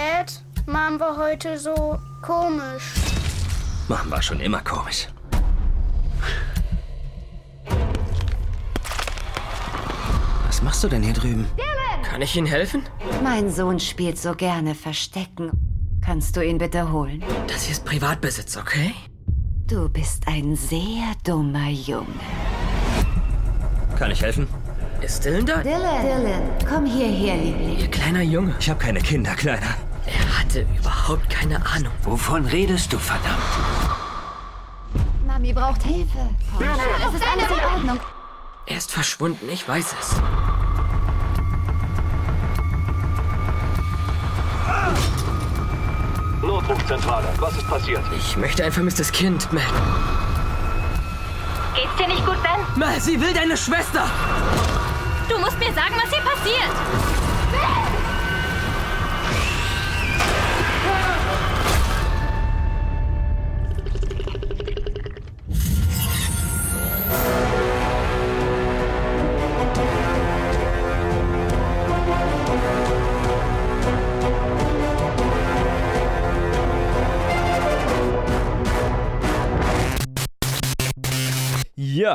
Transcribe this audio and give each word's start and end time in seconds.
Dad, 0.00 0.32
Mom 0.66 0.98
war 0.98 1.14
heute 1.18 1.58
so 1.58 1.98
komisch. 2.22 2.94
Mom 3.86 4.10
war 4.10 4.22
schon 4.22 4.40
immer 4.40 4.62
komisch. 4.62 5.08
Was 10.46 10.62
machst 10.62 10.82
du 10.84 10.88
denn 10.88 11.02
hier 11.02 11.12
drüben? 11.12 11.46
Kann 12.02 12.22
ich 12.22 12.34
Ihnen 12.34 12.46
helfen? 12.46 12.82
Mein 13.22 13.50
Sohn 13.50 13.78
spielt 13.78 14.18
so 14.18 14.34
gerne 14.34 14.74
Verstecken. 14.74 15.50
Kannst 16.02 16.34
du 16.34 16.40
ihn 16.40 16.56
bitte 16.56 16.90
holen? 16.90 17.22
Das 17.46 17.64
hier 17.64 17.72
ist 17.72 17.84
Privatbesitz, 17.84 18.56
okay? 18.56 18.94
Du 19.66 19.86
bist 19.90 20.26
ein 20.26 20.56
sehr 20.56 21.12
dummer 21.24 21.68
Junge. 21.68 22.06
Kann 23.98 24.10
ich 24.10 24.22
helfen? 24.22 24.48
Ist 25.02 25.26
Dylan 25.26 25.44
da? 25.44 25.58
Dylan, 25.62 26.02
Dylan, 26.02 26.42
komm 26.66 26.86
hierher, 26.86 27.36
Liebling. 27.36 27.78
Ihr 27.78 27.88
kleiner 27.88 28.22
Junge. 28.22 28.54
Ich 28.58 28.70
habe 28.70 28.80
keine 28.80 29.00
Kinder, 29.00 29.34
Kleiner. 29.34 29.74
Hatte 30.40 30.66
überhaupt 30.78 31.28
keine 31.28 31.64
Ahnung. 31.66 31.92
Wovon 32.02 32.46
redest 32.46 32.92
du, 32.94 32.98
verdammt? 32.98 33.36
Mami 35.26 35.52
braucht 35.52 35.82
Hilfe. 35.82 36.30
Es 37.06 37.14
ist 37.14 37.26
alles 37.28 37.50
in 37.50 37.64
Ordnung. 37.74 38.00
Er 38.66 38.76
ist 38.78 38.90
verschwunden, 38.90 39.46
ich 39.52 39.68
weiß 39.68 39.94
es. 40.00 40.16
Notrufzentrale, 46.40 47.28
was 47.38 47.56
ist 47.58 47.68
passiert? 47.68 48.02
Ich 48.16 48.36
möchte 48.38 48.64
ein 48.64 48.72
vermisstes 48.72 49.12
Kind 49.12 49.52
melden. 49.52 49.68
Geht's 51.74 51.96
dir 51.98 52.08
nicht 52.08 52.24
gut, 52.24 52.42
Ben? 52.42 52.60
Ma, 52.76 52.98
sie 52.98 53.20
will 53.20 53.34
deine 53.34 53.58
Schwester! 53.58 54.06
Du 55.28 55.38
musst 55.38 55.58
mir 55.58 55.72
sagen, 55.74 55.94
was 56.02 56.10
hier 56.10 56.22
passiert. 56.22 56.99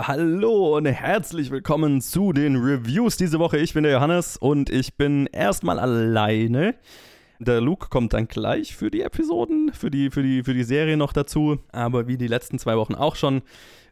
Hallo 0.01 0.75
und 0.75 0.87
herzlich 0.87 1.51
willkommen 1.51 2.01
zu 2.01 2.33
den 2.33 2.57
Reviews 2.57 3.15
diese 3.15 3.39
Woche. 3.39 3.57
Ich 3.59 3.73
bin 3.73 3.83
der 3.83 3.93
Johannes 3.93 4.35
und 4.35 4.69
ich 4.69 4.97
bin 4.97 5.25
erstmal 5.27 5.79
alleine. 5.79 6.75
Der 7.39 7.61
Luke 7.61 7.87
kommt 7.87 8.11
dann 8.11 8.27
gleich 8.27 8.75
für 8.75 8.91
die 8.91 8.99
Episoden, 8.99 9.71
für 9.71 9.89
die, 9.89 10.11
für 10.11 10.21
die, 10.21 10.43
für 10.43 10.53
die 10.53 10.65
Serie 10.65 10.97
noch 10.97 11.13
dazu. 11.13 11.59
Aber 11.71 12.09
wie 12.09 12.17
die 12.17 12.27
letzten 12.27 12.59
zwei 12.59 12.75
Wochen 12.75 12.93
auch 12.93 13.15
schon, 13.15 13.41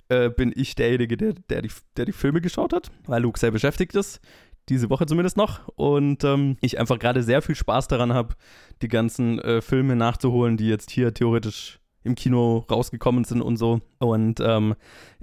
äh, 0.09 0.29
bin 0.29 0.51
ich 0.53 0.75
derjenige, 0.75 1.15
der, 1.15 1.35
der, 1.49 1.61
die, 1.61 1.71
der 1.95 2.03
die 2.03 2.11
Filme 2.11 2.41
geschaut 2.41 2.73
hat, 2.73 2.91
weil 3.05 3.21
Luke 3.21 3.39
sehr 3.39 3.51
beschäftigt 3.51 3.95
ist. 3.95 4.19
Diese 4.67 4.89
Woche 4.89 5.05
zumindest 5.05 5.37
noch. 5.37 5.69
Und 5.69 6.25
ähm, 6.25 6.57
ich 6.59 6.81
einfach 6.81 6.99
gerade 6.99 7.23
sehr 7.23 7.41
viel 7.41 7.55
Spaß 7.55 7.87
daran 7.87 8.11
habe, 8.11 8.35
die 8.81 8.89
ganzen 8.89 9.39
äh, 9.39 9.61
Filme 9.61 9.95
nachzuholen, 9.95 10.57
die 10.57 10.67
jetzt 10.67 10.91
hier 10.91 11.13
theoretisch 11.13 11.79
im 12.03 12.15
Kino 12.15 12.65
rausgekommen 12.69 13.23
sind 13.23 13.41
und 13.41 13.57
so. 13.57 13.81
Und 13.99 14.39
ähm, 14.39 14.75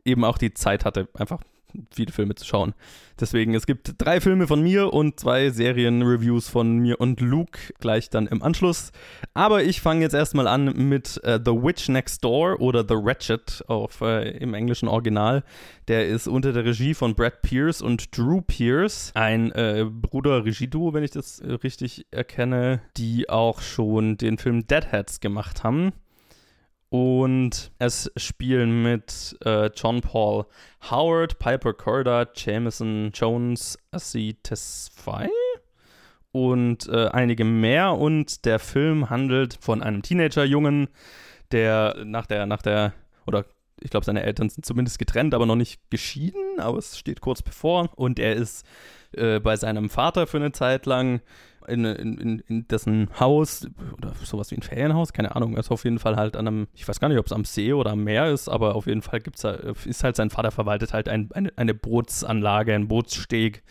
eben 0.05 0.25
auch 0.25 0.39
die 0.39 0.55
Zeit 0.55 0.85
hatte, 0.85 1.09
einfach 1.15 1.43
viele 1.91 2.13
Filme 2.13 2.35
zu 2.35 2.45
schauen. 2.45 2.75
Deswegen, 3.19 3.55
es 3.55 3.67
gibt 3.67 3.95
drei 3.99 4.21
Filme 4.21 4.47
von 4.47 4.63
mir 4.63 4.93
und 4.93 5.21
zwei 5.21 5.51
Serienreviews 5.51 6.49
von 6.49 6.79
mir 6.79 7.01
und 7.01 7.21
Luke 7.21 7.59
gleich 7.79 8.09
dann 8.11 8.27
im 8.27 8.43
Anschluss. 8.43 8.93
Aber 9.35 9.63
ich 9.63 9.81
fange 9.81 10.03
jetzt 10.03 10.15
erstmal 10.15 10.47
an 10.47 10.65
mit 10.89 11.23
äh, 11.25 11.39
The 11.45 11.53
Witch 11.53 11.89
Next 11.89 12.25
Door 12.25 12.61
oder 12.61 12.85
The 12.87 12.97
Ratchet 12.97 13.63
auf, 13.69 14.01
äh, 14.01 14.31
im 14.39 14.55
englischen 14.55 14.89
Original. 14.89 15.45
Der 15.89 16.07
ist 16.07 16.29
unter 16.29 16.53
der 16.53 16.65
Regie 16.65 16.95
von 16.95 17.15
Brad 17.15 17.43
Pierce 17.43 17.83
und 17.83 18.17
Drew 18.17 18.41
Pierce, 18.41 19.13
ein 19.15 19.53
äh, 19.53 19.85
Bruder-Regieduo, 19.89 20.95
wenn 20.95 21.05
ich 21.05 21.11
das 21.11 21.41
äh, 21.41 21.53
richtig 21.53 22.07
erkenne, 22.11 22.81
die 22.97 23.29
auch 23.29 23.61
schon 23.61 24.17
den 24.17 24.39
Film 24.39 24.67
Deadheads 24.67 25.21
gemacht 25.21 25.63
haben. 25.63 25.93
Und 26.91 27.71
es 27.79 28.11
spielen 28.17 28.83
mit 28.83 29.37
äh, 29.45 29.71
John 29.77 30.01
Paul 30.01 30.45
Howard, 30.91 31.39
Piper 31.39 31.73
Corda, 31.73 32.27
Jameson 32.35 33.13
Jones, 33.15 33.79
Assi 33.93 34.37
Tesfaye 34.43 35.31
und 36.33 36.89
äh, 36.89 37.07
einige 37.09 37.45
mehr. 37.45 37.93
Und 37.93 38.45
der 38.45 38.59
Film 38.59 39.09
handelt 39.09 39.57
von 39.61 39.83
einem 39.83 40.03
Teenagerjungen, 40.03 40.89
der 41.53 41.97
nach 42.05 42.27
der, 42.27 42.47
nach 42.47 42.63
der, 42.63 42.93
oder 43.25 43.45
ich 43.81 43.91
glaube, 43.91 44.05
seine 44.05 44.23
Eltern 44.25 44.51
sind 44.51 44.67
zumindest 44.67 44.99
getrennt, 44.99 45.33
aber 45.33 45.47
noch 45.47 45.57
nicht 45.57 45.81
geschieden, 45.91 46.59
aber 46.59 46.79
es 46.79 46.99
steht 46.99 47.21
kurz 47.21 47.41
bevor. 47.41 47.89
Und 47.97 48.19
er 48.19 48.35
ist 48.35 48.67
äh, 49.17 49.41
bei 49.41 49.57
seinem 49.57 49.91
Vater 49.91 50.27
für 50.27 50.39
eine 50.39 50.53
Zeit 50.53 50.87
lang 50.87 51.21
in, 51.69 51.85
in, 51.85 52.43
in, 52.49 52.69
dessen 52.69 53.09
Haus 53.19 53.67
oder 53.97 54.13
sowas 54.23 54.51
wie 54.51 54.57
ein 54.57 54.63
Ferienhaus, 54.63 55.13
keine 55.13 55.37
Ahnung, 55.37 55.57
ist 55.57 55.71
auf 55.71 55.85
jeden 55.85 55.99
Fall 55.99 56.17
halt 56.17 56.37
an 56.37 56.47
einem, 56.47 56.69
ich 56.75 56.87
weiß 56.89 57.01
gar 57.01 57.09
nicht, 57.09 57.19
ob 57.19 57.27
es 57.27 57.33
am 57.33 57.45
See 57.45 57.73
oder 57.73 57.93
am 57.93 58.05
Meer 58.05 58.31
ist, 58.31 58.49
aber 58.49 58.75
auf 58.75 58.87
jeden 58.87 59.03
Fall 59.03 59.21
gibt's 59.21 59.45
ist 59.85 60.05
halt 60.05 60.17
sein 60.17 60.31
Vater 60.31 60.51
verwaltet 60.51 60.93
halt 60.93 61.09
ein, 61.09 61.31
eine, 61.33 61.53
eine 61.57 61.75
Bootsanlage, 61.75 62.75
ein 62.75 62.89
Bootssteg. 62.89 63.63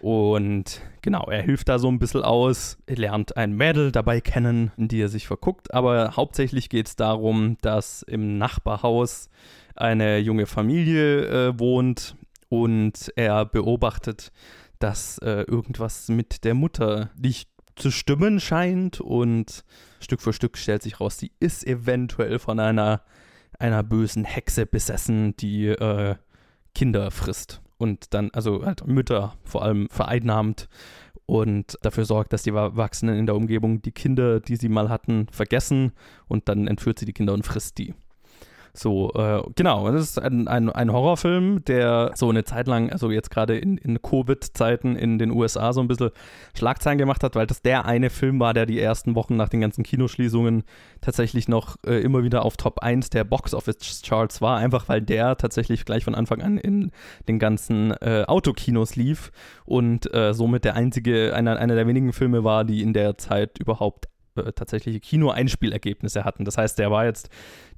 Und 0.00 0.82
genau, 1.02 1.24
er 1.30 1.42
hilft 1.42 1.68
da 1.68 1.78
so 1.78 1.88
ein 1.88 1.98
bisschen 1.98 2.22
aus, 2.22 2.78
er 2.86 2.96
lernt 2.96 3.36
ein 3.36 3.52
Mädel 3.52 3.92
dabei 3.92 4.20
kennen, 4.20 4.70
in 4.76 4.88
die 4.88 5.00
er 5.00 5.08
sich 5.08 5.26
verguckt, 5.26 5.72
aber 5.74 6.16
hauptsächlich 6.16 6.68
geht 6.68 6.86
es 6.86 6.96
darum, 6.96 7.56
dass 7.62 8.02
im 8.02 8.38
Nachbarhaus 8.38 9.30
eine 9.74 10.18
junge 10.18 10.46
Familie 10.46 11.48
äh, 11.48 11.58
wohnt 11.58 12.16
und 12.48 13.12
er 13.16 13.44
beobachtet, 13.46 14.32
dass 14.78 15.18
äh, 15.18 15.42
irgendwas 15.42 16.08
mit 16.08 16.44
der 16.44 16.54
Mutter 16.54 17.10
nicht 17.16 17.50
zu 17.76 17.90
stimmen 17.90 18.40
scheint 18.40 19.00
und 19.00 19.64
Stück 20.00 20.20
für 20.20 20.32
Stück 20.32 20.56
stellt 20.56 20.82
sich 20.82 21.00
raus, 21.00 21.18
sie 21.18 21.32
ist 21.40 21.66
eventuell 21.66 22.38
von 22.38 22.58
einer, 22.58 23.02
einer 23.58 23.82
bösen 23.82 24.24
Hexe 24.24 24.66
besessen, 24.66 25.36
die 25.36 25.66
äh, 25.66 26.16
Kinder 26.74 27.10
frisst 27.10 27.60
und 27.78 28.14
dann, 28.14 28.30
also 28.32 28.64
halt 28.64 28.86
Mütter 28.86 29.36
vor 29.44 29.62
allem 29.62 29.88
vereinnahmt 29.90 30.68
und 31.26 31.76
dafür 31.82 32.04
sorgt, 32.04 32.32
dass 32.32 32.44
die 32.44 32.50
Erwachsenen 32.50 33.18
in 33.18 33.26
der 33.26 33.34
Umgebung 33.34 33.82
die 33.82 33.92
Kinder, 33.92 34.40
die 34.40 34.56
sie 34.56 34.68
mal 34.68 34.88
hatten, 34.88 35.26
vergessen 35.30 35.92
und 36.28 36.48
dann 36.48 36.68
entführt 36.68 36.98
sie 36.98 37.04
die 37.04 37.12
Kinder 37.12 37.34
und 37.34 37.44
frisst 37.44 37.78
die. 37.78 37.94
So, 38.78 39.10
äh, 39.14 39.42
genau, 39.54 39.90
das 39.90 40.02
ist 40.02 40.20
ein, 40.20 40.48
ein, 40.48 40.68
ein, 40.70 40.92
Horrorfilm, 40.92 41.64
der 41.64 42.12
so 42.14 42.28
eine 42.28 42.44
Zeit 42.44 42.66
lang, 42.66 42.90
also 42.90 43.10
jetzt 43.10 43.30
gerade 43.30 43.56
in, 43.56 43.78
in 43.78 44.02
Covid-Zeiten 44.02 44.96
in 44.96 45.18
den 45.18 45.30
USA 45.30 45.72
so 45.72 45.80
ein 45.80 45.88
bisschen 45.88 46.10
Schlagzeilen 46.54 46.98
gemacht 46.98 47.22
hat, 47.24 47.36
weil 47.36 47.46
das 47.46 47.62
der 47.62 47.86
eine 47.86 48.10
Film 48.10 48.38
war, 48.38 48.52
der 48.52 48.66
die 48.66 48.78
ersten 48.78 49.14
Wochen 49.14 49.36
nach 49.36 49.48
den 49.48 49.60
ganzen 49.60 49.82
Kinoschließungen 49.82 50.64
tatsächlich 51.00 51.48
noch 51.48 51.76
äh, 51.86 52.00
immer 52.00 52.22
wieder 52.22 52.44
auf 52.44 52.56
Top 52.58 52.80
1 52.80 53.08
der 53.10 53.24
Box-Office-Charts 53.24 54.42
war, 54.42 54.58
einfach 54.58 54.88
weil 54.88 55.00
der 55.00 55.36
tatsächlich 55.36 55.84
gleich 55.84 56.04
von 56.04 56.14
Anfang 56.14 56.42
an 56.42 56.58
in 56.58 56.92
den 57.28 57.38
ganzen 57.38 57.92
äh, 58.02 58.24
Autokinos 58.26 58.94
lief 58.94 59.32
und 59.64 60.12
äh, 60.14 60.34
somit 60.34 60.64
der 60.64 60.74
einzige, 60.74 61.34
einer, 61.34 61.56
einer 61.56 61.76
der 61.76 61.86
wenigen 61.86 62.12
Filme 62.12 62.44
war, 62.44 62.64
die 62.64 62.82
in 62.82 62.92
der 62.92 63.16
Zeit 63.16 63.58
überhaupt 63.58 64.08
äh, 64.36 64.52
tatsächliche 64.52 65.00
Kino-Einspielergebnisse 65.00 66.24
hatten. 66.24 66.44
Das 66.44 66.58
heißt, 66.58 66.78
der 66.78 66.90
war 66.90 67.04
jetzt, 67.04 67.28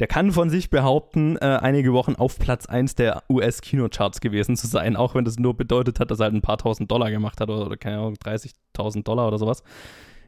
der 0.00 0.06
kann 0.06 0.32
von 0.32 0.50
sich 0.50 0.70
behaupten, 0.70 1.36
äh, 1.36 1.58
einige 1.60 1.92
Wochen 1.92 2.14
auf 2.14 2.38
Platz 2.38 2.66
1 2.66 2.94
der 2.94 3.22
US-Kinocharts 3.28 4.20
gewesen 4.20 4.56
zu 4.56 4.66
sein, 4.66 4.96
auch 4.96 5.14
wenn 5.14 5.24
das 5.24 5.38
nur 5.38 5.56
bedeutet 5.56 6.00
hat, 6.00 6.10
dass 6.10 6.20
er 6.20 6.24
halt 6.24 6.34
ein 6.34 6.42
paar 6.42 6.58
tausend 6.58 6.90
Dollar 6.90 7.10
gemacht 7.10 7.40
hat 7.40 7.48
oder, 7.50 7.66
oder 7.66 7.76
keine 7.76 7.98
Ahnung, 7.98 8.14
30.000 8.14 9.02
Dollar 9.04 9.28
oder 9.28 9.38
sowas. 9.38 9.62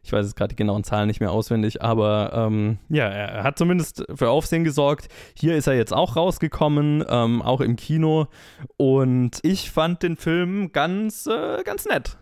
Ich 0.03 0.13
weiß 0.13 0.25
jetzt 0.25 0.37
gerade 0.37 0.49
die 0.49 0.57
genauen 0.57 0.85
Zahlen 0.85 1.09
nicht 1.09 1.21
mehr 1.21 1.31
auswendig, 1.31 1.83
aber 1.83 2.33
ähm, 2.35 2.79
ja, 2.89 3.09
er 3.09 3.43
hat 3.45 3.59
zumindest 3.59 4.05
für 4.15 4.31
Aufsehen 4.31 4.65
gesorgt. 4.65 5.09
Hier 5.37 5.57
ist 5.57 5.67
er 5.67 5.75
jetzt 5.75 5.93
auch 5.93 6.17
rausgekommen, 6.17 7.05
ähm, 7.09 7.43
auch 7.43 7.61
im 7.61 7.77
Kino. 7.77 8.29
Und 8.77 9.41
ich 9.43 9.71
fand 9.71 10.03
den 10.03 10.17
Film 10.17 10.73
ganz, 10.73 11.27
äh, 11.27 11.63
ganz 11.65 11.85
nett. 11.85 12.17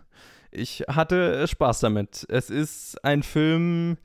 Ich 0.51 0.83
hatte 0.87 1.47
Spaß 1.47 1.79
damit. 1.79 2.25
Es 2.29 2.49
ist 2.49 3.03
ein 3.03 3.23
Film, 3.23 3.97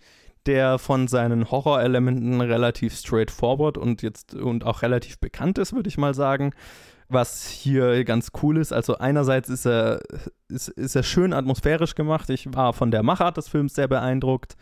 der 0.46 0.78
von 0.78 1.08
seinen 1.08 1.50
Horrorelementen 1.50 2.40
relativ 2.40 2.94
straightforward 2.96 3.78
und 3.78 4.02
jetzt 4.02 4.34
und 4.34 4.64
auch 4.64 4.82
relativ 4.82 5.18
bekannt 5.18 5.58
ist, 5.58 5.72
würde 5.72 5.88
ich 5.88 5.98
mal 5.98 6.14
sagen. 6.14 6.52
Was 7.08 7.46
hier 7.48 8.02
ganz 8.04 8.30
cool 8.42 8.56
ist, 8.56 8.72
also 8.72 8.96
einerseits 8.96 9.50
ist 9.50 9.66
er, 9.66 10.00
ist, 10.48 10.68
ist 10.68 10.96
er 10.96 11.02
schön 11.02 11.32
atmosphärisch 11.34 11.94
gemacht. 11.94 12.30
Ich 12.30 12.52
war 12.54 12.72
von 12.72 12.90
der 12.90 13.02
Machart 13.02 13.36
des 13.36 13.48
Films 13.48 13.74
sehr 13.74 13.88
beeindruckt. 13.88 14.56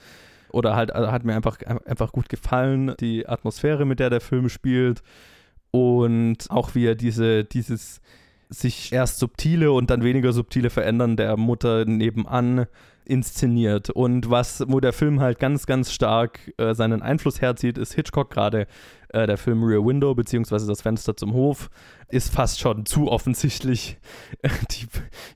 Oder 0.50 0.76
halt 0.76 0.94
also 0.94 1.10
hat 1.10 1.24
mir 1.24 1.34
einfach, 1.34 1.58
einfach 1.86 2.12
gut 2.12 2.28
gefallen, 2.28 2.94
die 3.00 3.26
Atmosphäre, 3.26 3.86
mit 3.86 4.00
der 4.00 4.10
der 4.10 4.20
Film 4.20 4.48
spielt. 4.48 5.02
Und 5.70 6.50
auch 6.50 6.74
wie 6.74 6.84
er 6.84 6.94
diese, 6.94 7.44
dieses, 7.44 8.00
sich 8.52 8.92
erst 8.92 9.18
subtile 9.18 9.72
und 9.72 9.90
dann 9.90 10.04
weniger 10.04 10.32
subtile 10.32 10.70
Verändern 10.70 11.16
der 11.16 11.36
Mutter 11.36 11.84
nebenan 11.84 12.66
inszeniert. 13.04 13.90
Und 13.90 14.30
was, 14.30 14.64
wo 14.68 14.80
der 14.80 14.92
Film 14.92 15.20
halt 15.20 15.38
ganz, 15.38 15.66
ganz 15.66 15.92
stark 15.92 16.52
äh, 16.58 16.74
seinen 16.74 17.02
Einfluss 17.02 17.40
herzieht, 17.40 17.78
ist 17.78 17.94
Hitchcock 17.94 18.30
gerade. 18.30 18.66
Äh, 19.08 19.26
der 19.26 19.36
Film 19.36 19.62
Rear 19.62 19.84
Window, 19.84 20.14
beziehungsweise 20.14 20.66
das 20.66 20.82
Fenster 20.82 21.16
zum 21.16 21.32
Hof, 21.32 21.68
ist 22.08 22.32
fast 22.32 22.60
schon 22.60 22.86
zu 22.86 23.08
offensichtlich, 23.08 23.98
die, 24.70 24.86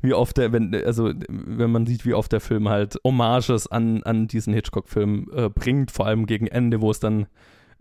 wie 0.01 0.15
oft 0.15 0.37
der, 0.37 0.53
wenn, 0.53 0.75
also 0.75 1.13
wenn 1.29 1.71
man 1.71 1.87
sieht, 1.87 2.07
wie 2.07 2.15
oft 2.15 2.33
der 2.33 2.41
Film 2.41 2.69
halt 2.69 2.99
Hommages 3.05 3.67
an, 3.67 4.03
an 4.05 4.29
diesen 4.29 4.55
Hitchcock-Film 4.55 5.31
äh, 5.35 5.49
bringt, 5.51 5.91
vor 5.91 6.07
allem 6.07 6.27
gegen 6.27 6.47
Ende, 6.47 6.81
wo 6.81 6.91
es 6.91 7.01
dann 7.01 7.27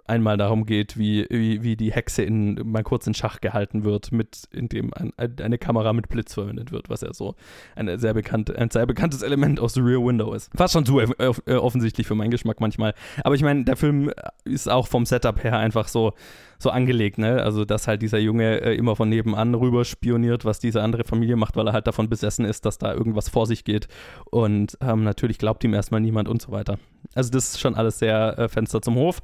einmal 0.08 0.38
darum 0.38 0.66
geht, 0.66 0.98
wie, 0.98 1.26
wie, 1.30 1.64
wie 1.64 1.76
die 1.76 1.92
Hexe 1.92 2.24
in, 2.24 2.56
mal 2.64 2.84
kurz 2.84 3.08
in 3.08 3.14
Schach 3.14 3.42
gehalten 3.42 3.84
wird, 3.84 4.12
mit, 4.12 4.44
indem 4.52 4.94
ein, 4.94 5.12
eine 5.18 5.58
Kamera 5.58 5.94
mit 5.94 6.10
Blitz 6.10 6.34
verwendet 6.34 6.72
wird, 6.72 6.90
was 6.90 7.02
ja 7.02 7.14
so 7.14 7.36
eine 7.76 7.98
sehr 7.98 8.14
bekannte, 8.14 8.58
ein 8.58 8.70
sehr 8.70 8.86
bekanntes 8.86 9.22
Element 9.22 9.60
aus 9.60 9.74
The 9.74 9.82
Rear 9.82 10.04
Window 10.06 10.34
ist. 10.34 10.52
Fast 10.56 10.74
schon 10.74 10.86
zu 10.86 11.00
äh, 11.00 11.54
offensichtlich 11.56 12.08
für 12.08 12.16
meinen 12.16 12.32
Geschmack 12.32 12.60
manchmal. 12.60 12.94
Aber 13.24 13.36
ich 13.36 13.42
meine, 13.42 13.64
der 13.64 13.76
Film 13.76 14.12
ist 14.44 14.70
auch 14.70 14.88
vom 14.88 15.06
Setup 15.06 15.44
her 15.44 15.58
einfach 15.58 15.88
so, 15.88 16.14
so 16.60 16.70
angelegt, 16.70 17.18
ne? 17.18 17.42
Also, 17.42 17.66
dass 17.66 17.88
halt 17.88 18.02
dieser 18.02 18.20
Junge 18.20 18.62
äh, 18.62 18.76
immer 18.76 18.96
von 18.96 19.10
nebenan 19.10 19.54
rüber 19.56 19.86
spioniert, 19.86 20.46
was 20.46 20.60
diese 20.60 20.82
andere 20.82 21.04
Familie 21.04 21.36
macht, 21.36 21.56
weil 21.56 21.68
er 21.68 21.74
halt 21.74 21.88
davon 21.88 22.10
besessen 22.10 22.46
ist, 22.46 22.66
dass 22.66 22.78
da 22.78 22.94
irgendwas 22.94 23.30
vor 23.30 23.46
sich 23.46 23.64
geht. 23.64 23.88
Und 24.32 24.78
ähm, 24.82 25.04
natürlich 25.04 25.38
glaubt 25.38 25.64
ihm 25.64 25.74
erstmal 25.74 26.02
niemand 26.02 26.28
und 26.28 26.42
so 26.42 26.52
weiter. 26.52 26.78
Also, 27.14 27.32
das 27.32 27.50
ist 27.50 27.60
schon 27.60 27.76
alles 27.76 28.00
sehr 28.00 28.38
äh, 28.38 28.50
Fenster 28.50 28.82
zum 28.82 28.96
Hof, 28.96 29.22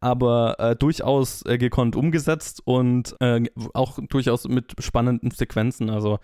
aber 0.00 0.56
äh, 0.58 0.76
durchaus 0.76 1.44
äh, 1.46 1.58
gekonnt 1.58 1.96
umgesetzt 1.96 2.62
und 2.64 3.16
äh, 3.20 3.42
auch 3.72 3.98
durchaus 4.08 4.46
mit 4.48 4.74
spannenden 4.78 5.30
Sequenzen. 5.30 5.90
Also, 5.90 6.18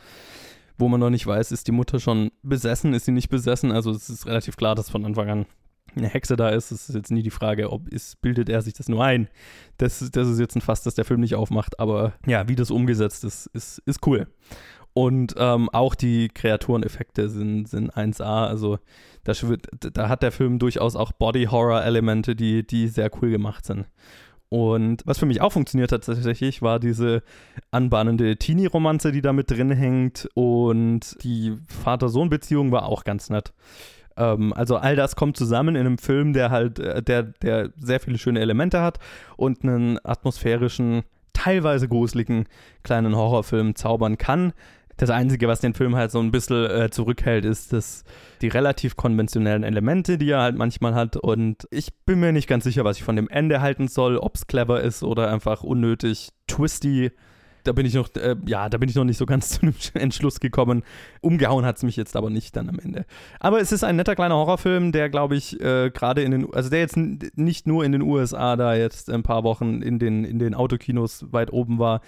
wo 0.79 0.89
man 0.89 1.01
noch 1.01 1.11
nicht 1.11 1.27
weiß, 1.27 1.53
ist 1.53 1.67
die 1.67 1.73
Mutter 1.73 2.01
schon 2.01 2.31
besessen, 2.43 2.95
ist 2.95 3.05
sie 3.05 3.13
nicht 3.13 3.29
besessen. 3.29 3.73
Also, 3.73 3.91
es 3.91 4.09
ist 4.09 4.27
relativ 4.27 4.57
klar, 4.57 4.75
dass 4.75 4.91
von 4.91 5.05
Anfang 5.05 5.29
an 5.29 5.47
eine 5.97 6.09
Hexe 6.09 6.37
da 6.37 6.51
ist, 6.51 6.71
ist 6.71 6.95
jetzt 6.95 7.11
nie 7.11 7.23
die 7.23 7.31
Frage, 7.31 7.71
ob 7.71 7.89
ist, 7.89 8.21
bildet 8.21 8.49
er 8.49 8.63
sich 8.63 8.75
das 8.75 8.89
nur 8.89 9.05
ein. 9.05 9.29
Das, 9.79 9.99
das 10.11 10.29
ist 10.29 10.39
jetzt 10.39 10.57
ein 10.57 10.61
Fass, 10.61 10.83
das 10.83 10.95
der 10.95 11.05
Film 11.05 11.21
nicht 11.21 11.35
aufmacht, 11.35 11.81
aber 11.81 12.15
ja, 12.27 12.49
wie 12.49 12.57
das 12.57 12.71
umgesetzt 12.71 13.25
ist, 13.25 13.47
ist, 13.47 13.83
ist 13.87 14.07
cool. 14.07 14.27
Und 14.93 15.35
ähm, 15.39 15.69
auch 15.71 15.95
die 15.95 16.29
Kreatureneffekte 16.29 17.29
sind, 17.29 17.69
sind 17.69 17.95
1A, 17.95 18.47
also 18.47 18.79
da, 19.25 19.33
da 19.93 20.09
hat 20.09 20.23
der 20.23 20.33
Film 20.33 20.59
durchaus 20.59 20.97
auch 20.97 21.13
Body-Horror-Elemente, 21.13 22.35
die, 22.35 22.67
die 22.67 22.89
sehr 22.89 23.11
cool 23.21 23.31
gemacht 23.31 23.65
sind. 23.65 23.87
Und 24.51 25.03
was 25.07 25.19
für 25.19 25.27
mich 25.27 25.41
auch 25.41 25.53
funktioniert 25.53 25.93
hat 25.93 26.05
tatsächlich, 26.05 26.61
war 26.61 26.81
diese 26.81 27.23
anbahnende 27.71 28.37
Teenie-Romanze, 28.37 29.13
die 29.13 29.23
da 29.23 29.33
mit 29.33 29.49
drin 29.49 29.71
hängt. 29.71 30.29
Und 30.35 31.17
die 31.23 31.57
Vater-Sohn-Beziehung 31.85 32.73
war 32.73 32.87
auch 32.87 33.05
ganz 33.05 33.31
nett. 33.31 33.53
Ähm, 34.21 34.53
also 34.53 34.77
all 34.77 34.95
das 34.95 35.17
kommt 35.17 35.37
zusammen 35.37 35.75
in 35.75 35.87
einem 35.87 35.99
Film, 35.99 36.33
der 36.33 36.51
halt, 36.51 36.79
äh, 36.79 37.03
der, 37.03 37.23
der 37.23 37.71
sehr 37.79 38.01
viele 38.01 38.19
schöne 38.19 38.41
Elemente 38.41 38.83
hat 38.83 38.99
und 39.37 39.65
einen 39.65 39.99
atmosphärischen, 40.05 41.03
teilweise 41.33 41.89
gruseligen 41.89 42.47
kleinen 42.83 43.17
Horrorfilm 43.17 43.75
zaubern 43.75 44.19
kann. 44.19 44.53
Das 44.99 45.09
Einzige, 45.09 45.49
was 45.49 45.61
den 45.61 45.73
Film 45.73 45.97
halt 45.97 46.11
so 46.11 46.21
ein 46.21 46.31
bisschen 46.31 46.71
äh, 46.71 46.91
zurückhält, 46.91 47.47
ist 47.47 47.73
das, 47.73 48.05
die 48.43 48.49
relativ 48.49 48.97
konventionellen 48.97 49.63
Elemente, 49.63 50.19
die 50.19 50.31
er 50.31 50.43
halt 50.43 50.57
manchmal 50.57 50.95
hat. 50.95 51.17
Und 51.17 51.67
ich 51.71 51.95
bin 52.05 52.21
mir 52.21 52.33
nicht 52.33 52.47
ganz 52.47 52.65
sicher, 52.65 52.85
was 52.85 52.99
ich 52.99 53.03
von 53.03 53.17
dem 53.17 53.31
Ende 53.31 53.63
halten 53.63 53.89
soll, 53.89 54.19
ob 54.19 54.35
es 54.35 54.47
clever 54.47 54.83
ist 54.83 55.03
oder 55.03 55.33
einfach 55.33 55.63
unnötig 55.63 56.29
twisty 56.47 57.13
da 57.65 57.73
bin 57.73 57.87
ich 57.87 57.95
noch, 57.95 58.09
äh, 58.17 58.37
ja, 58.47 58.69
da 58.69 58.79
bin 58.79 58.89
ich 58.89 58.95
noch 58.95 59.05
nicht 59.05 59.17
so 59.17 59.27
ganz 59.27 59.49
zu 59.61 59.63
einem 59.63 59.75
Entschluss 59.95 60.41
gekommen. 60.41 60.83
Umgehauen 61.21 61.65
hat 61.65 61.77
es 61.77 61.83
mich 61.83 61.97
jetzt 61.97 62.17
aber 62.17 62.31
nicht 62.31 62.57
dann 62.57 62.69
am 62.69 62.79
Ende. 62.79 63.05
Aber 63.39 63.61
es 63.61 63.73
ist 63.73 63.85
ein 63.85 63.97
netter 63.97 64.15
kleiner 64.15 64.37
Horrorfilm, 64.37 64.93
der, 64.93 65.09
glaube 65.09 65.37
ich, 65.37 65.61
äh, 65.61 65.91
gerade 65.91 66.23
in 66.23 66.31
den, 66.31 66.55
also 66.55 66.71
der 66.71 66.81
jetzt 66.81 66.97
nicht 66.97 67.67
nur 67.67 67.85
in 67.85 67.93
den 67.93 68.03
USA 68.03 68.57
da 68.57 68.75
jetzt 68.75 69.11
ein 69.11 69.23
paar 69.23 69.45
Wochen 69.45 69.83
in 69.83 69.99
den, 69.99 70.25
in 70.25 70.39
den 70.39 70.55
Autokinos 70.55 71.27
weit 71.31 71.53
oben 71.53 71.79
war, 71.79 72.01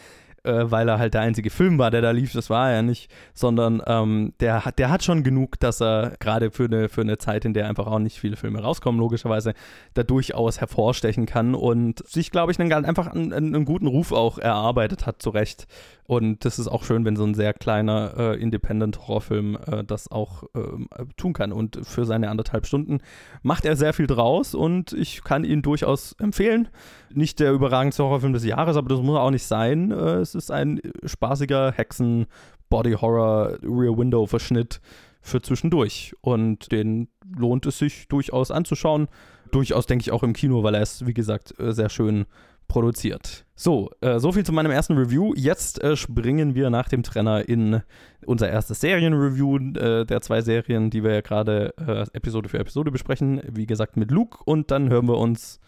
äh, 0.45 0.71
weil 0.71 0.89
er 0.89 0.99
halt 0.99 1.15
der 1.15 1.21
einzige 1.21 1.51
Film 1.51 1.79
war, 1.79 1.91
der 1.91 2.03
da 2.03 2.11
lief, 2.11 2.33
das 2.33 2.51
war 2.51 2.71
er 2.71 2.77
ja 2.77 2.83
nicht, 2.83 3.11
sondern 3.35 3.83
ähm, 3.87 4.35
der, 4.41 4.65
hat, 4.65 4.79
der 4.79 4.91
hat 4.91 5.05
schon 5.05 5.23
genug, 5.23 5.59
dass 5.61 5.81
er 5.81 6.15
gerade 6.19 6.51
für 6.51 6.65
eine, 6.65 6.89
für 6.89 7.03
eine 7.03 7.19
Zeit, 7.19 7.45
in 7.45 7.55
der 7.55 7.69
einfach 7.69 7.87
auch 7.87 7.99
nicht 7.99 8.19
viele 8.19 8.37
Filme 8.37 8.61
rauskommen, 8.61 9.01
logischerweise, 9.01 9.55
da 9.95 10.03
durchaus 10.03 10.61
hervorstechen 10.61 11.27
kann 11.27 11.55
und 11.55 12.07
sich, 12.09 12.31
glaube 12.31 12.53
ich, 12.53 12.59
einen, 12.59 12.73
einfach 12.73 13.09
einen, 13.09 13.33
einen, 13.33 13.65
guten 13.65 13.87
Ruf 13.87 14.13
auch 14.13 14.39
erarbeitet 14.39 15.07
hat, 15.07 15.23
zu 15.23 15.31
Recht. 15.31 15.67
Und 16.13 16.45
das 16.45 16.59
ist 16.59 16.69
auch 16.69 16.85
schön, 16.85 17.07
wenn 17.07 17.17
so 17.17 17.25
ein 17.25 17.33
sehr 17.33 17.55
kleiner 17.55 18.13
äh, 18.19 18.39
Independent-Horrorfilm 18.39 19.57
äh, 19.67 19.83
das 19.83 20.13
auch 20.13 20.43
äh, 20.55 21.07
tun 21.17 21.33
kann. 21.33 21.53
Und 21.53 21.79
für 21.87 22.05
seine 22.05 22.29
anderthalb 22.29 22.67
Stunden 22.67 22.99
macht 23.43 23.65
er 23.65 23.77
sehr 23.77 23.95
viel 23.95 24.07
draus 24.07 24.55
und 24.55 24.93
ich 24.93 25.25
kann 25.25 25.43
ihn 25.43 25.63
durchaus 25.63 26.13
empfehlen. 26.21 26.69
Nicht 27.15 27.41
der 27.41 27.53
überragendste 27.53 28.05
Horrorfilm 28.05 28.35
des 28.35 28.45
Jahres, 28.45 28.77
aber 28.77 28.91
das 28.91 29.01
muss 29.01 29.17
auch 29.17 29.31
nicht 29.31 29.47
sein. 29.47 29.91
Äh, 29.91 30.17
es 30.17 30.35
ist 30.35 30.51
ein 30.51 30.83
spaßiger 31.03 31.73
Hexen-Body-Horror 31.73 33.61
Rear-Window-Verschnitt 33.63 34.83
für 35.23 35.41
zwischendurch. 35.41 36.15
Und 36.21 36.73
den 36.73 37.09
lohnt 37.35 37.65
es 37.65 37.79
sich 37.79 38.07
durchaus 38.09 38.51
anzuschauen. 38.51 39.09
Durchaus, 39.51 39.87
denke 39.87 40.03
ich, 40.03 40.13
auch 40.13 40.25
im 40.25 40.35
Kino, 40.35 40.63
weil 40.63 40.75
er 40.75 40.83
ist, 40.83 41.07
wie 41.07 41.15
gesagt, 41.15 41.59
äh, 41.59 41.73
sehr 41.73 41.89
schön 41.89 42.27
produziert. 42.73 43.45
So, 43.55 43.91
äh, 44.01 44.19
so 44.19 44.33
viel 44.33 44.47
zu 44.47 44.53
meinem 44.53 44.71
ersten 44.71 44.97
Review. 44.97 45.35
Jetzt 45.37 45.83
äh, 45.83 45.95
springen 45.95 46.55
wir 46.55 46.71
nach 46.71 46.89
dem 46.89 47.03
Trenner 47.03 47.47
in 47.47 47.83
unser 48.25 48.49
erstes 48.49 48.81
Serienreview 48.81 49.59
äh, 49.77 50.07
der 50.07 50.23
zwei 50.23 50.41
Serien, 50.41 50.89
die 50.89 51.05
wir 51.05 51.13
ja 51.13 51.21
gerade 51.21 51.75
äh, 51.77 52.07
Episode 52.17 52.49
für 52.49 52.59
Episode 52.59 52.91
besprechen. 52.91 53.43
Wie 53.47 53.67
gesagt 53.67 53.99
mit 53.99 54.11
Luke 54.11 54.39
und 54.47 54.71
dann 54.71 54.89
hören 54.89 55.07
wir 55.07 55.19
uns 55.19 55.61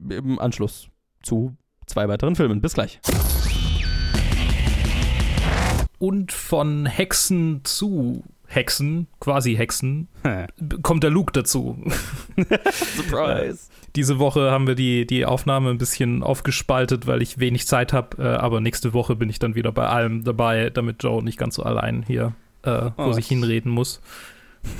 im 0.00 0.40
Anschluss 0.40 0.88
zu 1.22 1.56
zwei 1.86 2.08
weiteren 2.08 2.34
Filmen. 2.34 2.60
Bis 2.60 2.74
gleich. 2.74 2.98
Und 6.00 6.32
von 6.32 6.86
Hexen 6.86 7.60
zu 7.62 8.24
Hexen, 8.50 9.06
quasi 9.20 9.54
Hexen, 9.54 10.08
kommt 10.82 11.04
der 11.04 11.10
Luke 11.10 11.32
dazu. 11.32 11.78
Surprise. 12.96 13.68
Diese 13.96 14.18
Woche 14.18 14.50
haben 14.50 14.66
wir 14.66 14.74
die, 14.74 15.06
die 15.06 15.26
Aufnahme 15.26 15.70
ein 15.70 15.78
bisschen 15.78 16.22
aufgespaltet, 16.22 17.06
weil 17.06 17.22
ich 17.22 17.38
wenig 17.38 17.66
Zeit 17.66 17.92
habe. 17.92 18.22
Äh, 18.22 18.26
aber 18.36 18.60
nächste 18.60 18.94
Woche 18.94 19.16
bin 19.16 19.28
ich 19.28 19.38
dann 19.38 19.54
wieder 19.54 19.72
bei 19.72 19.86
allem 19.86 20.24
dabei, 20.24 20.70
damit 20.70 21.02
Joe 21.02 21.22
nicht 21.22 21.38
ganz 21.38 21.56
so 21.56 21.62
allein 21.62 22.04
hier 22.06 22.34
äh, 22.62 22.90
vor 22.90 23.08
oh, 23.08 23.12
sich 23.12 23.26
hinreden 23.26 23.70
muss. 23.70 24.00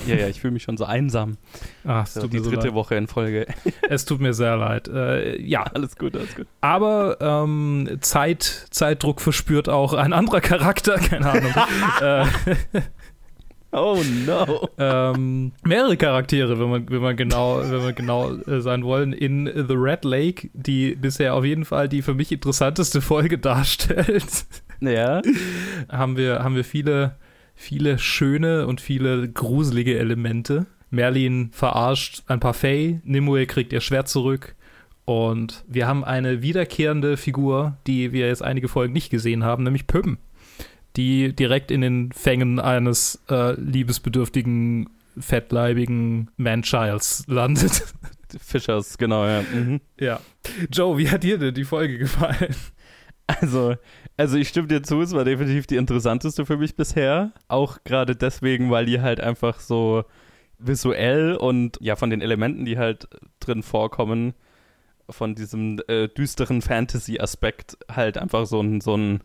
Ja, 0.07 0.17
ja, 0.17 0.29
ich 0.29 0.41
fühle 0.41 0.53
mich 0.53 0.63
schon 0.63 0.77
so 0.77 0.85
einsam. 0.85 1.37
Ach, 1.85 2.05
es 2.05 2.15
tut 2.15 2.33
die 2.33 2.39
mir 2.39 2.45
so 2.45 2.51
dritte 2.51 2.69
leid. 2.69 2.75
Woche 2.75 2.95
in 2.97 3.07
Folge. 3.07 3.47
Es 3.89 4.05
tut 4.05 4.21
mir 4.21 4.35
sehr 4.35 4.57
leid. 4.57 4.89
Äh, 4.89 5.41
ja. 5.41 5.63
Alles 5.63 5.97
gut, 5.97 6.15
alles 6.15 6.35
gut. 6.35 6.47
Aber 6.61 7.19
ähm, 7.21 7.99
Zeit, 8.01 8.67
Zeitdruck 8.71 9.21
verspürt 9.21 9.69
auch 9.69 9.95
ein 9.95 10.13
anderer 10.13 10.41
Charakter, 10.41 10.99
keine 10.99 11.31
Ahnung. 11.31 11.53
äh, 12.03 12.81
Oh 13.71 14.03
no. 14.27 14.69
ähm, 14.79 15.53
mehrere 15.63 15.97
Charaktere, 15.97 16.59
wenn 16.59 16.71
man, 16.71 16.89
wenn 16.89 17.03
man 17.03 17.17
genau, 17.17 17.61
wenn 17.63 17.83
man 17.83 17.95
genau 17.95 18.35
äh, 18.35 18.61
sein 18.61 18.83
wollen, 18.83 19.13
in 19.13 19.47
The 19.47 19.75
Red 19.75 20.05
Lake, 20.05 20.49
die 20.55 20.95
bisher 20.95 21.35
auf 21.35 21.45
jeden 21.45 21.67
Fall 21.67 21.89
die 21.89 22.01
für 22.03 22.15
mich 22.15 22.33
interessanteste 22.33 23.01
Folge 23.01 23.39
darstellt. 23.39 24.47
Ja. 24.81 25.21
haben 25.89 26.17
wir, 26.17 26.43
haben 26.43 26.55
wir 26.55 26.65
viele, 26.65 27.17
viele 27.55 27.99
schöne 27.99 28.67
und 28.67 28.81
viele 28.81 29.29
gruselige 29.29 29.99
Elemente. 29.99 30.67
Merlin 30.91 31.51
verarscht 31.53 32.23
ein 32.29 32.41
paar 32.41 32.55
Fae, 32.55 33.01
Nimue 33.05 33.47
kriegt 33.47 33.73
ihr 33.73 33.81
Schwert 33.81 34.09
zurück. 34.09 34.55
Und 35.05 35.65
wir 35.67 35.87
haben 35.87 36.05
eine 36.05 36.43
wiederkehrende 36.43 37.17
Figur, 37.17 37.77
die 37.87 38.13
wir 38.13 38.29
jetzt 38.29 38.43
einige 38.43 38.69
Folgen 38.69 38.93
nicht 38.93 39.11
gesehen 39.11 39.43
haben, 39.43 39.65
nämlich 39.65 39.87
Püm 39.87 40.19
die 40.97 41.35
direkt 41.35 41.71
in 41.71 41.81
den 41.81 42.13
Fängen 42.13 42.59
eines 42.59 43.23
äh, 43.29 43.53
liebesbedürftigen, 43.61 44.91
fettleibigen 45.19 46.31
Man-Childs 46.37 47.25
landet. 47.29 47.85
Fischers, 48.41 48.99
genau, 48.99 49.25
ja. 49.27 49.43
Mhm. 49.43 49.81
Ja. 49.99 50.21
Joe, 50.71 50.99
wie 50.99 51.11
hat 51.11 51.23
dir 51.23 51.39
denn 51.39 51.55
die 51.55 51.65
Folge 51.65 51.99
gefallen? 51.99 52.55
Also, 53.27 53.77
also 54.17 54.39
ich 54.39 54.49
stimme 54.49 54.69
dir 54.69 54.83
zu, 54.83 55.03
es 55.03 55.13
war 55.13 55.25
definitiv 55.25 55.67
die 55.67 55.77
interessanteste 55.77 56.47
für 56.47 56.57
mich 56.57 56.77
bisher. 56.77 57.33
Auch 57.47 57.79
gerade 57.85 58.17
deswegen, 58.17 58.71
weil 58.71 58.87
die 58.87 59.01
halt 59.01 59.21
einfach 59.21 59.61
so 59.61 60.05
visuell 60.59 61.35
und 61.37 61.79
ja, 61.81 61.95
von 61.97 62.11
den 62.11 62.21
Elementen, 62.21 62.65
die 62.65 62.79
halt 62.79 63.09
drin 63.39 63.63
vorkommen, 63.63 64.35
von 65.11 65.35
diesem 65.35 65.81
äh, 65.89 66.09
düsteren 66.09 66.63
Fantasy-Aspekt 66.63 67.79
halt 67.91 68.19
einfach 68.19 68.47
so 68.47 68.61
ein, 68.61 68.81
so 68.81 68.97
ein 68.97 69.21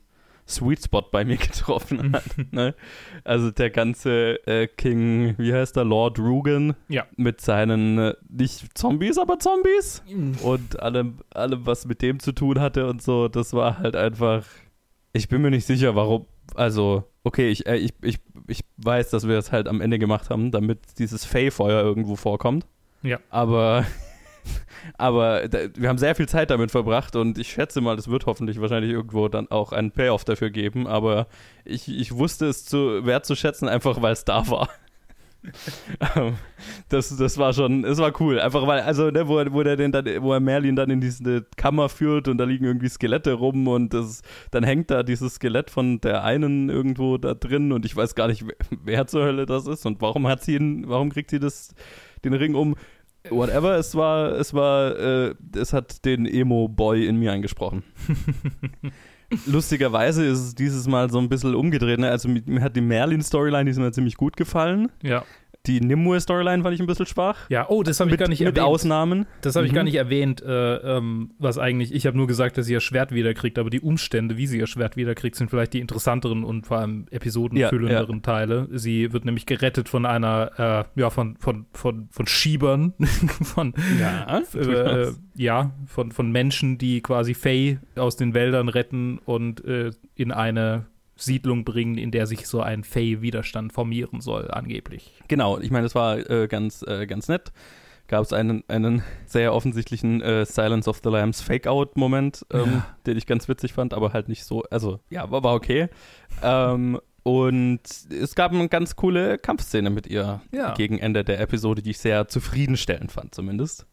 Sweet 0.48 0.84
Spot 0.84 1.02
bei 1.12 1.26
mir 1.26 1.38
getroffen 1.38 2.14
hat. 2.14 2.24
ne? 2.52 2.76
Also 3.24 3.52
der 3.52 3.70
ganze 3.70 4.46
äh, 4.48 4.68
King, 4.68 5.36
wie 5.38 5.54
heißt 5.54 5.76
der, 5.76 5.86
Lord 5.86 6.20
Rugen, 6.20 6.76
ja. 6.90 7.06
mit 7.16 7.42
seinen 7.42 7.98
äh, 7.98 8.16
nicht 8.30 8.78
Zombies, 8.78 9.18
aber 9.18 9.40
Zombies 9.40 10.04
Mhm. 10.10 10.36
und 10.44 10.80
allem, 10.80 11.20
allem, 11.34 11.66
was 11.66 11.86
mit 11.86 12.02
dem 12.02 12.20
zu 12.20 12.32
tun 12.34 12.60
hatte 12.60 12.88
und 12.88 13.02
so, 13.02 13.28
das 13.28 13.54
war 13.54 13.80
halt 13.80 13.96
einfach. 13.96 14.46
Ich 15.14 15.30
bin 15.30 15.42
mir 15.42 15.52
nicht 15.52 15.66
sicher, 15.66 15.96
warum. 15.96 16.26
Also, 16.56 17.04
okay, 17.24 17.50
ich, 17.50 17.66
äh, 17.68 17.78
ich, 17.78 17.94
ich 18.02 18.20
ich 18.48 18.62
weiß, 18.78 19.10
dass 19.12 19.28
wir 19.28 19.38
es 19.38 19.52
halt 19.54 19.68
am 19.70 19.80
Ende 19.80 19.98
gemacht 20.00 20.30
haben, 20.30 20.52
damit 20.52 20.80
dieses 21.00 21.24
Fey-Feuer 21.24 21.82
irgendwo 21.82 22.16
vorkommt. 22.18 22.66
Ja. 23.02 23.20
Aber, 23.30 23.86
aber 24.98 25.48
da, 25.48 25.60
wir 25.76 25.90
haben 25.90 25.98
sehr 25.98 26.16
viel 26.16 26.28
Zeit 26.28 26.50
damit 26.50 26.72
verbracht 26.72 27.16
und 27.16 27.38
ich 27.38 27.52
schätze 27.52 27.82
mal, 27.82 27.98
es 27.98 28.08
wird 28.10 28.26
hoffentlich 28.26 28.60
wahrscheinlich 28.62 28.92
irgendwo 28.92 29.28
dann 29.28 29.50
auch 29.50 29.72
einen 29.72 29.92
Payoff 29.92 30.24
dafür 30.26 30.50
geben. 30.50 30.88
Aber 30.88 31.28
ich, 31.66 31.88
ich 31.88 32.14
wusste 32.16 32.48
es 32.48 32.66
zu 32.66 33.06
wertzuschätzen, 33.06 33.68
einfach 33.70 34.02
weil 34.02 34.14
es 34.14 34.26
da 34.26 34.48
war. 34.50 34.70
Ähm, 36.16 36.36
das, 36.88 37.16
das 37.18 37.38
war 37.38 37.52
schon, 37.52 37.84
es 37.84 37.98
war 37.98 38.14
cool. 38.22 38.40
Einfach 38.40 38.66
weil, 38.66 38.80
also, 38.80 39.12
ne, 39.12 39.28
wo, 39.28 39.40
er- 39.40 39.52
wo 39.52 39.62
der 39.62 39.76
den 39.76 39.92
dann, 39.92 40.06
wo 40.24 40.32
er 40.34 40.40
Merlin 40.40 40.78
dann 40.78 40.90
in 40.90 41.02
diese 41.02 41.46
Kammer 41.58 41.90
führt 41.90 42.30
und 42.30 42.38
da 42.38 42.46
liegen 42.46 42.64
irgendwie 42.64 42.88
Skelette 42.88 43.34
rum 43.34 43.68
und 43.68 43.94
das, 43.94 44.22
dann 44.52 44.64
hängt 44.64 44.90
da 44.90 45.04
dieses 45.04 45.36
Skelett 45.36 45.70
von 45.70 46.00
der 46.00 46.24
einen 46.24 46.70
irgendwo 46.70 47.18
da 47.18 47.34
drin 47.34 47.74
und 47.74 47.84
ich 47.86 47.94
weiß 47.94 48.16
gar 48.16 48.30
nicht, 48.30 48.46
wer, 48.48 48.56
wer 48.86 49.08
zur 49.08 49.26
Hölle 49.26 49.46
das 49.46 49.68
ist 49.68 49.86
und 49.86 50.02
warum 50.02 50.28
hat 50.28 50.42
sie 50.44 50.56
ihn, 50.56 50.88
warum 50.88 51.12
kriegt 51.12 51.30
sie 51.30 51.40
das, 51.40 51.76
den 52.24 52.34
Ring 52.34 52.56
um? 52.56 52.76
Whatever, 53.30 53.78
es 53.78 53.96
war, 53.96 54.34
es 54.34 54.54
war, 54.54 54.98
äh, 54.98 55.36
es 55.56 55.74
hat 55.74 56.04
den 56.06 56.26
Emo-Boy 56.26 57.08
in 57.08 57.18
mir 57.18 57.32
angesprochen. 57.32 57.84
Lustigerweise 59.46 60.26
ist 60.26 60.40
es 60.40 60.56
dieses 60.56 60.88
Mal 60.88 61.10
so 61.10 61.20
ein 61.20 61.30
bisschen 61.30 61.56
umgedreht. 61.56 62.00
Ne? 62.00 62.10
Also 62.10 62.30
mir 62.30 62.62
hat 62.62 62.76
die 62.76 62.82
Merlin-Storyline, 62.82 63.66
die 63.66 63.72
ist 63.72 63.80
mir 63.80 63.92
ziemlich 63.92 64.16
gut 64.16 64.36
gefallen. 64.38 64.92
Ja. 65.02 65.24
Die 65.66 65.80
Nimue-Storyline 65.80 66.62
fand 66.62 66.76
ich 66.76 66.82
ein 66.82 66.88
bisschen 66.88 67.06
schwach. 67.06 67.38
Ja, 67.50 67.70
oh, 67.70 67.84
das 67.84 68.02
habe 68.02 68.10
ich 68.10 68.14
mit, 68.14 68.20
gar 68.20 68.28
nicht 68.28 68.42
mit 68.42 68.50
erwähnt. 68.50 68.66
Ausnahmen. 68.68 69.26
Das 69.42 69.56
habe 69.56 69.66
ich 69.66 69.72
Mhm. 69.72 69.76
gar 69.76 69.84
nicht 69.86 69.96
erwähnt, 69.96 70.42
äh, 70.42 70.76
ähm, 70.98 71.32
was 71.40 71.58
eigentlich, 71.58 71.94
ich 71.94 72.06
habe 72.06 72.18
nur 72.18 72.28
gesagt, 72.28 72.58
dass 72.58 72.66
sie 72.66 72.74
ihr 72.74 72.82
Schwert 72.82 73.14
wiederkriegt, 73.14 73.58
aber 73.58 73.70
die 73.70 73.80
Umstände, 73.80 74.36
wie 74.36 74.46
sie 74.46 74.58
ihr 74.60 74.68
Schwert 74.68 74.98
wiederkriegt, 74.98 75.38
sind 75.38 75.50
vielleicht 75.50 75.74
die 75.74 75.80
interessanteren 75.80 76.44
und 76.44 76.68
vor 76.68 76.80
allem 76.80 77.06
episodenfüllenderen 77.12 78.22
Teile. 78.24 78.68
Sie 78.74 79.14
wird 79.14 79.24
nämlich 79.24 79.46
gerettet 79.46 79.88
von 79.88 80.06
einer, 80.06 80.86
äh, 80.96 81.00
ja, 81.00 81.10
von, 81.10 81.38
von, 81.38 81.66
von, 81.72 82.10
von 82.12 82.28
Schiebern, 82.28 82.94
von, 83.44 83.74
Ja, 84.02 84.40
äh, 84.54 85.12
ja, 85.36 85.72
von, 85.86 86.12
von 86.12 86.30
Menschen, 86.30 86.78
die 86.78 87.00
quasi 87.00 87.34
Faye 87.34 87.80
aus 87.96 88.18
den 88.18 88.34
Wäldern 88.34 88.68
retten 88.68 89.18
und 89.24 89.64
äh, 89.64 89.92
in 90.16 90.34
eine 90.34 90.88
Siedlung 91.16 91.64
bringen, 91.64 91.98
in 91.98 92.12
der 92.12 92.26
sich 92.28 92.48
so 92.48 92.62
ein 92.62 92.84
Faye-Widerstand 92.84 93.72
formieren 93.74 94.20
soll, 94.22 94.50
angeblich. 94.52 95.12
Genau, 95.28 95.60
ich 95.60 95.72
meine, 95.72 95.84
das 95.84 95.96
war 95.96 96.18
äh, 96.30 96.48
ganz, 96.48 96.84
äh, 96.88 97.06
ganz 97.06 97.28
nett. 97.28 97.52
Gab 98.08 98.24
es 98.24 98.34
einen, 98.34 98.64
einen 98.68 99.02
sehr 99.26 99.54
offensichtlichen 99.54 100.22
äh, 100.22 100.46
Silence 100.46 100.90
of 100.90 101.00
the 101.04 101.10
Lambs 101.10 101.42
Fake-Out-Moment, 101.42 102.46
ähm, 102.52 102.60
Ja. 102.66 102.86
den 103.06 103.18
ich 103.18 103.26
ganz 103.26 103.48
witzig 103.48 103.74
fand, 103.74 103.94
aber 103.94 104.12
halt 104.14 104.28
nicht 104.28 104.44
so, 104.44 104.64
also 104.64 105.00
ja, 105.10 105.30
war, 105.32 105.44
war 105.44 105.54
okay. 105.54 105.88
ähm, 106.44 107.00
und 107.24 107.80
es 108.12 108.36
gab 108.36 108.52
eine 108.52 108.68
ganz 108.68 108.98
coole 108.98 109.38
Kampfszene 109.38 109.90
mit 109.90 110.08
ihr 110.08 110.42
Ja. 110.52 110.74
gegen 110.74 110.98
Ende 111.00 111.24
der 111.24 111.40
Episode, 111.40 111.82
die 111.82 111.92
ich 111.92 112.00
sehr 112.00 112.28
zufriedenstellend 112.28 113.12
fand, 113.14 113.34
zumindest. 113.34 113.86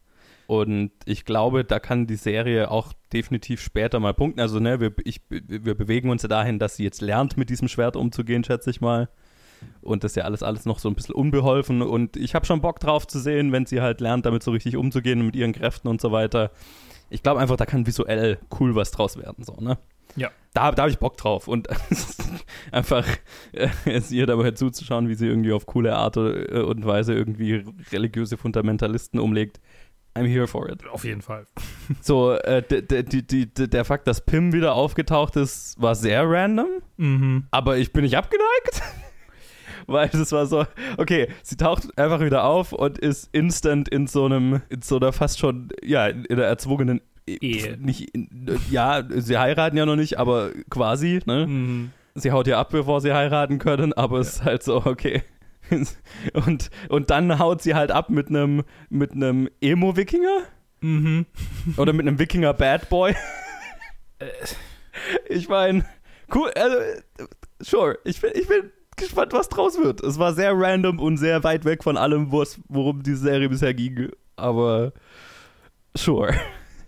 Und 0.51 0.91
ich 1.05 1.25
glaube, 1.25 1.65
da 1.65 1.79
kann 1.79 2.09
die 2.09 2.17
Serie 2.17 2.73
auch 2.73 2.93
definitiv 3.13 3.61
später 3.61 4.01
mal 4.01 4.15
punkten. 4.15 4.41
Also, 4.41 4.59
ne, 4.59 4.81
wir, 4.81 4.93
ich, 5.05 5.21
wir 5.29 5.77
bewegen 5.77 6.11
uns 6.11 6.23
ja 6.25 6.29
dahin, 6.29 6.59
dass 6.59 6.75
sie 6.75 6.83
jetzt 6.83 7.01
lernt, 7.03 7.37
mit 7.37 7.51
diesem 7.51 7.69
Schwert 7.69 7.95
umzugehen, 7.95 8.43
schätze 8.43 8.69
ich 8.69 8.81
mal. 8.81 9.09
Und 9.81 10.03
das 10.03 10.11
ist 10.11 10.17
ja 10.17 10.25
alles, 10.25 10.43
alles 10.43 10.65
noch 10.65 10.81
so 10.81 10.89
ein 10.89 10.97
bisschen 10.97 11.15
unbeholfen. 11.15 11.83
Und 11.83 12.17
ich 12.17 12.35
habe 12.35 12.47
schon 12.47 12.63
Bock 12.63 12.81
drauf 12.81 13.07
zu 13.07 13.21
sehen, 13.21 13.53
wenn 13.53 13.65
sie 13.65 13.81
halt 13.81 14.01
lernt, 14.01 14.27
damit 14.27 14.43
so 14.43 14.51
richtig 14.51 14.77
umzugehen 14.77 15.25
mit 15.25 15.37
ihren 15.37 15.53
Kräften 15.53 15.87
und 15.87 16.01
so 16.01 16.11
weiter. 16.11 16.51
Ich 17.11 17.23
glaube 17.23 17.39
einfach, 17.39 17.57
da 17.57 17.65
kann 17.65 17.87
visuell 17.87 18.41
cool 18.59 18.75
was 18.75 18.91
draus 18.91 19.17
werden, 19.19 19.45
so, 19.45 19.55
ne? 19.61 19.79
Ja. 20.17 20.31
Da, 20.53 20.73
da 20.73 20.83
habe 20.83 20.91
ich 20.91 20.99
Bock 20.99 21.17
drauf. 21.17 21.47
Und 21.47 21.69
einfach 22.73 23.07
äh, 23.53 23.69
es 23.85 24.11
ihr 24.11 24.27
dabei 24.27 24.51
zuzuschauen, 24.51 25.09
wie 25.09 25.15
sie 25.15 25.29
irgendwie 25.29 25.53
auf 25.53 25.67
coole 25.67 25.95
Art 25.95 26.17
äh, 26.17 26.63
und 26.63 26.85
Weise 26.85 27.15
irgendwie 27.15 27.65
religiöse 27.93 28.37
Fundamentalisten 28.37 29.21
umlegt. 29.21 29.61
I'm 30.17 30.27
here 30.27 30.47
for 30.47 30.69
it. 30.69 30.87
Auf 30.89 31.05
jeden 31.05 31.23
Fall. 31.23 31.47
So, 32.03 32.33
äh, 32.33 32.63
der 32.63 33.85
Fakt, 33.85 34.07
dass 34.07 34.25
Pim 34.25 34.53
wieder 34.53 34.75
aufgetaucht 34.75 35.35
ist, 35.37 35.81
war 35.81 35.95
sehr 35.97 36.23
random, 36.29 36.69
Mhm. 36.97 37.45
aber 37.51 37.79
ich 37.79 37.93
bin 37.93 38.05
nicht 38.05 38.17
abgeneigt. 38.17 38.83
Weil 39.87 40.09
das 40.09 40.31
war 40.31 40.47
so, 40.47 40.67
okay, 40.99 41.29
sie 41.43 41.57
taucht 41.57 41.99
einfach 41.99 42.21
wieder 42.21 42.45
auf 42.45 42.73
und 42.73 42.99
ist 42.99 43.29
instant 43.33 43.89
in 43.89 44.07
so 44.07 44.25
einem, 44.27 44.63
in 44.69 44.83
so 44.83 44.97
einer 44.99 45.13
fast 45.13 45.41
schon, 45.41 45.71
ja, 45.83 46.07
in 46.07 46.27
einer 46.31 46.45
erzwungenen 46.45 47.01
Ehe. 47.27 47.77
Nicht, 47.79 48.13
ja, 48.71 49.03
sie 49.09 49.37
heiraten 49.39 49.77
ja 49.77 49.85
noch 49.87 49.97
nicht, 49.97 50.19
aber 50.19 50.51
quasi, 50.71 51.21
ne? 51.27 51.47
Mhm. 51.49 51.91
Sie 52.15 52.31
haut 52.31 52.47
ja 52.47 52.61
ab, 52.61 52.71
bevor 52.71 53.01
sie 53.01 53.13
heiraten 53.13 53.59
können, 53.59 53.93
aber 53.93 54.19
es 54.21 54.35
ist 54.37 54.45
halt 54.45 54.63
so, 54.63 54.85
okay. 54.85 55.23
Und, 56.33 56.71
und 56.89 57.11
dann 57.11 57.39
haut 57.39 57.63
sie 57.63 57.75
halt 57.75 57.91
ab 57.91 58.11
mit 58.11 58.29
einem 58.29 58.65
mit 58.89 59.13
einem 59.13 59.49
Emo-Wikinger 59.61 60.43
Mhm. 60.83 61.27
oder 61.77 61.93
mit 61.93 62.07
einem 62.07 62.19
Wikinger 62.19 62.55
Bad 62.55 62.89
Boy. 62.89 63.15
Ich 65.29 65.49
meine, 65.49 65.85
cool, 66.35 66.51
also, 66.55 66.77
sure, 67.61 67.99
ich 68.05 68.21
bin, 68.21 68.31
ich 68.35 68.49
bin 68.49 68.71
gespannt, 68.97 69.33
was 69.33 69.49
draus 69.49 69.79
wird. 69.79 70.03
Es 70.03 70.19
war 70.19 70.33
sehr 70.35 70.53
random 70.55 70.99
und 70.99 71.17
sehr 71.17 71.43
weit 71.45 71.65
weg 71.65 71.83
von 71.85 71.97
allem, 71.97 72.33
worum 72.33 73.03
die 73.03 73.15
Serie 73.15 73.49
bisher 73.49 73.75
ging, 73.75 74.11
aber 74.37 74.93
sure. 75.95 76.35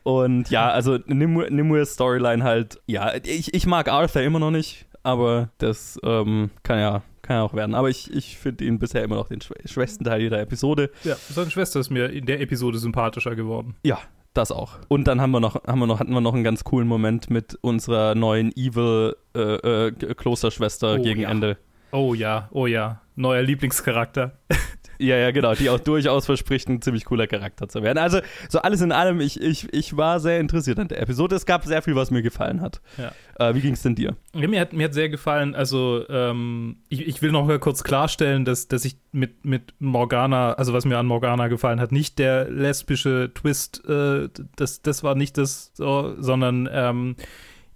Und 0.02 0.50
ja, 0.50 0.70
also 0.70 0.98
Nimue, 1.06 1.50
Nimue's 1.50 1.94
Storyline 1.94 2.42
halt, 2.42 2.80
ja, 2.86 3.14
ich, 3.22 3.54
ich 3.54 3.66
mag 3.66 3.88
Arthur 3.88 4.22
immer 4.22 4.40
noch 4.40 4.50
nicht, 4.50 4.86
aber 5.02 5.50
das 5.58 5.98
ähm, 6.02 6.50
kann 6.64 6.78
ja 6.80 7.02
kann 7.22 7.36
ja 7.36 7.42
auch 7.42 7.54
werden. 7.54 7.74
Aber 7.74 7.88
ich, 7.88 8.12
ich 8.12 8.36
finde 8.38 8.64
ihn 8.64 8.78
bisher 8.78 9.02
immer 9.04 9.16
noch 9.16 9.28
den 9.28 9.40
schwä- 9.40 9.66
schwächsten 9.68 10.04
Teil 10.04 10.20
jeder 10.20 10.40
Episode. 10.40 10.90
Ja, 11.04 11.16
seine 11.30 11.50
Schwester 11.50 11.80
ist 11.80 11.90
mir 11.90 12.10
in 12.10 12.26
der 12.26 12.40
Episode 12.40 12.78
sympathischer 12.78 13.34
geworden. 13.36 13.76
Ja, 13.84 13.98
das 14.34 14.50
auch. 14.50 14.78
Und 14.88 15.06
dann 15.08 15.20
haben 15.20 15.30
wir 15.30 15.40
noch, 15.40 15.54
haben 15.66 15.78
wir 15.78 15.86
noch, 15.86 16.00
hatten 16.00 16.12
wir 16.12 16.20
noch 16.20 16.34
einen 16.34 16.44
ganz 16.44 16.64
coolen 16.64 16.88
Moment 16.88 17.30
mit 17.30 17.56
unserer 17.60 18.14
neuen 18.14 18.50
Evil 18.56 19.14
äh, 19.36 19.86
äh, 19.86 19.92
Klosterschwester 19.92 20.96
Oh, 20.98 21.02
gegen 21.02 21.20
ja. 21.20 21.30
Ende. 21.30 21.58
Oh 21.92 22.14
ja, 22.14 22.48
oh 22.52 22.66
ja. 22.66 23.00
Neuer 23.14 23.42
Lieblingscharakter. 23.42 24.38
Ja, 25.02 25.16
ja, 25.16 25.32
genau, 25.32 25.54
die 25.54 25.68
auch 25.68 25.80
durchaus 25.80 26.26
verspricht, 26.26 26.68
ein 26.68 26.80
ziemlich 26.80 27.04
cooler 27.04 27.26
Charakter 27.26 27.68
zu 27.68 27.82
werden. 27.82 27.98
Also, 27.98 28.20
so 28.48 28.60
alles 28.60 28.80
in 28.80 28.92
allem, 28.92 29.20
ich, 29.20 29.40
ich, 29.40 29.72
ich 29.72 29.96
war 29.96 30.20
sehr 30.20 30.38
interessiert 30.38 30.78
an 30.78 30.86
der 30.86 31.02
Episode. 31.02 31.34
Es 31.34 31.44
gab 31.44 31.64
sehr 31.64 31.82
viel, 31.82 31.96
was 31.96 32.12
mir 32.12 32.22
gefallen 32.22 32.60
hat. 32.60 32.80
Ja. 32.96 33.12
Äh, 33.38 33.54
wie 33.56 33.60
ging 33.60 33.72
es 33.72 33.82
denn 33.82 33.96
dir? 33.96 34.16
Ja, 34.32 34.46
mir, 34.46 34.60
hat, 34.60 34.72
mir 34.72 34.84
hat 34.84 34.94
sehr 34.94 35.08
gefallen, 35.08 35.56
also 35.56 36.04
ähm, 36.08 36.76
ich, 36.88 37.06
ich 37.06 37.20
will 37.20 37.32
noch 37.32 37.46
mal 37.46 37.58
kurz 37.58 37.82
klarstellen, 37.82 38.44
dass, 38.44 38.68
dass 38.68 38.84
ich 38.84 38.96
mit, 39.10 39.44
mit 39.44 39.74
Morgana, 39.80 40.52
also 40.52 40.72
was 40.72 40.84
mir 40.84 40.98
an 40.98 41.06
Morgana 41.06 41.48
gefallen 41.48 41.80
hat, 41.80 41.90
nicht 41.90 42.20
der 42.20 42.48
lesbische 42.48 43.32
Twist, 43.34 43.84
äh, 43.88 44.28
das, 44.54 44.82
das 44.82 45.02
war 45.02 45.16
nicht 45.16 45.36
das, 45.36 45.72
so, 45.74 46.14
sondern 46.18 46.68
ähm, 46.72 47.16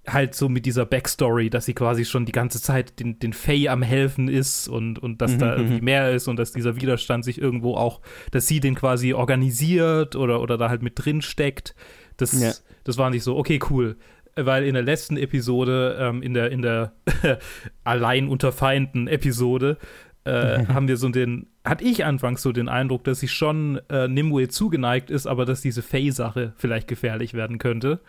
halt 0.07 0.35
so 0.35 0.49
mit 0.49 0.67
dieser 0.67 0.87
Backstory, 0.87 1.51
dass 1.51 1.65
sie 1.67 1.75
quasi 1.75 2.05
schon 2.05 2.25
die 2.27 2.33
ganze 2.33 2.61
Zeit 2.61 3.01
den, 3.01 3.19
den 3.19 3.33
Faye 3.33 3.69
am 3.69 3.83
helfen 3.83 4.29
ist 4.29 4.69
und, 4.69 4.99
und 4.99 5.21
dass 5.21 5.33
Mhm, 5.33 5.39
da 5.39 5.47
mhm. 5.53 5.63
irgendwie 5.63 5.81
mehr 5.81 6.13
ist 6.13 6.29
und 6.29 6.37
dass 6.39 6.53
dieser 6.53 6.77
Widerstand 6.77 7.25
sich 7.25 7.41
irgendwo 7.41 7.75
auch, 7.77 8.01
dass 8.31 8.47
sie 8.47 8.61
den 8.61 8.75
quasi 8.75 9.13
organisiert 9.15 10.17
oder, 10.17 10.41
oder 10.41 10.59
da 10.59 10.69
halt 10.69 10.83
mit 10.83 10.93
drin 10.97 11.23
steckt. 11.23 11.75
Das, 12.17 12.41
Ja. 12.41 12.53
das 12.85 12.99
war 12.99 13.11
nicht 13.11 13.23
so, 13.25 13.37
okay, 13.37 13.59
cool. 13.71 13.97
Weil 14.37 14.65
in 14.65 14.75
der 14.75 14.83
letzten 14.83 15.17
Episode, 15.17 15.97
ähm, 15.99 16.23
in 16.23 16.35
der, 16.35 16.51
in 16.51 16.63
der 16.63 16.93
Allein 17.85 18.29
unter 18.29 18.53
Feinden 18.53 19.09
Episode, 19.09 19.79
äh, 20.25 20.67
haben 20.69 20.89
wir 20.89 20.97
so 20.97 21.09
den, 21.09 21.47
hatte 21.65 21.85
ich 21.85 22.05
anfangs 22.05 22.43
so 22.43 22.53
den 22.53 22.69
Eindruck, 22.69 23.05
dass 23.05 23.21
sie 23.21 23.29
schon 23.29 23.81
äh, 23.89 24.09
Nimue 24.09 24.49
zugeneigt 24.49 25.11
ist, 25.11 25.27
aber 25.27 25.45
dass 25.47 25.63
diese 25.63 25.83
Faye-Sache 25.83 26.53
vielleicht 26.57 26.87
gefährlich 26.89 27.33
werden 27.35 27.59
könnte. 27.59 28.01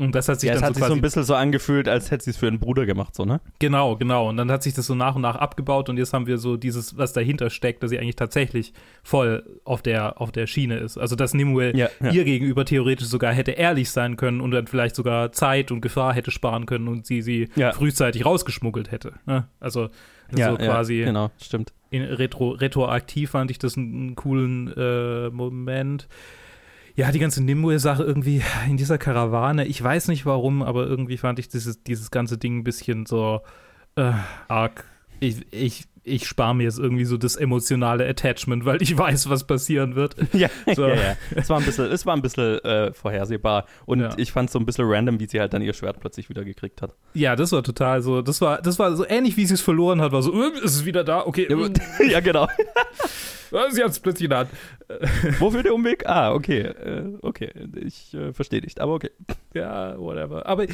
Und 0.00 0.14
das 0.14 0.28
hat 0.28 0.38
sich 0.38 0.46
Ja, 0.48 0.54
es 0.54 0.60
dann 0.60 0.68
hat 0.68 0.74
so 0.76 0.80
sich 0.80 0.88
so 0.88 0.94
ein 0.94 1.00
bisschen 1.00 1.24
so 1.24 1.34
angefühlt, 1.34 1.88
als 1.88 2.12
hätte 2.12 2.22
sie 2.22 2.30
es 2.30 2.36
für 2.36 2.46
einen 2.46 2.60
Bruder 2.60 2.86
gemacht, 2.86 3.16
so, 3.16 3.24
ne? 3.24 3.40
Genau, 3.58 3.96
genau. 3.96 4.28
Und 4.28 4.36
dann 4.36 4.48
hat 4.50 4.62
sich 4.62 4.72
das 4.72 4.86
so 4.86 4.94
nach 4.94 5.16
und 5.16 5.22
nach 5.22 5.34
abgebaut 5.34 5.88
und 5.88 5.96
jetzt 5.96 6.12
haben 6.12 6.28
wir 6.28 6.38
so 6.38 6.56
dieses, 6.56 6.96
was 6.96 7.12
dahinter 7.12 7.50
steckt, 7.50 7.82
dass 7.82 7.90
sie 7.90 7.98
eigentlich 7.98 8.14
tatsächlich 8.14 8.72
voll 9.02 9.44
auf 9.64 9.82
der, 9.82 10.20
auf 10.20 10.30
der 10.30 10.46
Schiene 10.46 10.76
ist. 10.76 10.98
Also, 10.98 11.16
dass 11.16 11.34
Nimue 11.34 11.76
Ja, 11.76 11.88
ja. 12.00 12.10
ihr 12.12 12.24
gegenüber 12.24 12.64
theoretisch 12.64 13.08
sogar 13.08 13.32
hätte 13.32 13.50
ehrlich 13.50 13.90
sein 13.90 14.16
können 14.16 14.40
und 14.40 14.52
dann 14.52 14.68
vielleicht 14.68 14.94
sogar 14.94 15.32
Zeit 15.32 15.72
und 15.72 15.80
Gefahr 15.80 16.14
hätte 16.14 16.30
sparen 16.30 16.66
können 16.66 16.86
und 16.86 17.04
sie 17.04 17.20
sie 17.20 17.48
Ja. 17.56 17.72
frühzeitig 17.72 18.24
rausgeschmuggelt 18.24 18.92
hätte. 18.92 19.14
Ne? 19.26 19.48
Also, 19.58 19.88
so 20.30 20.56
quasi 20.58 20.98
genau, 20.98 21.30
stimmt. 21.42 21.72
in 21.90 22.02
retro, 22.04 22.50
retroaktiv 22.50 23.30
fand 23.30 23.50
ich 23.50 23.58
das 23.58 23.76
einen, 23.76 23.94
einen 23.94 24.14
coolen 24.14 24.72
äh, 24.76 25.30
Moment. 25.30 26.06
Ja, 26.98 27.12
die 27.12 27.20
ganze 27.20 27.44
Nimue-Sache 27.44 28.02
irgendwie 28.02 28.42
in 28.68 28.76
dieser 28.76 28.98
Karawane, 28.98 29.64
ich 29.66 29.80
weiß 29.80 30.08
nicht 30.08 30.26
warum, 30.26 30.62
aber 30.62 30.84
irgendwie 30.88 31.16
fand 31.16 31.38
ich 31.38 31.48
dieses, 31.48 31.80
dieses 31.84 32.10
ganze 32.10 32.38
Ding 32.38 32.58
ein 32.58 32.64
bisschen 32.64 33.06
so 33.06 33.42
äh, 33.94 34.10
arg. 34.48 34.84
Ich, 35.20 35.46
ich, 35.52 35.84
ich 36.08 36.26
spare 36.26 36.54
mir 36.54 36.64
jetzt 36.64 36.78
irgendwie 36.78 37.04
so 37.04 37.16
das 37.16 37.36
emotionale 37.36 38.06
Attachment, 38.08 38.64
weil 38.64 38.82
ich 38.82 38.96
weiß, 38.96 39.28
was 39.30 39.44
passieren 39.46 39.94
wird. 39.94 40.16
Ja, 40.32 40.48
So. 40.74 40.86
ja, 40.86 40.94
ja. 40.94 41.16
Es 41.34 41.48
war 41.48 41.58
ein 41.58 41.64
bisschen, 41.64 41.86
es 41.86 42.04
war 42.06 42.14
ein 42.16 42.22
bisschen 42.22 42.58
äh, 42.64 42.92
vorhersehbar. 42.92 43.66
Und 43.86 44.00
Ja. 44.00 44.10
ich 44.16 44.32
fand 44.32 44.48
es 44.48 44.52
so 44.52 44.58
ein 44.58 44.66
bisschen 44.66 44.84
random, 44.88 45.20
wie 45.20 45.26
sie 45.26 45.40
halt 45.40 45.52
dann 45.52 45.62
ihr 45.62 45.72
Schwert 45.72 46.00
plötzlich 46.00 46.28
wieder 46.28 46.44
gekriegt 46.44 46.82
hat. 46.82 46.94
Ja, 47.14 47.36
das 47.36 47.52
war 47.52 47.62
total 47.62 48.02
so, 48.02 48.22
das 48.22 48.40
war, 48.40 48.60
das 48.62 48.78
war 48.78 48.94
so 48.96 49.04
ähnlich, 49.06 49.36
wie 49.36 49.46
sie 49.46 49.54
es 49.54 49.60
verloren 49.60 50.00
hat, 50.00 50.12
war 50.12 50.22
so, 50.22 50.32
äh, 50.32 50.50
ist 50.64 50.74
es 50.76 50.84
wieder 50.84 51.04
da, 51.04 51.26
okay, 51.26 51.44
äh, 51.44 51.70
ja, 52.10 52.20
genau. 52.20 52.48
sie 53.70 53.82
hat 53.82 53.90
es 53.90 54.00
plötzlich 54.00 54.24
in 54.24 54.30
der 54.30 54.38
Hand. 54.40 54.50
Wofür 55.38 55.62
der 55.62 55.74
Umweg? 55.74 56.06
Ah, 56.06 56.32
okay. 56.32 56.60
Äh, 56.60 57.12
okay. 57.22 57.50
Ich 57.84 58.14
äh, 58.14 58.32
verstehe 58.32 58.60
nicht, 58.60 58.80
aber 58.80 58.94
okay. 58.94 59.10
Ja, 59.54 59.98
whatever. 59.98 60.46
Aber, 60.46 60.64
äh, 60.64 60.68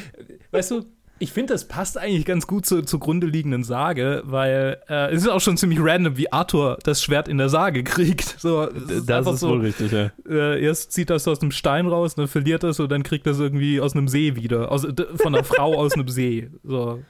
weißt 0.51 0.71
du, 0.71 0.85
ich 1.19 1.31
finde, 1.31 1.53
das 1.53 1.67
passt 1.67 1.97
eigentlich 1.97 2.25
ganz 2.25 2.45
gut 2.45 2.65
zur 2.65 2.85
zugrunde 2.85 3.27
liegenden 3.27 3.63
Sage, 3.63 4.21
weil 4.25 4.77
äh, 4.89 5.11
es 5.13 5.21
ist 5.23 5.29
auch 5.29 5.39
schon 5.39 5.55
ziemlich 5.57 5.79
random, 5.81 6.17
wie 6.17 6.31
Arthur 6.31 6.77
das 6.83 7.01
Schwert 7.01 7.27
in 7.27 7.37
der 7.37 7.49
Sage 7.49 7.83
kriegt. 7.85 8.35
So, 8.39 8.63
es 8.69 8.91
ist 8.91 9.09
Das 9.09 9.25
ist 9.25 9.39
so, 9.39 9.49
wohl 9.49 9.61
richtig, 9.61 9.91
ja. 9.91 10.11
äh, 10.29 10.61
erst 10.61 10.91
zieht 10.91 11.09
das 11.09 11.27
aus 11.27 11.41
einem 11.41 11.51
Stein 11.51 11.87
raus, 11.87 12.15
dann 12.15 12.27
verliert 12.27 12.63
das 12.63 12.79
und 12.79 12.91
dann 12.91 13.03
kriegt 13.03 13.25
das 13.27 13.39
irgendwie 13.39 13.79
aus 13.79 13.93
einem 13.95 14.07
See 14.07 14.35
wieder. 14.35 14.71
Aus, 14.71 14.85
von 15.15 15.33
einer 15.33 15.43
Frau 15.43 15.75
aus 15.75 15.93
einem 15.93 16.07
See. 16.09 16.49
So. 16.63 17.01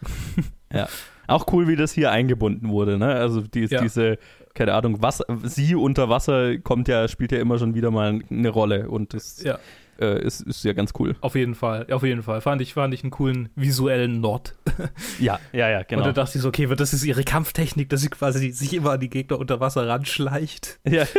Ja. 0.71 0.87
Auch 1.27 1.51
cool, 1.53 1.67
wie 1.67 1.75
das 1.75 1.91
hier 1.91 2.11
eingebunden 2.11 2.69
wurde, 2.69 2.97
ne? 2.99 3.07
Also 3.15 3.41
die, 3.41 3.65
Ja. 3.65 3.81
diese, 3.81 4.19
keine 4.53 4.73
Ahnung, 4.75 5.01
Wasser, 5.01 5.25
sie 5.43 5.73
unter 5.73 6.07
Wasser 6.09 6.59
kommt 6.59 6.87
ja, 6.87 7.07
spielt 7.07 7.31
ja 7.31 7.39
immer 7.39 7.57
schon 7.57 7.73
wieder 7.73 7.89
mal 7.89 8.19
eine 8.29 8.49
Rolle 8.49 8.87
und 8.89 9.15
das 9.15 9.41
Ja, 9.41 9.57
äh, 9.99 10.21
ist, 10.23 10.41
ist 10.41 10.63
ja 10.63 10.73
ganz 10.73 10.93
cool. 10.99 11.15
auf 11.21 11.35
jeden 11.35 11.55
Fall. 11.55 11.87
Auf 11.91 12.03
jeden 12.03 12.23
Fall. 12.23 12.41
Fand 12.41 12.61
ich, 12.61 12.73
fand 12.73 12.93
ich 12.93 13.03
einen 13.03 13.11
coolen 13.11 13.49
visuellen 13.55 14.21
Nod. 14.21 14.55
Ja, 15.19 15.39
ja, 15.53 15.69
ja, 15.69 15.83
genau. 15.83 16.01
Und 16.01 16.07
da 16.07 16.11
dachte 16.23 16.37
ich 16.37 16.41
so, 16.41 16.49
okay, 16.49 16.67
das 16.75 16.93
ist 16.93 17.05
ihre 17.05 17.23
Kampftechnik, 17.23 17.87
dass 17.89 18.01
sie 18.01 18.09
quasi 18.09 18.51
sich 18.51 18.73
immer 18.73 18.91
an 18.91 18.99
die 18.99 19.09
Gegner 19.09 19.39
unter 19.39 19.59
Wasser 19.59 19.87
ranschleicht. 19.87 20.79
ja. 20.87 21.05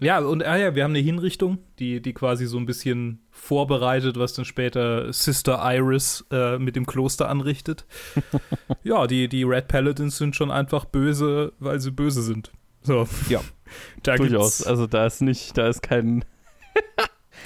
Ja, 0.00 0.18
und 0.18 0.44
ah 0.44 0.56
ja, 0.56 0.74
wir 0.74 0.82
haben 0.82 0.90
eine 0.90 0.98
Hinrichtung, 0.98 1.58
die, 1.78 2.02
die 2.02 2.14
quasi 2.14 2.46
so 2.46 2.58
ein 2.58 2.66
bisschen 2.66 3.20
vorbereitet, 3.30 4.18
was 4.18 4.32
dann 4.32 4.44
später 4.44 5.12
Sister 5.12 5.60
Iris 5.62 6.26
äh, 6.32 6.58
mit 6.58 6.74
dem 6.74 6.84
Kloster 6.84 7.28
anrichtet. 7.28 7.86
ja, 8.82 9.06
die, 9.06 9.28
die 9.28 9.44
Red 9.44 9.68
Paladins 9.68 10.18
sind 10.18 10.34
schon 10.34 10.50
einfach 10.50 10.84
böse, 10.84 11.52
weil 11.60 11.78
sie 11.78 11.92
böse 11.92 12.22
sind. 12.22 12.50
So. 12.82 13.08
Ja, 13.28 13.40
da 14.02 14.16
Durchaus. 14.16 14.62
Also 14.62 14.86
da 14.86 15.06
ist 15.06 15.22
nicht, 15.22 15.56
da 15.56 15.68
ist 15.68 15.82
kein, 15.82 16.24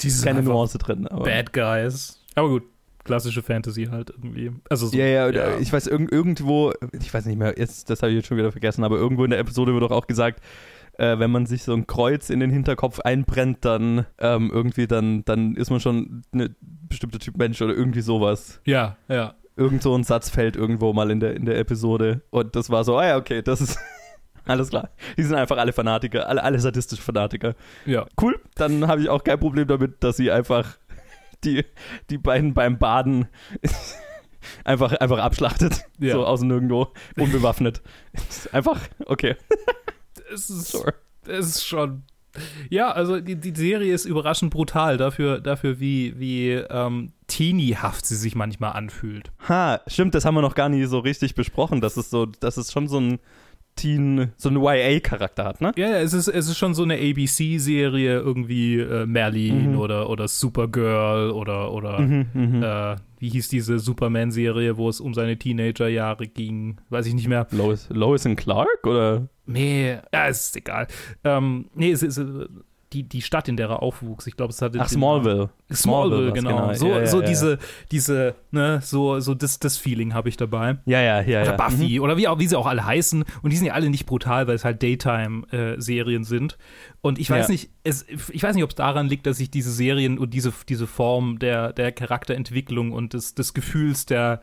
diese 0.03 0.25
keine 0.25 0.43
Nuance 0.43 0.79
drin. 0.79 1.07
Aber 1.07 1.25
Bad 1.25 1.53
Guys. 1.53 2.21
Aber 2.35 2.49
gut, 2.49 2.65
klassische 3.05 3.43
Fantasy 3.43 3.87
halt 3.87 4.11
irgendwie. 4.11 4.53
Also 4.69 4.87
so, 4.87 4.97
Ja, 4.97 5.07
ja, 5.07 5.31
ja. 5.31 5.59
ich 5.59 5.73
weiß, 5.73 5.87
irg 5.89 6.13
irgendwo, 6.13 6.73
ich 6.93 7.13
weiß 7.13 7.27
nicht 7.27 7.39
mehr, 7.39 7.55
jetzt, 7.59 7.91
das 7.91 8.03
habe 8.03 8.13
ich 8.13 8.17
jetzt 8.17 8.29
schon 8.29 8.37
wieder 8.37 8.53
vergessen, 8.53 8.85
aber 8.85 8.97
irgendwo 8.97 9.25
in 9.25 9.31
der 9.31 9.41
Episode 9.41 9.73
wird 9.73 9.83
doch 9.83 9.91
auch 9.91 10.07
gesagt, 10.07 10.41
äh, 10.99 11.19
wenn 11.19 11.31
man 11.31 11.47
sich 11.47 11.63
so 11.63 11.73
ein 11.73 11.87
Kreuz 11.87 12.31
in 12.31 12.41
den 12.41 12.51
Hinterkopf 12.51 13.01
einbrennt, 13.01 13.65
dann 13.65 14.07
ähm, 14.19 14.51
irgendwie, 14.53 14.87
dann, 14.87 15.25
dann 15.25 15.55
ist 15.57 15.71
man 15.71 15.81
schon 15.81 16.23
eine 16.33 16.55
bestimmte 16.61 17.19
Typ 17.19 17.37
Mensch 17.39 17.61
oder 17.63 17.75
irgendwie 17.75 18.03
sowas. 18.03 18.61
ja, 18.65 18.97
ja. 19.09 19.35
Irgend 19.57 19.83
so 19.83 19.93
ein 19.93 20.05
Satz 20.05 20.31
fällt 20.31 20.55
irgendwo 20.55 20.93
mal 20.93 21.11
in 21.11 21.19
der, 21.19 21.35
in 21.35 21.45
der 21.45 21.59
Episode 21.59 22.23
und 22.31 22.55
das 22.55 22.71
war 22.71 22.85
so, 22.85 22.97
ah 22.97 23.07
ja, 23.09 23.17
okay, 23.17 23.43
das 23.43 23.61
ist 23.61 23.77
alles 24.49 24.71
klar. 24.71 24.91
Die 25.17 25.23
sind 25.23 25.35
einfach 25.35 25.57
alle 25.57 25.73
Fanatiker, 25.73 26.29
alle, 26.29 26.43
alle 26.43 26.59
sadistische 26.59 27.03
Fanatiker. 27.03 27.55
Ja, 27.87 28.07
Cool, 28.21 28.41
dann 28.57 28.87
habe 28.89 29.01
ich 29.01 29.09
auch 29.09 29.23
kein 29.23 29.39
Problem 29.39 29.69
damit, 29.69 30.03
dass 30.03 30.17
sie 30.17 30.31
einfach 30.31 30.79
die, 31.45 31.65
die 32.11 32.19
beiden 32.19 32.55
beim 32.55 32.79
Baden 32.79 33.29
einfach, 34.65 34.93
einfach 34.93 35.19
abschlachtet. 35.19 35.85
Ja. 35.99 36.15
So 36.15 36.27
aus 36.27 36.43
Nirgendwo, 36.43 36.89
unbewaffnet. 37.17 37.83
einfach, 38.53 38.81
okay, 39.07 39.37
es 40.33 40.51
ist, 40.51 40.69
sure. 40.69 40.95
es 41.27 41.47
ist 41.47 41.67
schon. 41.67 42.03
Ja, 42.69 42.93
also 42.93 43.21
die, 43.21 43.37
die 43.37 43.55
Serie 43.55 43.93
ist 43.93 44.05
überraschend 44.05 44.53
brutal 44.53 44.97
dafür, 44.97 45.41
dafür 45.41 45.81
wie, 45.81 46.19
wie 46.19 46.53
ähm, 46.53 47.13
teeniehaft 47.27 48.07
sie 48.07 48.17
sich 48.17 48.37
manchmal 48.37 48.73
anfühlt. 48.73 49.33
Ha, 49.49 49.81
stimmt, 49.87 50.15
das 50.15 50.25
haben 50.25 50.35
wir 50.35 50.43
noch 50.43 50.55
gar 50.55 50.69
nie 50.69 50.85
so 50.85 50.99
richtig 50.99 51.35
besprochen, 51.35 51.81
dass 51.81 51.97
es 51.97 52.11
so, 52.11 52.27
dass 52.27 52.57
es 52.57 52.71
schon 52.71 52.87
so 52.87 53.01
ein 53.01 53.19
Teen, 53.79 54.33
so 54.37 54.49
einen 54.51 54.63
YA-Charakter 54.63 55.45
hat, 55.45 55.61
ne? 55.61 55.73
Ja, 55.77 55.99
es 55.99 56.13
ist, 56.13 56.29
es 56.29 56.49
ist 56.49 56.59
schon 56.59 56.75
so 56.75 56.83
eine 56.83 56.95
ABC-Serie, 56.95 58.19
irgendwie 58.19 58.79
äh, 58.81 59.07
Merlin 59.07 59.73
Mhm. 59.73 59.79
oder, 59.79 60.11
oder 60.11 60.29
Supergirl 60.29 61.31
oder, 61.31 61.73
oder 61.73 62.01
Mhm. 62.01 62.63
äh, 62.63 62.97
wie 63.21 63.31
hieß 63.31 63.49
diese 63.49 63.79
Superman-Serie, 63.79 64.77
wo 64.77 64.89
es 64.89 65.01
um 65.01 65.15
seine 65.15 65.39
Teenagerjahre 65.39 66.29
ging? 66.29 66.77
Weiß 66.91 67.07
ich 67.07 67.15
nicht 67.15 67.29
mehr. 67.29 67.47
Lois, 67.51 67.89
Lois 67.91 68.27
and 68.27 68.37
Clark 68.39 68.87
oder? 68.87 69.29
Nee, 69.47 69.97
ja, 70.13 70.27
ist 70.27 70.57
egal. 70.57 70.87
Ähm, 71.25 71.67
nee, 71.75 71.91
es 71.91 72.03
ist 72.03 72.19
äh, 72.19 72.47
die, 72.93 73.03
die 73.03 73.23
Stadt, 73.23 73.49
in 73.49 73.57
der 73.57 73.69
er 73.69 73.83
aufwuchs. 73.83 74.27
Ich 74.27 74.37
glaube, 74.37 74.53
es 74.53 74.63
hatte. 74.63 74.79
Ach, 74.81 74.91
Namen- 74.91 74.91
Smallville. 74.91 75.51
Smallville, 75.73 76.27
war's, 76.29 76.35
genau. 76.35 76.73
So, 76.75 76.87
Ja, 76.89 76.99
ja, 77.01 77.07
so 77.07 77.21
ja. 77.21 77.27
diese, 77.29 77.59
diese, 77.93 78.35
ne, 78.51 78.81
so, 78.83 79.21
so 79.21 79.35
das, 79.35 79.59
das 79.59 79.77
Feeling 79.77 80.15
habe 80.15 80.29
ich 80.31 80.37
dabei. 80.37 80.79
Ja, 80.87 81.01
ja, 81.03 81.21
ja. 81.21 81.43
Oder 81.43 81.51
ja. 81.51 81.53
Mhm. 81.53 81.57
Buffy 81.79 82.01
oder 82.01 82.17
wie, 82.17 82.27
auch, 82.29 82.39
wie 82.39 82.47
sie 82.47 82.57
auch 82.57 82.67
alle 82.67 82.85
heißen. 82.87 83.25
Und 83.43 83.51
die 83.53 83.57
sind 83.57 83.67
ja 83.67 83.75
alle 83.75 83.91
nicht 83.91 84.07
brutal, 84.07 84.47
weil 84.47 84.55
es 84.55 84.65
halt 84.65 84.83
Daytime-Serien 84.83 86.25
sind. 86.25 86.57
Und 87.01 87.19
ich 87.19 87.31
weiß 87.31 87.49
nicht, 87.49 87.71
es, 87.85 88.07
ich 88.09 88.43
weiß 88.43 88.55
nicht, 88.55 88.65
ob 88.65 88.71
es 88.71 88.77
daran 88.77 89.09
liegt, 89.09 89.27
dass 89.27 89.39
ich 89.41 89.51
diese 89.51 89.71
Serien 89.71 90.19
und 90.19 90.35
diese, 90.35 90.53
diese 90.69 90.87
Form 90.87 91.39
der, 91.39 91.73
der 91.73 91.93
Charakterentwicklung 91.93 92.93
und 92.93 93.13
des, 93.15 93.35
des 93.35 93.55
Gefühls 93.55 94.07
der 94.07 94.41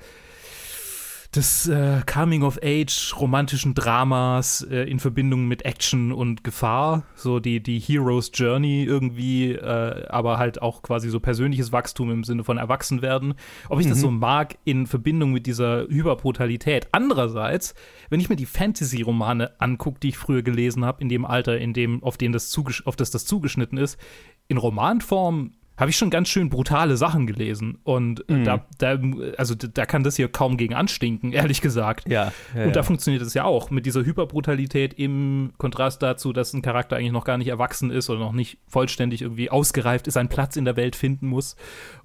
des 1.36 1.68
äh, 1.68 2.02
Coming-of-Age 2.06 3.16
romantischen 3.20 3.74
Dramas 3.74 4.66
äh, 4.70 4.90
in 4.90 5.00
Verbindung 5.00 5.48
mit 5.48 5.66
Action 5.66 6.12
und 6.12 6.44
Gefahr, 6.44 7.04
so 7.16 7.40
die, 7.40 7.62
die 7.62 7.80
Hero's 7.80 8.32
Journey 8.34 8.84
irgendwie, 8.84 9.52
äh, 9.52 10.08
aber 10.08 10.38
halt 10.38 10.62
auch 10.62 10.82
quasi 10.82 11.10
so 11.10 11.20
persönliches 11.20 11.72
Wachstum 11.72 12.12
im 12.12 12.24
Sinne 12.24 12.44
von 12.44 12.58
Erwachsenwerden. 12.58 13.36
Ob 13.70 13.80
ich 13.80 13.88
das 13.88 14.00
so 14.00 14.12
mag 14.12 14.58
in 14.64 14.88
Verbindung 14.88 15.32
mit 15.32 15.46
dieser 15.46 15.88
Hyperbrutalität. 15.88 16.88
Andererseits, 16.92 17.76
wenn 18.10 18.20
ich 18.20 18.30
mir 18.30 18.36
die 18.36 18.46
Fantasy-Romane 18.46 19.60
angucke, 19.60 20.00
die 20.00 20.10
ich 20.10 20.18
früher 20.18 20.42
gelesen 20.42 20.86
habe, 20.86 21.02
in 21.02 21.10
dem 21.10 21.26
Alter, 21.26 21.58
in 21.58 21.74
dem, 21.74 22.04
auf, 22.04 22.18
den 22.18 22.32
das 22.32 22.56
auf 22.86 22.96
das 22.96 23.12
das 23.12 23.26
zugeschnitten 23.26 23.78
ist, 23.78 24.00
in 24.48 24.58
Romanform 24.58 25.52
habe 25.78 25.90
ich 25.90 25.98
schon 25.98 26.10
ganz 26.10 26.30
schön 26.30 26.50
brutale 26.50 26.98
Sachen 26.98 27.28
gelesen. 27.28 27.80
Und 27.84 28.28
äh, 28.30 28.44
da, 28.44 28.66
da, 28.78 28.98
also 29.38 29.56
da 29.56 29.86
kann 29.86 30.04
das 30.04 30.16
hier 30.16 30.28
kaum 30.30 30.58
gegen 30.58 30.74
anstinken, 30.74 31.32
ehrlich 31.34 31.62
gesagt. 31.62 32.10
Ja, 32.10 32.32
ja, 32.56 32.66
Und 32.66 32.76
da 32.76 32.80
ja. 32.80 32.84
funktioniert 32.84 33.22
es 33.24 33.34
ja 33.34 33.44
auch 33.44 33.70
mit 33.72 33.86
dieser 33.86 34.06
Hyperbrutalität 34.06 34.94
im 34.94 35.54
Kontrast 35.58 36.02
dazu, 36.02 36.34
dass 36.34 36.54
ein 36.54 36.62
Charakter 36.62 36.96
eigentlich 36.96 37.12
noch 37.12 37.26
gar 37.26 37.38
nicht 37.38 37.48
erwachsen 37.48 37.92
ist 37.92 38.10
oder 38.10 38.20
noch 38.20 38.34
nicht 38.34 38.58
vollständig 38.68 39.22
irgendwie 39.22 39.50
ausgereift 39.50 40.08
ist, 40.08 40.18
einen 40.18 40.30
Platz 40.30 40.56
in 40.56 40.66
der 40.66 40.76
Welt 40.76 40.96
finden 40.96 41.28
muss. 41.28 41.56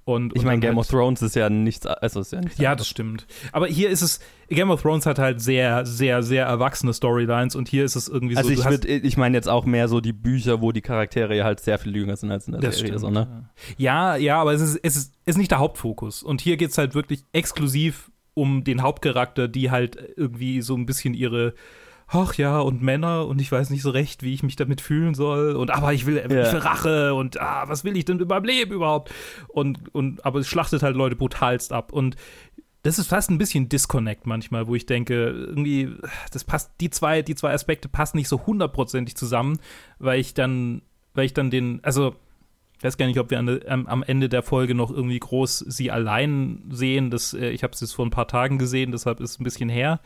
Und, 0.03 0.35
Ich 0.35 0.43
meine, 0.43 0.59
Game 0.59 0.77
halt, 0.77 0.79
of 0.79 0.87
Thrones 0.87 1.21
ist 1.21 1.35
ja 1.35 1.49
nichts, 1.49 1.85
also 1.85 2.21
ist 2.21 2.31
ja 2.33 2.41
nichts 2.41 2.57
Ja, 2.57 2.75
das 2.75 2.87
stimmt. 2.87 3.27
Aber 3.51 3.67
hier 3.67 3.89
ist 3.89 4.01
es, 4.01 4.19
Game 4.49 4.71
of 4.71 4.81
Thrones 4.81 5.05
hat 5.05 5.19
halt 5.19 5.39
sehr, 5.41 5.85
sehr, 5.85 6.23
sehr 6.23 6.45
erwachsene 6.47 6.91
Storylines 6.93 7.55
und 7.55 7.69
hier 7.69 7.85
ist 7.85 7.95
es 7.95 8.07
irgendwie 8.07 8.35
Also 8.35 8.49
so. 8.49 8.53
ich, 8.55 8.65
hast- 8.65 8.83
würd- 8.83 9.03
ich 9.03 9.15
meine 9.17 9.37
jetzt 9.37 9.47
auch 9.47 9.63
mehr 9.65 9.87
so 9.87 10.01
die 10.01 10.11
Bücher, 10.13 10.59
wo 10.59 10.71
die 10.71 10.81
Charaktere 10.81 11.37
ja 11.37 11.43
halt 11.43 11.59
sehr 11.59 11.77
viel 11.77 11.95
jünger 11.95 12.15
sind 12.15 12.31
als 12.31 12.47
in 12.47 12.53
der 12.53 12.61
Das 12.61 12.77
Serie. 12.77 12.97
stimmt. 12.97 13.01
So, 13.01 13.09
ne? 13.11 13.45
Ja, 13.77 14.15
ja, 14.15 14.41
aber 14.41 14.53
es 14.53 14.61
ist, 14.61 14.79
es 14.81 14.95
ist, 14.95 15.13
es 15.25 15.35
ist 15.35 15.37
nicht 15.37 15.51
der 15.51 15.59
Hauptfokus. 15.59 16.23
Und 16.23 16.41
hier 16.41 16.57
geht 16.57 16.71
es 16.71 16.77
halt 16.79 16.95
wirklich 16.95 17.23
exklusiv 17.31 18.09
um 18.33 18.63
den 18.63 18.81
Hauptcharakter, 18.81 19.47
die 19.47 19.69
halt 19.69 19.97
irgendwie 20.17 20.61
so 20.63 20.75
ein 20.75 20.87
bisschen 20.87 21.13
ihre 21.13 21.53
ach 22.11 22.35
ja, 22.35 22.59
und 22.59 22.81
Männer 22.81 23.25
und 23.25 23.39
ich 23.39 23.51
weiß 23.51 23.69
nicht 23.69 23.81
so 23.81 23.89
recht, 23.89 24.21
wie 24.21 24.33
ich 24.33 24.43
mich 24.43 24.57
damit 24.57 24.81
fühlen 24.81 25.13
soll 25.13 25.55
und 25.55 25.71
aber 25.71 25.93
ich 25.93 26.05
will, 26.05 26.17
ich 26.17 26.29
will 26.29 26.43
Rache 26.43 27.13
und 27.13 27.39
ah, 27.39 27.63
was 27.67 27.83
will 27.83 27.95
ich 27.95 28.05
denn 28.05 28.19
über 28.19 28.35
meinem 28.35 28.45
Leben 28.45 28.73
überhaupt? 28.73 29.13
Und, 29.47 29.93
und 29.95 30.25
aber 30.25 30.39
es 30.39 30.47
schlachtet 30.47 30.83
halt 30.83 30.95
Leute 30.95 31.15
brutalst 31.15 31.71
ab 31.71 31.93
und 31.93 32.17
das 32.83 32.99
ist 32.99 33.07
fast 33.07 33.29
ein 33.29 33.37
bisschen 33.37 33.69
Disconnect 33.69 34.25
manchmal, 34.25 34.67
wo 34.67 34.75
ich 34.75 34.85
denke, 34.85 35.29
irgendwie, 35.29 35.89
das 36.31 36.43
passt, 36.43 36.71
die 36.81 36.89
zwei, 36.89 37.21
die 37.21 37.35
zwei 37.35 37.53
Aspekte 37.53 37.87
passen 37.87 38.17
nicht 38.17 38.27
so 38.27 38.45
hundertprozentig 38.45 39.15
zusammen, 39.15 39.59
weil 39.99 40.19
ich 40.19 40.33
dann, 40.33 40.81
weil 41.13 41.25
ich 41.25 41.33
dann 41.33 41.51
den, 41.51 41.79
also 41.83 42.15
ich 42.77 42.83
weiß 42.83 42.97
gar 42.97 43.05
nicht, 43.05 43.19
ob 43.19 43.29
wir 43.29 43.37
an, 43.37 43.87
am 43.87 44.01
Ende 44.01 44.27
der 44.27 44.41
Folge 44.41 44.73
noch 44.73 44.89
irgendwie 44.89 45.19
groß 45.19 45.59
sie 45.59 45.91
allein 45.91 46.63
sehen. 46.71 47.11
Das, 47.11 47.35
äh, 47.35 47.49
ich 47.49 47.61
habe 47.61 47.73
es 47.73 47.79
jetzt 47.79 47.93
vor 47.93 48.03
ein 48.03 48.09
paar 48.09 48.27
Tagen 48.27 48.57
gesehen, 48.57 48.91
deshalb 48.91 49.19
ist 49.19 49.29
es 49.29 49.39
ein 49.39 49.43
bisschen 49.43 49.69
her. 49.69 49.99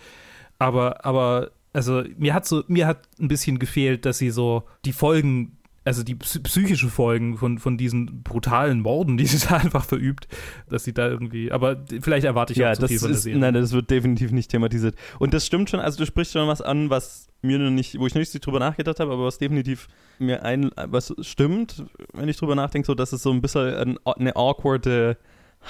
Aber, 0.59 1.05
aber, 1.05 1.51
also 1.75 2.03
mir 2.17 2.33
hat 2.33 2.45
so, 2.47 2.63
mir 2.67 2.87
hat 2.87 3.07
ein 3.19 3.27
bisschen 3.27 3.59
gefehlt, 3.59 4.05
dass 4.05 4.17
sie 4.17 4.29
so 4.31 4.63
die 4.85 4.93
Folgen, 4.93 5.57
also 5.83 6.01
die 6.03 6.15
psy- 6.15 6.41
psychische 6.41 6.87
Folgen 6.89 7.37
von, 7.37 7.59
von 7.59 7.77
diesen 7.77 8.23
brutalen 8.23 8.79
Morden, 8.79 9.17
die 9.17 9.25
sie 9.27 9.45
da 9.47 9.57
einfach 9.57 9.85
verübt, 9.85 10.27
dass 10.69 10.83
sie 10.83 10.93
da 10.93 11.07
irgendwie, 11.07 11.51
aber 11.51 11.83
vielleicht 12.01 12.25
erwarte 12.25 12.53
ich 12.53 12.59
Ja, 12.59 12.71
auch 12.71 12.75
zu 12.75 12.81
das 12.81 12.89
viel 12.91 12.99
von 12.99 13.09
der 13.09 13.17
ist, 13.17 13.23
Serie. 13.23 13.39
nein, 13.39 13.53
das 13.53 13.71
wird 13.71 13.91
definitiv 13.91 14.31
nicht 14.31 14.49
thematisiert. 14.49 14.95
Und 15.19 15.33
das 15.33 15.45
stimmt 15.45 15.69
schon, 15.69 15.79
also 15.79 15.97
du 15.99 16.05
sprichst 16.05 16.33
schon 16.33 16.47
was 16.47 16.61
an, 16.61 16.89
was 16.89 17.27
mir 17.41 17.59
noch 17.59 17.69
nicht, 17.69 17.99
wo 17.99 18.07
ich 18.07 18.15
noch 18.15 18.19
nicht 18.21 18.45
drüber 18.45 18.59
nachgedacht 18.59 18.99
habe, 18.99 19.11
aber 19.13 19.25
was 19.25 19.37
definitiv 19.37 19.87
mir 20.17 20.43
ein, 20.43 20.71
was 20.75 21.13
stimmt, 21.21 21.83
wenn 22.13 22.29
ich 22.29 22.37
drüber 22.37 22.55
nachdenke, 22.55 22.87
so, 22.87 22.95
dass 22.95 23.13
es 23.13 23.21
so 23.21 23.31
ein 23.31 23.41
bisschen 23.41 23.75
ein, 23.75 23.97
eine 24.05 24.35
awkwarde 24.35 25.17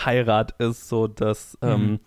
Heirat 0.06 0.54
ist, 0.60 0.88
so 0.88 1.08
dass 1.08 1.58
Mhm. 1.62 1.70
ähm, 1.70 2.00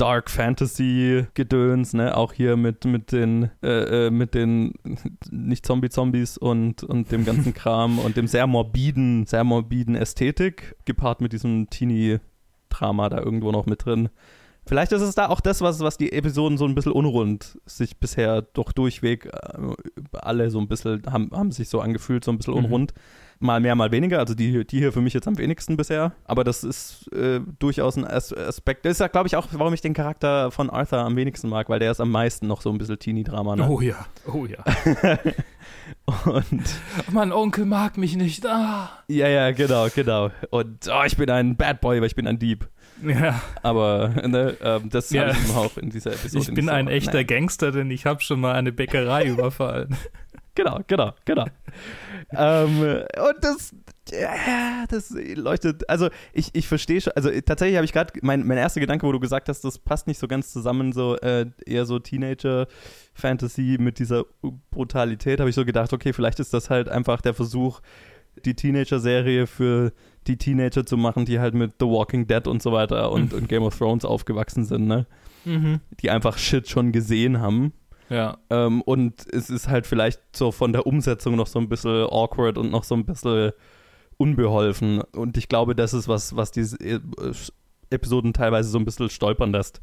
Dark 0.00 0.30
Fantasy 0.30 1.26
Gedöns, 1.34 1.92
ne? 1.92 2.16
Auch 2.16 2.32
hier 2.32 2.56
mit, 2.56 2.86
mit 2.86 3.12
den, 3.12 3.50
äh, 3.62 4.06
äh, 4.06 4.10
mit 4.10 4.34
den 4.34 4.72
nicht 5.30 5.66
Zombie-Zombies 5.66 6.38
und, 6.38 6.82
und 6.82 7.12
dem 7.12 7.26
ganzen 7.26 7.52
Kram 7.54 7.98
und 7.98 8.16
dem 8.16 8.26
sehr 8.26 8.46
morbiden, 8.46 9.26
sehr 9.26 9.44
morbiden 9.44 9.96
Ästhetik, 9.96 10.74
gepaart 10.86 11.20
mit 11.20 11.34
diesem 11.34 11.68
Teenie-Drama 11.68 13.10
da 13.10 13.18
irgendwo 13.18 13.52
noch 13.52 13.66
mit 13.66 13.84
drin. 13.84 14.08
Vielleicht 14.70 14.92
ist 14.92 15.02
es 15.02 15.16
da 15.16 15.26
auch 15.30 15.40
das, 15.40 15.62
was, 15.62 15.80
was 15.80 15.96
die 15.98 16.12
Episoden 16.12 16.56
so 16.56 16.64
ein 16.64 16.76
bisschen 16.76 16.92
unrund 16.92 17.58
sich 17.66 17.96
bisher 17.98 18.42
doch 18.42 18.70
durchweg 18.70 19.26
äh, 19.26 19.30
alle 20.12 20.48
so 20.48 20.60
ein 20.60 20.68
bisschen 20.68 21.02
haben, 21.10 21.28
haben 21.34 21.50
sich 21.50 21.68
so 21.68 21.80
angefühlt, 21.80 22.22
so 22.24 22.30
ein 22.30 22.36
bisschen 22.38 22.54
Mhm. 22.54 22.64
unrund. 22.66 22.94
Mal 23.42 23.58
mehr, 23.58 23.74
mal 23.74 23.90
weniger. 23.90 24.18
Also 24.20 24.34
die, 24.34 24.64
die 24.66 24.78
hier 24.78 24.92
für 24.92 25.00
mich 25.00 25.12
jetzt 25.12 25.26
am 25.26 25.38
wenigsten 25.38 25.76
bisher. 25.76 26.12
Aber 26.24 26.44
das 26.44 26.62
ist 26.62 27.10
äh, 27.12 27.40
durchaus 27.58 27.96
ein 27.96 28.06
As 28.06 28.32
Aspekt. 28.32 28.84
Das 28.84 28.92
ist 28.92 29.00
ja, 29.00 29.08
glaube 29.08 29.26
ich, 29.26 29.34
auch, 29.34 29.48
warum 29.52 29.74
ich 29.74 29.80
den 29.80 29.94
Charakter 29.94 30.52
von 30.52 30.70
Arthur 30.70 30.98
am 31.00 31.16
wenigsten 31.16 31.48
mag, 31.48 31.68
weil 31.68 31.80
der 31.80 31.90
ist 31.90 32.00
am 32.00 32.10
meisten 32.12 32.46
noch 32.46 32.60
so 32.62 32.70
ein 32.70 32.78
bisschen 32.78 32.98
Teenie-Drama. 33.00 33.56
Ne? 33.56 33.66
Oh 33.68 33.80
ja, 33.80 34.06
oh 34.32 34.46
ja. 34.46 34.62
Und 36.26 36.62
mein 37.12 37.32
Onkel 37.32 37.64
mag 37.64 37.96
mich 37.96 38.14
nicht. 38.16 38.46
Ah. 38.46 38.90
ja, 39.08 39.28
ja, 39.28 39.50
genau, 39.52 39.88
genau. 39.94 40.30
Und 40.50 40.88
oh, 40.88 41.02
ich 41.06 41.16
bin 41.16 41.30
ein 41.30 41.56
Bad 41.56 41.80
Boy, 41.80 41.98
weil 42.00 42.06
ich 42.06 42.14
bin 42.14 42.26
ein 42.26 42.38
Dieb. 42.38 42.68
Ja, 43.04 43.40
Aber 43.62 44.08
ne, 44.26 44.56
ähm, 44.62 44.90
das 44.90 45.10
Ja. 45.10 45.28
habe 45.28 45.36
ich 45.44 45.54
auch 45.54 45.76
in 45.78 45.90
dieser 45.90 46.12
Episode 46.12 46.42
ich 46.48 46.54
bin 46.54 46.66
so 46.66 46.70
ein 46.70 46.86
gemacht. 46.86 46.94
echter 46.96 47.14
Nein. 47.18 47.26
Gangster, 47.26 47.72
denn 47.72 47.90
ich 47.90 48.06
habe 48.06 48.20
schon 48.20 48.40
mal 48.40 48.52
eine 48.54 48.72
Bäckerei 48.72 49.24
überfallen. 49.28 49.96
Genau, 50.56 50.80
genau, 50.88 51.12
genau. 51.24 51.46
ähm, 52.32 52.80
und 52.80 53.36
das, 53.40 53.74
ja, 54.10 54.84
das 54.88 55.10
leuchtet, 55.36 55.88
also 55.88 56.10
ich, 56.32 56.50
ich 56.54 56.66
verstehe 56.66 57.00
schon, 57.00 57.12
also 57.14 57.30
tatsächlich 57.46 57.76
habe 57.76 57.84
ich 57.84 57.92
gerade, 57.92 58.12
mein, 58.22 58.44
mein 58.46 58.58
erster 58.58 58.80
Gedanke, 58.80 59.06
wo 59.06 59.12
du 59.12 59.20
gesagt 59.20 59.48
hast, 59.48 59.62
das 59.62 59.78
passt 59.78 60.08
nicht 60.08 60.18
so 60.18 60.26
ganz 60.26 60.52
zusammen, 60.52 60.92
so 60.92 61.16
äh, 61.18 61.46
eher 61.64 61.86
so 61.86 62.00
Teenager-Fantasy 62.00 63.76
mit 63.78 63.98
dieser 63.98 64.24
Brutalität, 64.70 65.40
habe 65.40 65.50
ich 65.50 65.56
so 65.56 65.64
gedacht, 65.64 65.92
okay, 65.92 66.12
vielleicht 66.12 66.40
ist 66.40 66.52
das 66.52 66.68
halt 66.70 66.88
einfach 66.88 67.20
der 67.20 67.34
Versuch, 67.34 67.80
die 68.44 68.54
Teenager-Serie 68.54 69.46
für 69.46 69.92
die 70.26 70.36
Teenager 70.36 70.84
zu 70.84 70.96
machen, 70.96 71.24
die 71.24 71.40
halt 71.40 71.54
mit 71.54 71.74
The 71.80 71.86
Walking 71.86 72.26
Dead 72.26 72.46
und 72.46 72.62
so 72.62 72.72
weiter 72.72 73.10
und, 73.10 73.32
und 73.32 73.48
Game 73.48 73.62
of 73.62 73.76
Thrones 73.76 74.04
aufgewachsen 74.04 74.64
sind, 74.64 74.86
ne? 74.86 75.06
Mhm. 75.44 75.80
Die 76.00 76.10
einfach 76.10 76.38
Shit 76.38 76.68
schon 76.68 76.92
gesehen 76.92 77.40
haben. 77.40 77.72
Ja, 78.10 78.38
Ähm, 78.50 78.82
und 78.82 79.24
es 79.32 79.50
ist 79.50 79.68
halt 79.68 79.86
vielleicht 79.86 80.20
so 80.36 80.50
von 80.50 80.72
der 80.72 80.86
Umsetzung 80.86 81.36
noch 81.36 81.46
so 81.46 81.60
ein 81.60 81.68
bisschen 81.68 82.06
awkward 82.10 82.58
und 82.58 82.70
noch 82.70 82.82
so 82.84 82.96
ein 82.96 83.06
bisschen 83.06 83.52
unbeholfen. 84.16 85.00
Und 85.00 85.36
ich 85.36 85.48
glaube, 85.48 85.74
das 85.74 85.94
ist 85.94 86.08
was, 86.08 86.34
was 86.36 86.50
diese 86.50 86.76
äh, 86.80 87.00
Episoden 87.90 88.32
teilweise 88.32 88.68
so 88.68 88.78
ein 88.78 88.84
bisschen 88.84 89.10
stolpern 89.10 89.52
lässt. 89.52 89.80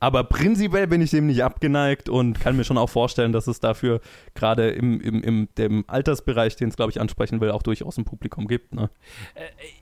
Aber 0.00 0.24
prinzipiell 0.24 0.86
bin 0.86 1.00
ich 1.00 1.10
dem 1.10 1.26
nicht 1.26 1.42
abgeneigt 1.42 2.08
und 2.08 2.38
kann 2.38 2.56
mir 2.56 2.64
schon 2.64 2.78
auch 2.78 2.88
vorstellen, 2.88 3.32
dass 3.32 3.46
es 3.48 3.58
dafür 3.60 4.00
gerade 4.34 4.70
im, 4.70 5.00
im, 5.00 5.22
im 5.22 5.48
dem 5.58 5.84
Altersbereich, 5.88 6.54
den 6.56 6.68
es, 6.68 6.76
glaube 6.76 6.90
ich, 6.92 7.00
ansprechen 7.00 7.40
will, 7.40 7.50
auch 7.50 7.62
durchaus 7.62 7.98
ein 7.98 8.04
Publikum 8.04 8.46
gibt. 8.46 8.74
Ne? 8.74 8.90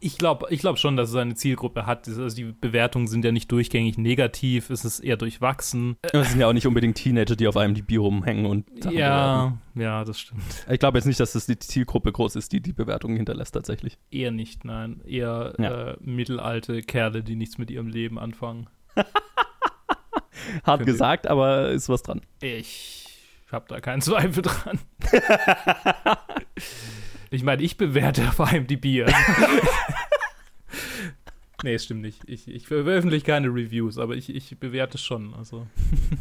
ich 0.00 0.16
glaube 0.18 0.46
ich 0.50 0.60
glaub 0.60 0.78
schon, 0.78 0.96
dass 0.96 1.10
es 1.10 1.16
eine 1.16 1.34
Zielgruppe 1.34 1.86
hat. 1.86 2.08
Also 2.08 2.34
die 2.34 2.44
Bewertungen 2.44 3.06
sind 3.08 3.24
ja 3.24 3.32
nicht 3.32 3.50
durchgängig 3.52 3.98
negativ, 3.98 4.70
es 4.70 4.84
ist 4.84 5.00
eher 5.00 5.16
durchwachsen. 5.16 5.96
Es 6.12 6.30
sind 6.30 6.40
ja 6.40 6.48
auch 6.48 6.52
nicht 6.52 6.66
unbedingt 6.66 6.96
Teenager, 6.96 7.36
die 7.36 7.46
auf 7.46 7.56
einem 7.56 7.74
die 7.74 7.96
rumhängen 7.96 8.46
und 8.46 8.66
Sachen 8.82 8.96
bewerten. 8.96 9.60
Ja, 9.74 9.82
ja, 9.82 10.04
das 10.04 10.18
stimmt. 10.18 10.42
Ich 10.70 10.78
glaube 10.78 10.96
jetzt 10.98 11.06
nicht, 11.06 11.20
dass 11.20 11.32
das 11.32 11.46
die 11.46 11.58
Zielgruppe 11.58 12.12
groß 12.12 12.36
ist, 12.36 12.52
die 12.52 12.60
die 12.60 12.72
Bewertungen 12.72 13.16
hinterlässt 13.16 13.52
tatsächlich. 13.54 13.98
Eher 14.10 14.30
nicht, 14.30 14.64
nein. 14.64 15.02
Eher 15.06 15.54
Ja. 15.58 15.90
äh, 15.90 15.96
mittelalte 16.00 16.80
Kerle, 16.82 17.22
die 17.22 17.36
nichts 17.36 17.58
mit 17.58 17.70
ihrem 17.70 17.88
Leben 17.88 18.18
anfangen. 18.18 18.68
Hart 20.64 20.78
Finde- 20.80 20.92
gesagt, 20.92 21.26
aber 21.26 21.70
ist 21.70 21.88
was 21.88 22.02
dran. 22.02 22.20
Ich 22.40 23.06
habe 23.50 23.66
da 23.68 23.80
keinen 23.80 24.00
Zweifel 24.02 24.42
dran. 24.42 24.78
ich 27.30 27.42
meine, 27.42 27.62
ich 27.62 27.76
bewerte 27.76 28.22
auf 28.28 28.52
IMDb. 28.52 29.06
nee, 31.62 31.74
es 31.74 31.84
stimmt 31.84 32.02
nicht. 32.02 32.22
Ich, 32.26 32.48
ich 32.48 32.66
veröffentliche 32.66 33.24
keine 33.24 33.48
Reviews, 33.48 33.98
aber 33.98 34.14
ich, 34.16 34.34
ich 34.34 34.58
bewerte 34.58 34.98
schon. 34.98 35.34
Also. 35.34 35.66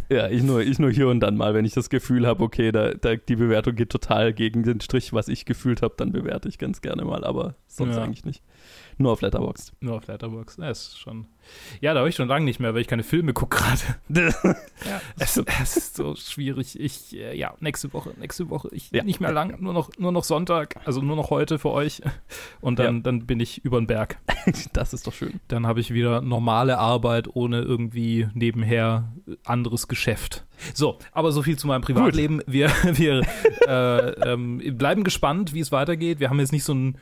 Ja, 0.10 0.30
ich 0.30 0.44
nur, 0.44 0.62
ich 0.62 0.80
nur 0.80 0.92
hier 0.92 1.08
und 1.08 1.20
dann 1.20 1.36
mal, 1.36 1.54
wenn 1.54 1.66
ich 1.66 1.74
das 1.74 1.90
Gefühl 1.90 2.26
habe, 2.28 2.44
okay, 2.44 2.72
da, 2.72 2.94
da, 2.94 3.16
die 3.16 3.36
Bewertung 3.36 3.76
geht 3.76 3.90
total 3.90 4.34
gegen 4.34 4.64
den 4.64 4.82
Strich, 4.82 5.14
was 5.14 5.28
ich 5.28 5.46
gefühlt 5.46 5.82
habe, 5.82 5.96
dann 5.98 6.12
bewerte 6.12 6.48
ich 6.48 6.58
ganz 6.58 6.82
gerne 6.82 7.04
mal, 7.06 7.24
aber 7.24 7.56
sonst 7.68 7.96
Ja. 7.96 8.04
eigentlich 8.04 8.26
nicht. 8.26 8.44
Nur 8.98 9.12
auf 9.12 9.22
Letterboxd. 9.22 9.74
Nur 9.82 9.96
auf 9.96 10.08
Letterboxd. 10.08 10.60
Ja, 10.60 10.70
ist 10.70 10.98
schon. 10.98 11.28
Ja, 11.82 11.94
da 11.94 12.00
habe 12.00 12.10
ich 12.10 12.16
schon 12.16 12.28
lange 12.28 12.46
nicht 12.46 12.60
mehr, 12.60 12.74
weil 12.74 12.82
ich 12.82 12.88
keine 12.88 13.04
Filme 13.04 13.34
gucke 13.34 13.58
gerade. 13.58 13.82
ja, 14.86 15.02
Es, 15.20 15.38
es 15.38 15.78
ist 15.78 15.96
so 15.96 16.16
schwierig. 16.16 16.80
Ich, 16.80 17.16
äh, 17.16 17.38
ja, 17.38 17.54
nächste 17.60 17.94
Woche, 17.94 18.12
nächste 18.18 18.50
Woche. 18.50 18.70
Ich, 18.72 18.90
Ja. 18.92 19.04
Nicht 19.04 19.20
mehr 19.20 19.32
lang, 19.32 19.62
nur 19.62 19.74
noch, 19.74 19.90
nur 19.98 20.12
noch 20.12 20.24
Sonntag, 20.24 20.76
also 20.86 21.02
nur 21.02 21.16
noch 21.16 21.30
heute 21.30 21.60
für 21.60 21.70
euch. 21.72 22.02
Und 22.62 22.80
dann, 22.80 22.96
Ja. 22.98 23.02
dann 23.04 23.26
bin 23.26 23.40
ich 23.40 23.64
über 23.64 23.80
den 23.80 23.88
Berg. 23.88 24.18
das 24.74 24.94
ist 24.94 25.06
doch 25.08 25.14
schön. 25.14 25.40
Dann 25.50 25.68
habe 25.68 25.82
ich 25.82 25.94
wieder 25.94 26.22
normale 26.22 26.78
Arbeit 26.78 27.28
ohne 27.36 27.62
irgendwie 27.62 28.28
nebenher 28.34 29.12
anderes 29.44 29.88
Geschäft. 29.88 30.46
So, 30.74 30.98
aber 31.12 31.32
so 31.32 31.44
viel 31.44 31.58
zu 31.60 31.68
meinem 31.68 31.82
Privatleben. 31.82 32.42
Wir, 32.48 32.70
wir 32.94 33.22
äh, 33.68 34.32
ähm, 34.32 34.62
bleiben 34.78 35.04
gespannt, 35.04 35.54
wie 35.54 35.60
es 35.60 35.72
weitergeht. 35.72 36.20
Wir 36.20 36.30
haben 36.30 36.40
jetzt 36.40 36.54
nicht 36.54 36.64
so 36.64 36.72
einen 36.74 36.98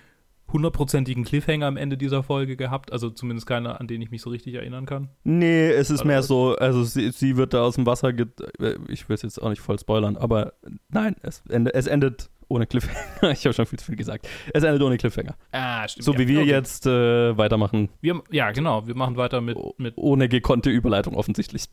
hundertprozentigen 0.53 1.23
Cliffhanger 1.25 1.65
am 1.65 1.77
Ende 1.77 1.97
dieser 1.97 2.23
Folge 2.23 2.55
gehabt, 2.55 2.91
also 2.93 3.09
zumindest 3.09 3.47
keiner, 3.47 3.79
an 3.81 3.87
den 3.87 4.01
ich 4.01 4.11
mich 4.11 4.21
so 4.21 4.29
richtig 4.29 4.53
erinnern 4.53 4.85
kann. 4.85 5.09
Nee, 5.23 5.69
es 5.71 5.89
ist 5.89 6.05
mehr 6.05 6.23
so, 6.23 6.55
also 6.55 6.83
sie, 6.83 7.11
sie 7.11 7.35
wird 7.37 7.53
da 7.53 7.63
aus 7.63 7.75
dem 7.75 7.85
Wasser, 7.85 8.13
get 8.13 8.29
äh, 8.59 8.75
ich 8.87 9.09
will 9.09 9.15
es 9.15 9.23
jetzt 9.23 9.41
auch 9.41 9.49
nicht 9.49 9.61
voll 9.61 9.79
spoilern, 9.79 10.15
aber 10.15 10.53
nein, 10.89 11.15
es, 11.23 11.41
ende, 11.49 11.73
es 11.73 11.87
endet 11.87 12.29
ohne 12.49 12.67
Cliffhanger. 12.67 12.99
ich 13.31 13.45
habe 13.45 13.53
schon 13.53 13.65
viel 13.65 13.79
zu 13.79 13.85
viel 13.85 13.95
gesagt. 13.95 14.27
Es 14.53 14.63
endet 14.63 14.81
ohne 14.83 14.97
Cliffhanger. 14.97 15.35
Ah, 15.51 15.87
stimmt. 15.87 16.05
So 16.05 16.13
ja. 16.13 16.19
wie 16.19 16.27
wir 16.27 16.41
Okay. 16.41 16.49
jetzt 16.49 16.85
äh, 16.85 17.35
weitermachen, 17.37 17.89
Wir, 18.01 18.21
ja, 18.31 18.51
genau. 18.51 18.85
Wir 18.85 18.95
machen 18.95 19.17
weiter 19.17 19.41
mit, 19.41 19.57
mit, 19.77 19.97
ohne 19.97 20.29
gekonnte 20.29 20.69
Überleitung 20.69 21.15
offensichtlich. 21.15 21.65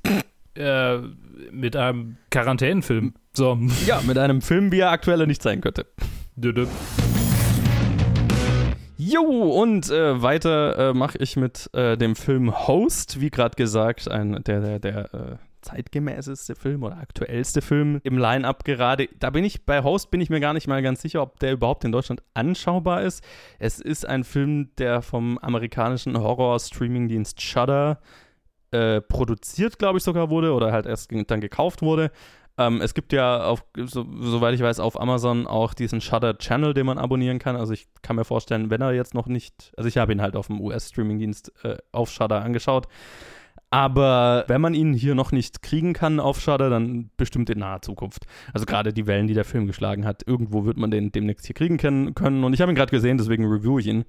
äh, 0.55 0.99
mit 1.53 1.77
einem 1.77 2.17
Quarantänenfilm. 2.31 3.15
So. 3.35 3.59
Ja, 3.87 4.01
mit 4.07 4.17
einem 4.17 4.41
Film, 4.41 4.73
wie 4.73 4.81
er 4.81 4.91
aktuell 4.91 5.27
nicht 5.27 5.43
sein 5.43 5.61
könnte. 5.61 5.87
Dö-dö. 6.37 6.67
Jo, 9.13 9.23
und 9.23 9.91
äh, 9.91 10.23
weiter 10.23 10.91
äh, 10.91 10.95
mache 10.95 11.19
ich 11.19 11.37
mit 11.37 11.69
äh, 11.75 11.97
dem 11.97 12.15
Film 12.15 12.69
Host, 12.69 13.21
wie 13.21 13.31
gerade 13.31 13.57
gesagt, 13.57 14.09
ein, 14.09 14.41
der, 14.45 14.61
der, 14.61 14.79
der 14.79 15.15
äh, 15.15 15.37
zeitgemäßeste 15.63 16.55
Film 16.55 16.85
oder 16.85 16.99
aktuellste 16.99 17.61
Film 17.61 18.01
im 18.05 18.19
Line-Up 18.19 18.65
gerade. 18.65 19.09
Da 19.19 19.31
bin 19.31 19.43
ich, 19.43 19.67
bei 19.67 19.83
Host 19.83 20.13
bin 20.13 20.21
ich 20.21 20.31
mir 20.31 20.39
gar 20.39 20.53
nicht 20.53 20.69
mal 20.69 20.81
ganz 20.81 21.03
sicher, 21.03 21.23
ob 21.23 21.41
der 21.41 21.55
überhaupt 21.55 21.85
in 21.85 21.91
Deutschland 21.91 22.23
anschaubar 22.35 23.03
ist. 23.03 23.25
Es 23.59 23.81
ist 23.81 24.07
ein 24.07 24.23
Film, 24.23 24.71
der 24.79 25.03
vom 25.03 25.39
amerikanischen 25.39 26.17
Horror-Streaming-Dienst 26.17 27.43
Shudder 27.43 27.99
äh, 28.71 29.01
produziert, 29.01 29.81
glaube 29.81 29.99
ich, 29.99 30.05
sogar 30.05 30.31
wurde 30.31 30.53
oder 30.53 30.71
halt 30.71 30.87
erst 30.87 31.11
dann 31.27 31.41
gekauft 31.41 31.83
wurde. 31.83 32.13
Ähm, 32.59 32.81
es 32.81 32.95
gibt 32.95 33.13
ja, 33.13 33.45
auf, 33.45 33.65
so, 33.77 34.07
soweit 34.21 34.55
ich 34.55 34.61
weiß, 34.61 34.81
auf 34.81 35.01
Amazon 35.01 35.47
auch 35.47 35.75
diesen 35.75 36.01
Shudder-Channel, 36.01 36.75
den 36.75 36.87
man 36.87 36.99
abonnieren 36.99 37.39
kann. 37.39 37.57
Also 37.57 37.73
ich 37.73 37.87
kann 38.03 38.17
mir 38.17 38.25
vorstellen, 38.25 38.71
wenn 38.71 38.81
er 38.81 38.93
jetzt 38.93 39.15
noch 39.15 39.27
nicht, 39.27 39.73
also 39.77 39.89
ich 39.89 39.97
habe 39.97 40.13
ihn 40.13 40.21
halt 40.21 40.37
auf 40.37 40.49
dem 40.49 40.61
US-Streaming-Dienst 40.61 41.53
äh, 41.65 41.77
auf 41.93 42.11
Shudder 42.11 42.43
angeschaut. 42.43 42.87
Aber 43.71 44.45
wenn 44.49 44.61
man 44.61 44.75
ihn 44.75 44.93
hier 44.93 45.15
noch 45.15 45.31
nicht 45.31 45.63
kriegen 45.63 45.93
kann 45.93 46.19
auf 46.19 46.41
Shudder, 46.41 46.71
dann 46.71 47.11
bestimmt 47.17 47.51
in 47.51 47.61
naher 47.61 47.83
Zukunft. 47.83 48.27
Also 48.53 48.67
gerade 48.67 48.93
die 48.93 49.07
Wellen, 49.07 49.29
die 49.29 49.35
der 49.35 49.45
Film 49.45 49.69
geschlagen 49.69 50.05
hat, 50.05 50.27
irgendwo 50.27 50.65
wird 50.65 50.77
man 50.77 50.91
den 50.91 51.13
demnächst 51.13 51.47
hier 51.47 51.55
kriegen 51.55 51.77
können. 51.77 52.45
Und 52.45 52.53
ich 52.53 52.61
habe 52.61 52.73
ihn 52.73 52.75
gerade 52.75 52.91
gesehen, 52.91 53.17
deswegen 53.17 53.47
review 53.47 53.79
ich 53.79 53.87
ihn. 53.87 54.05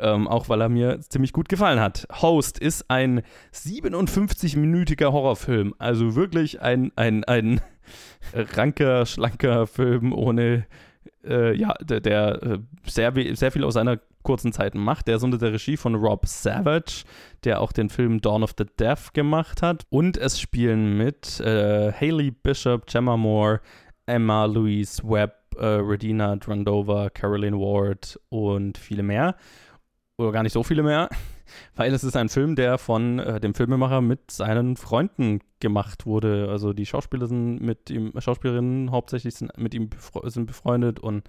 Ähm, 0.00 0.28
auch 0.28 0.48
weil 0.48 0.62
er 0.62 0.68
mir 0.68 1.00
ziemlich 1.00 1.32
gut 1.32 1.48
gefallen 1.48 1.80
hat. 1.80 2.06
Host 2.22 2.58
ist 2.58 2.90
ein 2.90 3.22
57-minütiger 3.52 5.12
Horrorfilm. 5.12 5.74
Also 5.78 6.14
wirklich 6.14 6.62
ein, 6.62 6.92
ein, 6.96 7.24
ein 7.24 7.60
ranker, 8.34 9.04
schlanker 9.06 9.66
Film 9.66 10.12
ohne, 10.12 10.66
äh, 11.24 11.54
ja, 11.54 11.74
der, 11.80 12.00
der 12.00 12.42
äh, 12.42 12.58
sehr, 12.86 13.12
sehr 13.34 13.52
viel 13.52 13.64
aus 13.64 13.74
seiner 13.74 13.98
kurzen 14.22 14.52
Zeit 14.52 14.74
macht. 14.74 15.08
Der 15.08 15.16
ist 15.16 15.22
unter 15.22 15.38
der 15.38 15.52
Regie 15.52 15.76
von 15.76 15.94
Rob 15.94 16.26
Savage, 16.26 17.04
der 17.44 17.60
auch 17.60 17.72
den 17.72 17.88
Film 17.88 18.20
Dawn 18.20 18.42
of 18.42 18.54
the 18.56 18.66
Deaf 18.78 19.12
gemacht 19.12 19.62
hat. 19.62 19.86
Und 19.90 20.16
es 20.16 20.40
spielen 20.40 20.96
mit 20.96 21.40
äh, 21.40 21.92
Haley 21.92 22.30
Bishop, 22.30 22.86
Gemma 22.86 23.16
Moore, 23.16 23.60
Emma 24.06 24.44
Louise 24.44 25.02
Webb, 25.04 25.56
äh, 25.56 25.64
Redina 25.64 26.36
Drandova, 26.36 27.10
Caroline 27.10 27.56
Ward 27.56 28.18
und 28.28 28.78
viele 28.78 29.02
mehr. 29.02 29.36
Oder 30.20 30.32
gar 30.32 30.42
nicht 30.42 30.52
so 30.52 30.62
viele 30.62 30.82
mehr, 30.82 31.08
weil 31.76 31.94
es 31.94 32.04
ist 32.04 32.16
ein 32.16 32.28
Film, 32.28 32.54
der 32.54 32.76
von 32.76 33.18
äh, 33.18 33.40
dem 33.40 33.54
Filmemacher 33.54 34.02
mit 34.02 34.30
seinen 34.30 34.76
Freunden 34.76 35.40
gemacht 35.60 36.04
wurde. 36.04 36.48
Also 36.50 36.74
die 36.74 36.84
Schauspieler 36.84 37.26
sind 37.26 37.60
mit 37.60 37.88
ihm, 37.88 38.12
Schauspielerinnen 38.18 38.90
hauptsächlich 38.90 39.34
sind 39.34 39.56
mit 39.56 39.72
ihm 39.74 39.88
befre 39.88 40.30
sind 40.30 40.46
befreundet 40.46 41.00
und 41.00 41.24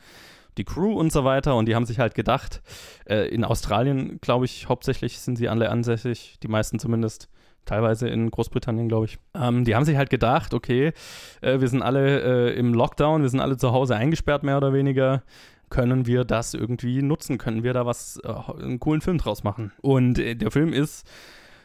die 0.57 0.65
Crew 0.65 0.93
und 0.93 1.13
so 1.13 1.23
weiter. 1.23 1.55
Und 1.55 1.67
die 1.67 1.75
haben 1.75 1.85
sich 1.85 1.99
halt 1.99 2.15
gedacht, 2.15 2.61
äh, 3.05 3.29
in 3.29 3.45
Australien, 3.45 4.19
glaube 4.19 4.43
ich, 4.43 4.67
hauptsächlich 4.67 5.19
sind 5.19 5.37
sie 5.37 5.47
alle 5.47 5.69
ansässig, 5.69 6.37
die 6.43 6.49
meisten 6.49 6.77
zumindest, 6.77 7.29
teilweise 7.63 8.09
in 8.09 8.29
Großbritannien, 8.29 8.89
glaube 8.89 9.05
ich. 9.05 9.19
Ähm, 9.33 9.63
die 9.63 9.73
haben 9.73 9.85
sich 9.85 9.95
halt 9.95 10.09
gedacht, 10.09 10.53
okay, 10.53 10.91
äh, 11.39 11.61
wir 11.61 11.69
sind 11.69 11.81
alle 11.81 12.51
äh, 12.51 12.59
im 12.59 12.73
Lockdown, 12.73 13.21
wir 13.21 13.29
sind 13.29 13.39
alle 13.39 13.55
zu 13.55 13.71
Hause 13.71 13.95
eingesperrt, 13.95 14.43
mehr 14.43 14.57
oder 14.57 14.73
weniger. 14.73 15.23
Können 15.71 16.05
wir 16.05 16.25
das 16.25 16.53
irgendwie 16.53 17.01
nutzen? 17.01 17.39
Können 17.39 17.63
wir 17.63 17.73
da 17.73 17.87
was, 17.87 18.19
äh, 18.23 18.61
einen 18.61 18.79
coolen 18.79 19.01
Film 19.01 19.17
draus 19.17 19.43
machen? 19.43 19.71
Und 19.81 20.19
äh, 20.19 20.35
der 20.35 20.51
Film 20.51 20.73
ist 20.73 21.09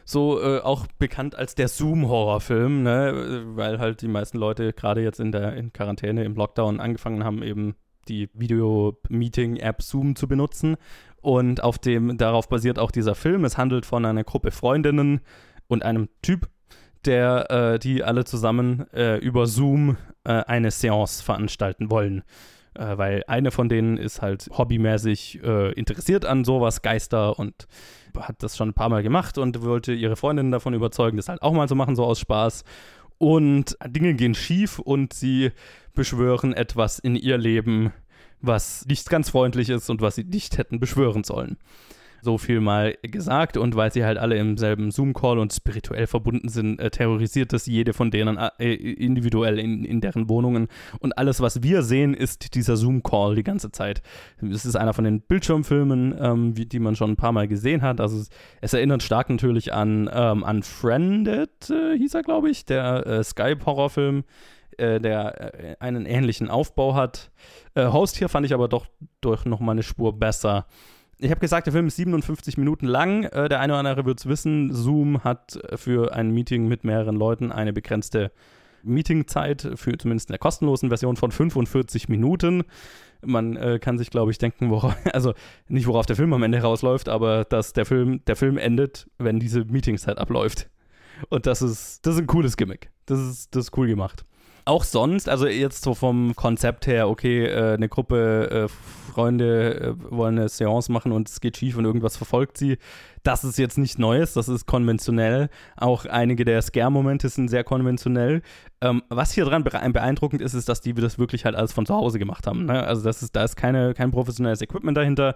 so 0.05 0.41
äh, 0.41 0.61
auch 0.61 0.87
bekannt 0.97 1.35
als 1.35 1.53
der 1.53 1.67
Zoom-Horrorfilm, 1.67 2.81
ne? 2.81 3.43
weil 3.55 3.77
halt 3.79 4.01
die 4.01 4.07
meisten 4.07 4.37
Leute 4.37 4.71
gerade 4.71 5.01
jetzt 5.01 5.19
in 5.19 5.33
der 5.33 5.53
in 5.55 5.73
Quarantäne, 5.73 6.23
im 6.23 6.35
Lockdown 6.35 6.79
angefangen 6.79 7.25
haben, 7.25 7.43
eben 7.43 7.75
die 8.07 8.29
Video-Meeting-App 8.33 9.81
Zoom 9.81 10.15
zu 10.15 10.29
benutzen. 10.29 10.77
Und 11.21 11.61
auf 11.61 11.77
dem, 11.77 12.17
darauf 12.17 12.47
basiert 12.47 12.79
auch 12.79 12.91
dieser 12.91 13.15
Film. 13.15 13.43
Es 13.43 13.57
handelt 13.57 13.85
von 13.85 14.05
einer 14.05 14.23
Gruppe 14.23 14.51
Freundinnen 14.51 15.19
und 15.67 15.83
einem 15.83 16.07
Typ, 16.21 16.47
der, 17.05 17.51
äh, 17.51 17.79
die 17.79 18.05
alle 18.05 18.23
zusammen 18.23 18.85
äh, 18.93 19.17
über 19.17 19.45
Zoom 19.45 19.97
äh, 20.23 20.31
eine 20.31 20.71
Seance 20.71 21.21
veranstalten 21.21 21.91
wollen. 21.91 22.23
Äh, 22.77 22.97
weil 22.97 23.23
eine 23.27 23.49
von 23.51 23.69
denen 23.69 23.97
ist 23.97 24.21
halt 24.21 24.49
hobbymäßig 24.51 25.43
äh, 25.43 25.71
interessiert 25.73 26.25
an 26.25 26.45
sowas, 26.45 26.83
Geister 26.83 27.37
und 27.39 27.67
hat 28.15 28.43
das 28.43 28.55
schon 28.55 28.69
ein 28.69 28.73
paar 28.73 28.89
Mal 28.89 29.03
gemacht 29.03 29.37
und 29.37 29.63
wollte 29.63 29.93
ihre 29.93 30.15
Freundin 30.15 30.51
davon 30.51 30.73
überzeugen, 30.73 31.17
das 31.17 31.29
halt 31.29 31.41
auch 31.41 31.53
mal 31.53 31.67
zu 31.67 31.75
machen, 31.75 31.95
so 31.95 32.05
aus 32.05 32.19
Spaß. 32.19 32.63
Und 33.17 33.77
Dinge 33.87 34.13
gehen 34.13 34.35
schief 34.35 34.77
und 34.77 35.13
sie 35.13 35.51
beschwören 35.95 36.53
etwas 36.53 36.99
in 36.99 37.15
ihr 37.15 37.37
Leben, 37.39 37.93
was 38.41 38.85
nicht 38.85 39.09
ganz 39.09 39.31
freundlich 39.31 39.69
ist 39.69 39.89
und 39.89 40.01
was 40.01 40.15
sie 40.15 40.23
nicht 40.23 40.59
hätten 40.59 40.79
beschwören 40.79 41.23
sollen. 41.23 41.57
So 42.21 42.37
viel 42.37 42.59
mal 42.59 42.95
gesagt 43.01 43.57
und 43.57 43.75
weil 43.75 43.91
sie 43.91 44.03
halt 44.03 44.17
alle 44.17 44.37
im 44.37 44.57
selben 44.57 44.91
Zoom-Call 44.91 45.39
und 45.39 45.53
spirituell 45.53 46.07
verbunden 46.07 46.49
sind, 46.49 46.79
äh, 46.79 46.89
terrorisiert 46.89 47.53
das 47.53 47.65
jede 47.65 47.93
von 47.93 48.11
denen 48.11 48.37
äh, 48.37 48.73
individuell 48.73 49.59
in, 49.59 49.83
in 49.83 50.01
deren 50.01 50.29
Wohnungen. 50.29 50.67
Und 50.99 51.17
alles, 51.17 51.41
was 51.41 51.63
wir 51.63 51.83
sehen, 51.83 52.13
ist 52.13 52.55
dieser 52.55 52.77
Zoom-Call 52.77 53.35
die 53.35 53.43
ganze 53.43 53.71
Zeit. 53.71 54.01
Das 54.41 54.65
ist 54.65 54.75
einer 54.75 54.93
von 54.93 55.03
den 55.03 55.21
Bildschirmfilmen, 55.21 56.15
ähm, 56.19 56.57
wie, 56.57 56.65
die 56.65 56.79
man 56.79 56.95
schon 56.95 57.11
ein 57.11 57.17
paar 57.17 57.31
Mal 57.31 57.47
gesehen 57.47 57.81
hat. 57.81 58.01
Also 58.01 58.17
es, 58.17 58.29
es 58.61 58.73
erinnert 58.73 59.03
stark 59.03 59.29
natürlich 59.29 59.73
an, 59.73 60.09
ähm, 60.13 60.43
an 60.43 60.63
Friended, 60.63 61.69
äh, 61.69 61.97
hieß 61.97 62.13
er, 62.13 62.23
glaube 62.23 62.49
ich, 62.49 62.65
der 62.65 63.05
äh, 63.05 63.23
Skype-Horrorfilm 63.23 64.23
äh, 64.77 64.99
der 64.99 65.53
äh, 65.53 65.75
einen 65.79 66.05
ähnlichen 66.05 66.49
Aufbau 66.49 66.93
hat. 66.93 67.31
Äh, 67.73 67.87
Host 67.87 68.17
hier 68.17 68.29
fand 68.29 68.45
ich 68.45 68.53
aber 68.53 68.67
doch 68.67 68.85
durch 69.21 69.45
nochmal 69.45 69.73
eine 69.73 69.83
Spur 69.83 70.17
besser. 70.17 70.67
Ich 71.19 71.31
habe 71.31 71.39
gesagt, 71.39 71.65
der 71.65 71.73
Film 71.73 71.87
ist 71.87 71.95
57 71.95 72.57
Minuten 72.57 72.85
lang. 72.85 73.23
Äh, 73.23 73.49
der 73.49 73.59
eine 73.59 73.73
oder 73.73 73.79
andere 73.79 74.05
wird 74.05 74.19
es 74.19 74.27
wissen. 74.27 74.73
Zoom 74.73 75.23
hat 75.23 75.59
für 75.75 76.13
ein 76.13 76.31
Meeting 76.31 76.67
mit 76.67 76.83
mehreren 76.83 77.15
Leuten 77.15 77.51
eine 77.51 77.73
begrenzte 77.73 78.31
Meetingzeit, 78.83 79.67
für 79.75 79.97
zumindest 79.97 80.29
in 80.29 80.33
der 80.33 80.39
kostenlosen 80.39 80.89
Version 80.89 81.17
von 81.17 81.31
45 81.31 82.07
Minuten. 82.09 82.63
Man 83.25 83.55
äh, 83.55 83.79
kann 83.79 83.97
sich, 83.97 84.11
glaube 84.11 84.29
ich, 84.29 84.37
denken, 84.37 84.69
worauf, 84.69 84.95
also 85.13 85.33
nicht 85.67 85.87
worauf 85.87 86.05
der 86.05 86.15
Film 86.15 86.33
am 86.33 86.43
Ende 86.43 86.59
rausläuft, 86.59 87.09
aber 87.09 87.45
dass 87.45 87.73
der 87.73 87.85
Film, 87.85 88.23
der 88.25 88.35
Film 88.35 88.57
endet, 88.57 89.09
wenn 89.17 89.39
diese 89.39 89.65
Meetingzeit 89.65 90.19
abläuft. 90.19 90.69
Und 91.29 91.47
das 91.47 91.63
ist, 91.63 92.05
das 92.05 92.13
ist 92.13 92.21
ein 92.21 92.27
cooles 92.27 92.57
Gimmick. 92.57 92.91
Das 93.07 93.19
ist, 93.19 93.55
das 93.55 93.65
ist 93.65 93.77
cool 93.77 93.87
gemacht 93.87 94.23
auch 94.67 94.83
sonst, 94.83 95.29
also 95.29 95.47
jetzt 95.47 95.83
so 95.83 95.95
vom 95.95 96.35
Konzept 96.35 96.87
her, 96.87 97.09
okay, 97.09 97.45
äh, 97.45 97.73
eine 97.73 97.89
Gruppe 97.89 98.67
äh, 98.67 99.11
Freunde 99.17 99.95
äh, 99.97 100.11
wollen 100.11 100.37
eine 100.37 100.47
Seance 100.47 100.91
machen 100.91 101.11
und 101.11 101.27
es 101.27 101.41
geht 101.41 101.57
schief 101.57 101.75
und 101.75 101.85
irgendwas 101.85 102.17
verfolgt 102.17 102.57
sie. 102.57 102.77
Das 103.23 103.43
ist 103.43 103.57
jetzt 103.57 103.79
nicht 103.79 103.97
Neues, 103.97 104.33
das 104.33 104.47
ist 104.47 104.67
konventionell. 104.67 105.49
Auch 105.75 106.05
einige 106.05 106.45
der 106.45 106.61
Scare-Momente 106.61 107.27
sind 107.29 107.47
sehr 107.47 107.63
konventionell. 107.63 108.43
Ähm, 108.79 109.01
was 109.09 109.31
hier 109.31 109.45
dran 109.45 109.63
beeindruckend 109.63 110.41
ist, 110.41 110.53
ist, 110.53 110.69
dass 110.69 110.81
die 110.81 110.93
das 110.93 111.17
wirklich 111.17 111.45
halt 111.45 111.55
alles 111.55 111.73
von 111.73 111.87
zu 111.87 111.95
Hause 111.95 112.19
gemacht 112.19 112.45
haben. 112.45 112.65
Ne? 112.65 112.83
Also 112.83 113.03
das 113.03 113.23
ist, 113.23 113.35
da 113.35 113.43
ist 113.43 113.55
keine, 113.55 113.95
kein 113.95 114.11
professionelles 114.11 114.61
Equipment 114.61 114.95
dahinter. 114.95 115.35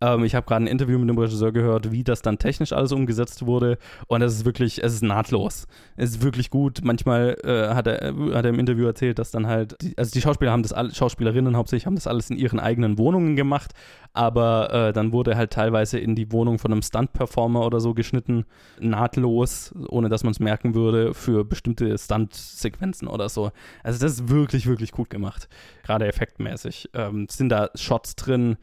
Ähm, 0.00 0.24
ich 0.24 0.34
habe 0.34 0.46
gerade 0.46 0.64
ein 0.64 0.68
Interview 0.68 0.98
mit 0.98 1.08
dem 1.08 1.18
Regisseur 1.18 1.52
gehört, 1.52 1.90
wie 1.90 2.04
das 2.04 2.22
dann 2.22 2.38
technisch 2.38 2.72
alles 2.72 2.92
umgesetzt 2.92 3.46
wurde. 3.46 3.78
Und 4.06 4.22
es 4.22 4.34
ist 4.34 4.44
wirklich, 4.44 4.82
es 4.82 4.94
ist 4.94 5.02
nahtlos. 5.02 5.66
Es 5.96 6.10
ist 6.10 6.22
wirklich 6.22 6.50
gut. 6.50 6.80
Manchmal 6.82 7.36
äh, 7.42 7.74
hat, 7.74 7.86
er, 7.86 8.14
hat 8.34 8.44
er 8.44 8.50
im 8.50 8.58
Interview 8.58 8.86
erzählt, 8.86 9.18
dass 9.18 9.30
dann 9.30 9.46
halt, 9.46 9.76
die, 9.82 9.96
also 9.98 10.10
die 10.12 10.20
Schauspieler 10.20 10.52
haben 10.52 10.62
das, 10.62 10.96
Schauspielerinnen 10.96 11.56
hauptsächlich 11.56 11.86
haben 11.86 11.96
das 11.96 12.06
alles 12.06 12.30
in 12.30 12.36
ihren 12.36 12.60
eigenen 12.60 12.98
Wohnungen 12.98 13.36
gemacht. 13.36 13.72
Aber 14.12 14.72
äh, 14.72 14.92
dann 14.92 15.12
wurde 15.12 15.36
halt 15.36 15.52
teilweise 15.52 15.98
in 15.98 16.14
die 16.14 16.32
Wohnung 16.32 16.58
von 16.58 16.72
einem 16.72 16.82
Stunt-Performer 16.82 17.64
oder 17.64 17.80
so 17.80 17.94
geschnitten, 17.94 18.46
nahtlos, 18.80 19.74
ohne 19.88 20.08
dass 20.08 20.24
man 20.24 20.32
es 20.32 20.40
merken 20.40 20.74
würde, 20.74 21.14
für 21.14 21.44
bestimmte 21.44 21.96
Stunt-Sequenzen 21.96 23.08
oder 23.08 23.28
so. 23.28 23.52
Also 23.82 24.00
das 24.00 24.12
ist 24.12 24.28
wirklich, 24.28 24.66
wirklich 24.66 24.92
gut 24.92 25.10
gemacht. 25.10 25.48
Gerade 25.84 26.06
effektmäßig. 26.06 26.90
Ähm, 26.94 27.26
sind 27.30 27.50
da 27.50 27.70
Shots 27.74 28.16
drin, 28.16 28.56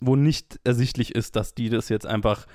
wo 0.00 0.16
nicht 0.16 0.60
ersichtlich 0.64 1.14
ist, 1.14 1.36
dass 1.36 1.54
die 1.54 1.68
das 1.68 1.88
jetzt 1.88 2.06
einfach 2.06 2.46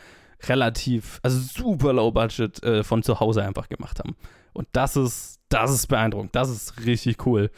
relativ, 0.48 1.20
also 1.24 1.40
super 1.40 1.94
low 1.94 2.12
budget 2.12 2.62
äh, 2.64 2.84
von 2.84 3.04
zu 3.04 3.20
Hause 3.20 3.44
einfach 3.44 3.70
gemacht 3.70 4.00
haben. 4.00 4.16
Und 4.54 4.68
das 4.74 4.96
ist, 4.96 5.40
das 5.50 5.72
ist 5.72 5.88
beeindruckend, 5.88 6.36
das 6.36 6.50
ist 6.50 6.86
richtig 6.86 7.26
cool. 7.26 7.50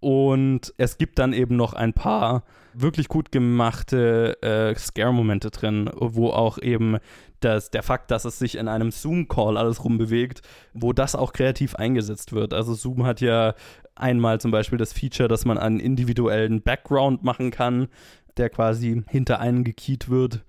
Und 0.00 0.72
es 0.78 0.96
gibt 0.96 1.18
dann 1.18 1.32
eben 1.32 1.56
noch 1.56 1.74
ein 1.74 1.92
paar 1.92 2.44
wirklich 2.72 3.08
gut 3.08 3.32
gemachte 3.32 4.40
äh, 4.42 4.74
Scare-Momente 4.74 5.50
drin, 5.50 5.90
wo 5.94 6.30
auch 6.30 6.58
eben 6.58 6.98
das, 7.44 7.70
der 7.70 7.82
Fakt, 7.82 8.10
dass 8.10 8.24
es 8.24 8.38
sich 8.38 8.56
in 8.56 8.68
einem 8.68 8.90
Zoom-Call 8.90 9.56
alles 9.56 9.84
rumbewegt, 9.84 10.42
wo 10.72 10.92
das 10.92 11.14
auch 11.14 11.32
kreativ 11.32 11.74
eingesetzt 11.74 12.32
wird. 12.32 12.54
Also 12.54 12.74
Zoom 12.74 13.06
hat 13.06 13.20
ja 13.20 13.54
einmal 13.94 14.40
zum 14.40 14.50
Beispiel 14.50 14.78
das 14.78 14.92
Feature, 14.92 15.28
dass 15.28 15.44
man 15.44 15.58
einen 15.58 15.80
individuellen 15.80 16.62
Background 16.62 17.22
machen 17.22 17.50
kann, 17.50 17.88
der 18.36 18.50
quasi 18.50 19.02
hinter 19.08 19.40
einen 19.40 19.64
gekiet 19.64 20.08
wird. 20.08 20.44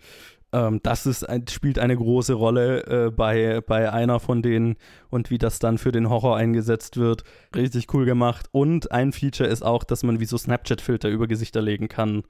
Ähm, 0.54 0.80
das 0.84 1.06
ist, 1.06 1.26
spielt 1.50 1.80
eine 1.80 1.96
große 1.96 2.34
Rolle 2.34 2.84
äh, 3.08 3.12
bei, 3.12 3.62
bei 3.62 3.92
einer 3.92 4.20
von 4.20 4.42
denen 4.42 4.76
und 5.10 5.30
wie 5.30 5.38
das 5.38 5.60
dann 5.60 5.78
für 5.78 5.92
den 5.92 6.10
Horror 6.10 6.38
eingesetzt 6.38 6.98
wird. 6.98 7.24
Richtig 7.56 7.94
cool 7.94 8.06
gemacht. 8.06 8.48
Und 8.52 8.92
ein 8.92 9.14
Feature 9.14 9.50
ist 9.50 9.64
auch, 9.64 9.84
dass 9.84 10.04
man 10.04 10.20
wie 10.20 10.26
so 10.26 10.38
Snapchat-Filter 10.38 11.10
über 11.10 11.28
Gesichter 11.28 11.62
legen 11.62 11.88
kann. 11.88 12.24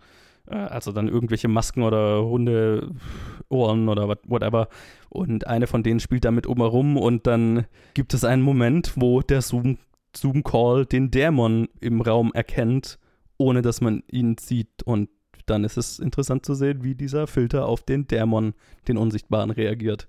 Äh, 0.48 0.56
also 0.56 0.92
dann 0.92 1.08
irgendwelche 1.08 1.48
Masken 1.48 1.84
oder 1.84 2.24
Hundeohren 2.24 3.90
oder 3.90 4.08
whatever. 4.28 4.68
Und 5.10 5.48
eine 5.48 5.68
von 5.68 5.84
denen 5.84 6.00
spielt 6.00 6.26
damit 6.26 6.48
oben 6.48 6.62
herum 6.62 6.98
und 6.98 7.28
dann 7.28 7.66
gibt 7.94 8.14
es 8.14 8.24
einen 8.24 8.42
Moment, 8.42 8.94
wo 8.96 9.22
der 9.22 9.42
Zoom, 9.42 9.78
Zoom-Call 10.16 10.86
den 10.86 11.12
Dämon 11.12 11.68
im 11.80 12.02
Raum 12.02 12.32
erkennt, 12.34 13.00
ohne 13.38 13.62
dass 13.62 13.82
man 13.82 14.04
ihn 14.10 14.38
sieht 14.38 14.84
und 14.84 15.10
dann 15.46 15.64
ist 15.64 15.78
es 15.78 16.00
interessant 16.00 16.46
zu 16.46 16.54
sehen, 16.54 16.84
wie 16.84 16.96
dieser 16.96 17.28
Filter 17.28 17.66
auf 17.66 17.84
den 17.84 18.08
Dämon, 18.08 18.54
den 18.88 18.98
Unsichtbaren, 18.98 19.52
reagiert. 19.52 20.08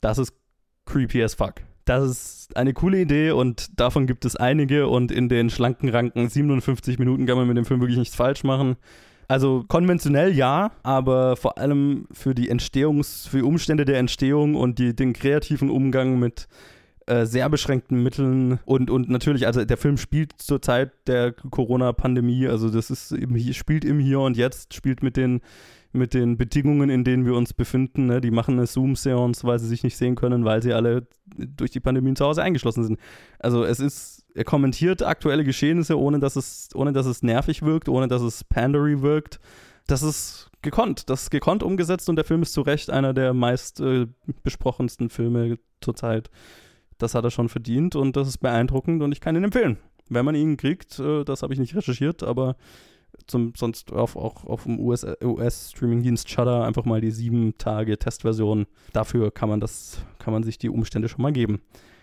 Das 0.00 0.18
ist 0.18 0.34
creepy 0.84 1.22
as 1.22 1.34
fuck. 1.34 1.54
Das 1.86 2.04
ist 2.04 2.56
eine 2.56 2.72
coole 2.72 3.00
Idee 3.00 3.30
und 3.30 3.78
davon 3.78 4.06
gibt 4.06 4.24
es 4.24 4.36
einige 4.36 4.88
und 4.88 5.12
in 5.12 5.28
den 5.28 5.50
schlanken 5.50 5.88
Ranken 5.88 6.28
57 6.28 6.98
Minuten 6.98 7.26
kann 7.26 7.36
man 7.36 7.46
mit 7.46 7.56
dem 7.56 7.64
Film 7.64 7.80
wirklich 7.80 7.98
nichts 7.98 8.16
falsch 8.16 8.42
machen. 8.44 8.76
Also 9.28 9.64
konventionell 9.66 10.32
ja, 10.34 10.70
aber 10.82 11.36
vor 11.36 11.58
allem 11.58 12.06
für 12.12 12.34
die 12.34 12.50
Entstehungs-, 12.50 13.28
für 13.28 13.38
die 13.38 13.42
Umstände 13.42 13.84
der 13.84 13.98
Entstehung 13.98 14.54
und 14.54 14.78
die, 14.78 14.94
den 14.94 15.12
kreativen 15.12 15.70
Umgang 15.70 16.18
mit 16.18 16.48
äh, 17.06 17.24
sehr 17.24 17.48
beschränkten 17.48 18.02
Mitteln 18.02 18.58
und, 18.64 18.90
und 18.90 19.08
natürlich, 19.08 19.46
also 19.46 19.64
der 19.64 19.76
Film 19.76 19.96
spielt 19.96 20.32
zur 20.38 20.60
Zeit 20.60 20.90
der 21.06 21.32
Corona-Pandemie, 21.32 22.48
also 22.48 22.68
das 22.68 22.90
ist 22.90 23.12
im, 23.12 23.36
spielt 23.52 23.84
im 23.84 24.00
Hier 24.00 24.20
und 24.20 24.36
Jetzt, 24.36 24.74
spielt 24.74 25.02
mit 25.02 25.16
den, 25.16 25.40
mit 25.92 26.14
den 26.14 26.36
Bedingungen, 26.36 26.90
in 26.90 27.04
denen 27.04 27.24
wir 27.24 27.34
uns 27.34 27.52
befinden. 27.52 28.06
Ne? 28.06 28.20
Die 28.20 28.30
machen 28.30 28.58
eine 28.58 28.66
Zoom-Seance, 28.66 29.46
weil 29.46 29.58
sie 29.58 29.68
sich 29.68 29.82
nicht 29.82 29.96
sehen 29.96 30.14
können, 30.14 30.44
weil 30.44 30.62
sie 30.62 30.72
alle 30.72 31.06
durch 31.36 31.70
die 31.70 31.80
Pandemie 31.80 32.14
zu 32.14 32.24
Hause 32.24 32.42
eingeschlossen 32.42 32.84
sind. 32.84 33.00
Also 33.38 33.64
es 33.64 33.80
ist, 33.80 34.15
er 34.36 34.44
kommentiert 34.44 35.02
aktuelle 35.02 35.44
Geschehnisse, 35.44 35.98
ohne 35.98 36.20
dass 36.20 36.36
es, 36.36 36.68
ohne 36.74 36.92
dass 36.92 37.06
es 37.06 37.22
nervig 37.22 37.62
wirkt, 37.62 37.88
ohne 37.88 38.06
dass 38.06 38.20
es 38.20 38.44
pandery 38.44 39.00
wirkt. 39.00 39.40
Das 39.86 40.02
ist 40.02 40.50
gekonnt. 40.60 41.08
Das 41.08 41.22
ist 41.22 41.30
gekonnt 41.30 41.62
umgesetzt 41.62 42.08
und 42.10 42.16
der 42.16 42.24
Film 42.24 42.42
ist 42.42 42.52
zu 42.52 42.60
Recht 42.60 42.90
einer 42.90 43.14
der 43.14 43.32
meist 43.32 43.80
äh, 43.80 44.06
besprochensten 44.42 45.08
Filme 45.08 45.58
zurzeit. 45.80 46.30
Das 46.98 47.14
hat 47.14 47.24
er 47.24 47.30
schon 47.30 47.48
verdient 47.48 47.96
und 47.96 48.16
das 48.16 48.28
ist 48.28 48.38
beeindruckend 48.38 49.02
und 49.02 49.12
ich 49.12 49.20
kann 49.20 49.36
ihn 49.36 49.44
empfehlen. 49.44 49.78
Wenn 50.08 50.24
man 50.24 50.34
ihn 50.34 50.58
kriegt, 50.58 50.98
äh, 50.98 51.24
das 51.24 51.42
habe 51.42 51.54
ich 51.54 51.58
nicht 51.58 51.74
recherchiert, 51.74 52.22
aber 52.22 52.56
zum, 53.26 53.54
sonst 53.56 53.90
auf, 53.92 54.16
auch 54.16 54.44
auf 54.44 54.64
dem 54.64 54.78
US-Streaming-Dienst 54.78 56.26
US 56.26 56.30
Shudder 56.30 56.64
einfach 56.64 56.84
mal 56.84 57.00
die 57.00 57.10
sieben 57.10 57.56
Tage 57.56 57.98
Testversion. 57.98 58.66
Dafür 58.92 59.30
kann 59.30 59.48
man 59.48 59.60
das, 59.60 59.98
kann 60.18 60.34
man 60.34 60.42
sich 60.42 60.58
die 60.58 60.68
Umstände 60.68 61.08
schon 61.08 61.22
mal 61.22 61.32
geben. 61.32 61.62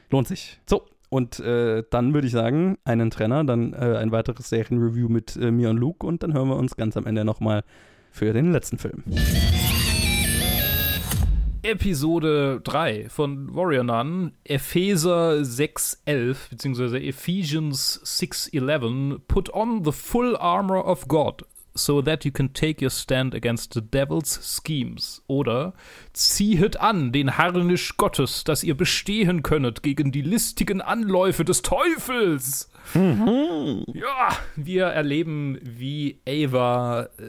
Lohnt 0.10 0.28
sich. 0.28 0.60
So, 0.67 0.86
und 1.13 1.39
äh, 1.41 1.84
dann 1.91 2.15
würde 2.15 2.26
ich 2.26 2.34
sagen, 2.34 2.80
einen 2.86 3.12
Trenner, 3.12 3.43
dann 3.43 3.73
äh, 3.73 3.97
ein 3.97 4.12
weiteres 4.12 4.49
Serienreview 4.49 5.10
mit 5.10 5.36
äh, 5.36 5.52
mir 5.52 5.69
und 5.69 5.78
Luke 5.78 6.08
und 6.08 6.23
dann 6.23 6.34
hören 6.34 6.47
wir 6.47 6.56
uns 6.56 6.76
ganz 6.76 6.97
am 6.97 7.06
Ende 7.06 7.23
nochmal 7.23 7.63
für 8.12 8.34
den 8.34 8.52
letzten 8.52 8.80
Film. 8.80 9.04
Episode 11.62 12.62
3 12.63 13.10
von 13.10 13.56
Warrior 13.56 13.84
Nun, 13.84 14.32
Epheser 14.43 15.36
6.11, 15.36 16.49
beziehungsweise 16.49 16.99
Ephesians 16.99 18.02
6.11, 18.04 19.19
Put 19.28 19.54
on 19.54 19.86
the 19.86 19.91
full 19.91 20.36
armor 20.36 20.84
of 20.84 21.08
God, 21.08 21.45
so 21.75 22.01
that 22.01 22.25
you 22.25 22.31
can 22.31 22.53
take 22.53 22.81
your 22.83 22.89
stand 22.89 23.33
against 23.33 23.73
the 23.73 23.81
devil's 23.81 24.39
schemes. 24.41 25.23
Oder 25.27 25.73
ziehet 26.13 26.79
an 26.79 27.12
den 27.12 27.38
Harnisch 27.38 27.97
Gottes, 27.97 28.43
dass 28.43 28.63
ihr 28.63 28.75
bestehen 28.75 29.43
könnet 29.43 29.83
gegen 29.83 30.12
die 30.12 30.21
listigen 30.21 30.81
Anläufe 30.81 31.45
des 31.45 31.62
Teufels. 31.62 32.69
Ja, 32.93 34.29
wir 34.55 34.86
erleben, 34.86 35.57
wie 35.62 36.19
Ava 36.27 37.03
äh, 37.03 37.23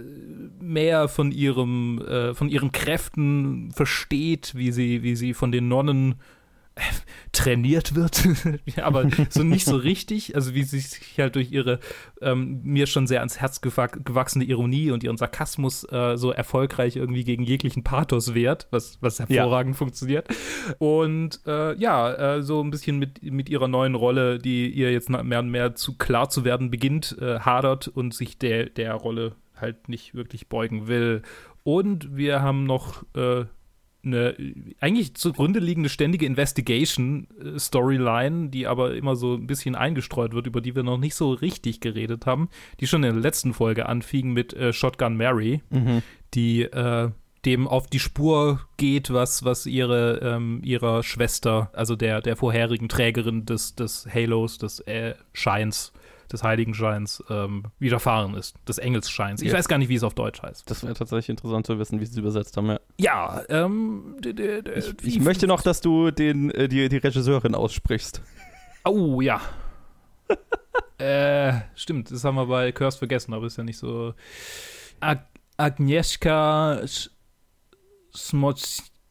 mehr 0.60 1.08
von 1.08 1.30
ihrem, 1.30 2.00
äh, 2.00 2.34
von 2.34 2.48
ihren 2.48 2.72
Kräften 2.72 3.70
versteht, 3.70 4.54
wie 4.56 4.72
sie, 4.72 5.02
wie 5.02 5.14
sie 5.14 5.32
von 5.32 5.52
den 5.52 5.68
Nonnen 5.68 6.16
trainiert 7.32 7.94
wird, 7.94 8.26
Ja, 8.76 8.84
aber 8.84 9.08
so 9.30 9.42
nicht 9.42 9.64
so 9.64 9.76
richtig. 9.76 10.34
Also 10.34 10.54
wie 10.54 10.62
sie 10.62 10.80
sich 10.80 11.18
halt 11.18 11.34
durch 11.36 11.50
ihre 11.52 11.78
ähm, 12.20 12.60
mir 12.62 12.86
schon 12.86 13.06
sehr 13.06 13.20
ans 13.20 13.40
Herz 13.40 13.58
gewa- 13.60 14.02
gewachsene 14.02 14.44
Ironie 14.44 14.90
und 14.90 15.02
ihren 15.04 15.16
Sarkasmus 15.16 15.84
äh, 15.90 16.16
so 16.16 16.30
erfolgreich 16.32 16.96
irgendwie 16.96 17.24
gegen 17.24 17.42
jeglichen 17.44 17.84
Pathos 17.84 18.34
wehrt, 18.34 18.66
was, 18.70 18.98
was 19.00 19.18
hervorragend 19.20 19.76
funktioniert. 19.76 20.28
Und 20.78 21.40
äh, 21.46 21.76
ja, 21.78 22.36
äh, 22.36 22.42
so 22.42 22.62
ein 22.62 22.70
bisschen 22.70 22.98
mit, 22.98 23.22
mit 23.22 23.48
ihrer 23.48 23.68
neuen 23.68 23.94
Rolle, 23.94 24.38
die 24.38 24.68
ihr 24.70 24.92
jetzt 24.92 25.10
mehr 25.10 25.38
und 25.40 25.50
mehr 25.50 25.74
zu 25.74 25.96
klar 25.96 26.28
zu 26.28 26.44
werden 26.44 26.70
beginnt, 26.70 27.16
äh, 27.20 27.40
hadert 27.40 27.88
und 27.88 28.14
sich 28.14 28.38
der, 28.38 28.66
der 28.66 28.94
Rolle 28.94 29.36
halt 29.56 29.88
nicht 29.88 30.14
wirklich 30.14 30.48
beugen 30.48 30.86
will. 30.88 31.22
Und 31.62 32.16
wir 32.16 32.42
haben 32.42 32.64
noch 32.64 33.04
äh, 33.16 33.44
eine 34.04 34.34
eigentlich 34.80 35.14
zugrunde 35.14 35.60
liegende 35.60 35.88
ständige 35.88 36.26
Investigation-Storyline, 36.26 38.48
die 38.50 38.66
aber 38.66 38.94
immer 38.94 39.16
so 39.16 39.34
ein 39.34 39.46
bisschen 39.46 39.74
eingestreut 39.74 40.32
wird, 40.34 40.46
über 40.46 40.60
die 40.60 40.74
wir 40.74 40.82
noch 40.82 40.98
nicht 40.98 41.14
so 41.14 41.32
richtig 41.32 41.80
geredet 41.80 42.26
haben, 42.26 42.48
die 42.80 42.86
schon 42.86 43.02
in 43.04 43.12
der 43.14 43.22
letzten 43.22 43.52
Folge 43.54 43.86
anfing 43.86 44.32
mit 44.32 44.52
äh, 44.54 44.72
Shotgun 44.72 45.16
Mary, 45.16 45.62
die 46.34 46.62
äh, 46.62 47.10
dem 47.44 47.68
auf 47.68 47.86
die 47.88 48.00
Spur 48.00 48.60
geht, 48.78 49.12
was, 49.12 49.44
was 49.44 49.66
ihre, 49.66 50.18
ähm, 50.22 50.62
ihrer 50.64 51.02
Schwester, 51.02 51.70
also 51.74 51.94
der, 51.94 52.22
der 52.22 52.36
vorherigen 52.36 52.88
Trägerin 52.88 53.44
des, 53.44 53.74
des 53.74 54.06
Halos, 54.12 54.56
des 54.56 54.80
äh, 54.80 55.14
Scheins, 55.34 55.92
des 56.32 56.42
Heiligenscheins, 56.42 57.22
ähm, 57.28 57.64
widerfahren 57.78 58.32
ist, 58.34 58.56
des 58.66 58.78
Engelsscheins. 58.78 59.42
Ich 59.42 59.52
Ja. 59.52 59.58
weiß 59.58 59.68
gar 59.68 59.76
nicht, 59.76 59.90
wie 59.90 59.94
es 59.96 60.02
auf 60.04 60.14
Deutsch 60.14 60.40
heißt. 60.42 60.70
Das 60.70 60.82
wäre 60.84 60.94
tatsächlich 60.94 61.28
interessant 61.28 61.66
zu 61.66 61.78
wissen, 61.78 62.00
wie 62.00 62.06
sie 62.06 62.12
es 62.12 62.16
übersetzt 62.18 62.56
haben. 62.56 62.68
Ja. 62.68 62.80
Ja, 62.96 63.42
ähm, 63.48 64.16
Ich, 64.76 64.94
ich 65.02 65.20
möchte 65.20 65.46
noch, 65.46 65.62
dass 65.62 65.80
du 65.80 66.10
den, 66.10 66.50
äh, 66.52 66.68
die, 66.68 66.88
die 66.88 66.98
Regisseurin 66.98 67.54
aussprichst. 67.54 68.20
Oh, 68.84 69.20
ja. 69.20 69.40
äh, 70.98 71.54
stimmt, 71.74 72.10
das 72.10 72.22
haben 72.24 72.36
wir 72.36 72.46
bei 72.46 72.70
Curse 72.72 72.98
vergessen, 72.98 73.34
aber 73.34 73.46
ist 73.46 73.58
ja 73.58 73.64
nicht 73.64 73.78
so. 73.78 74.14
Ag 75.00 75.26
Agnieszka 75.56 76.80
Smoc 78.16 78.58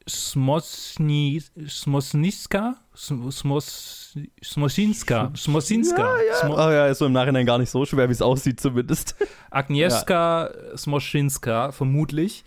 Smosni 0.08 1.41
Smosniska? 1.67 2.76
Sm- 2.96 3.32
Smos 3.32 4.17
Smosinska? 4.43 5.32
Smosinska? 5.36 6.17
Smo 6.41 6.54
Oh 6.56 6.69
ja, 6.72 6.88
ist 6.88 7.00
so 7.00 7.06
im 7.06 7.13
Nachhinein 7.13 7.46
gar 7.46 7.58
nicht 7.58 7.69
so 7.69 7.86
schwer, 7.86 8.08
wie 8.10 8.13
es 8.13 8.22
aussieht 8.22 8.60
zumindest. 8.60 9.15
Agnieszka 9.50 10.52
Smoschinska, 10.76 11.72
vermutlich. 11.72 12.43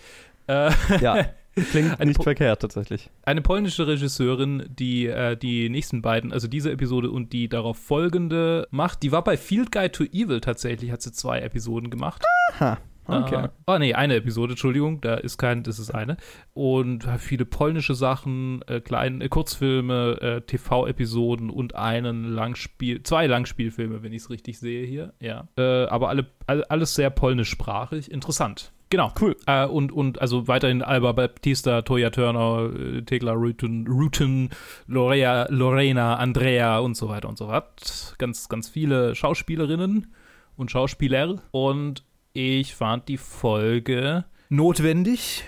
Äh, 0.47 0.71
Ja, 1.01 1.27
klingt 1.71 1.99
nicht 2.05 2.23
verkehrt 2.23 2.61
tatsächlich. 2.61 3.11
eine 3.23 3.41
polnische 3.41 3.87
Regisseurin, 3.87 4.65
die 4.69 5.07
äh, 5.07 5.37
die 5.37 5.69
nächsten 5.69 6.03
beiden, 6.03 6.33
also 6.33 6.49
diese 6.49 6.71
Episode 6.71 7.11
und 7.11 7.33
die 7.33 7.49
darauf 7.49 7.79
folgende 7.79 8.69
macht. 8.71 9.03
Die 9.03 9.13
war 9.13 9.25
bei 9.25 9.37
Field 9.37 9.73
Guide 9.73 9.93
to 9.93 10.05
Evil 10.05 10.41
tatsächlich, 10.41 10.91
hat 10.91 11.03
sie 11.03 11.13
zwei 11.13 11.41
Episoden 11.41 11.89
gemacht. 11.91 12.23
Aha, 12.53 12.79
okay. 13.07 13.45
Äh, 13.45 13.49
oh 13.67 13.79
nee, 13.79 13.95
eine 13.95 14.17
Episode, 14.17 14.53
Entschuldigung, 14.53 15.01
da 15.01 15.15
ist 15.15 15.39
kein, 15.39 15.63
das 15.63 15.79
ist 15.79 15.91
eine. 15.91 16.19
Und 16.53 17.09
viele 17.19 17.47
polnische 17.47 17.95
Sachen, 17.95 18.61
äh, 18.67 18.81
kleine 18.81 19.25
äh, 19.25 19.29
Kurzfilme, 19.29 20.19
äh, 20.21 20.41
TV-Episoden 20.43 21.49
und 21.49 21.75
einen 21.75 22.25
Langspiel, 22.25 23.03
zwei 23.03 23.27
Langspielfilme, 23.27 24.03
wenn 24.03 24.13
ich 24.13 24.23
es 24.23 24.31
richtig 24.31 24.59
sehe 24.59 24.87
hier. 24.87 25.15
Ja. 25.21 25.49
Äh, 25.57 25.87
aber 25.87 26.11
alle, 26.11 26.27
alles 26.47 26.95
sehr 26.95 27.11
polnischsprachig. 27.11 28.11
Interessant. 28.11 28.73
Genau. 28.89 29.13
Cool. 29.21 29.37
Äh, 29.47 29.67
und, 29.67 29.91
und 29.91 30.21
also 30.21 30.47
weiterhin 30.47 30.81
Alba 30.83 31.13
Baptista, 31.13 31.83
Toya 31.83 32.11
Turner, 32.11 32.71
äh, 32.73 33.03
Tegla 33.03 33.33
Rutten, 33.33 33.87
Rutten 33.89 34.51
Lorea, 34.87 35.47
Lorena, 35.51 36.17
Andrea 36.17 36.79
und 36.79 36.97
so 36.97 37.09
weiter 37.09 37.29
und 37.29 37.37
so 37.37 37.47
fort. 37.47 38.15
Ganz, 38.19 38.49
ganz 38.49 38.69
viele 38.69 39.15
Schauspielerinnen 39.17 40.15
und 40.57 40.71
Schauspieler. 40.71 41.43
Und 41.51 42.05
ich 42.33 42.75
fand 42.77 43.09
die 43.09 43.19
Folge 43.19 44.25
notwendig, 44.51 45.43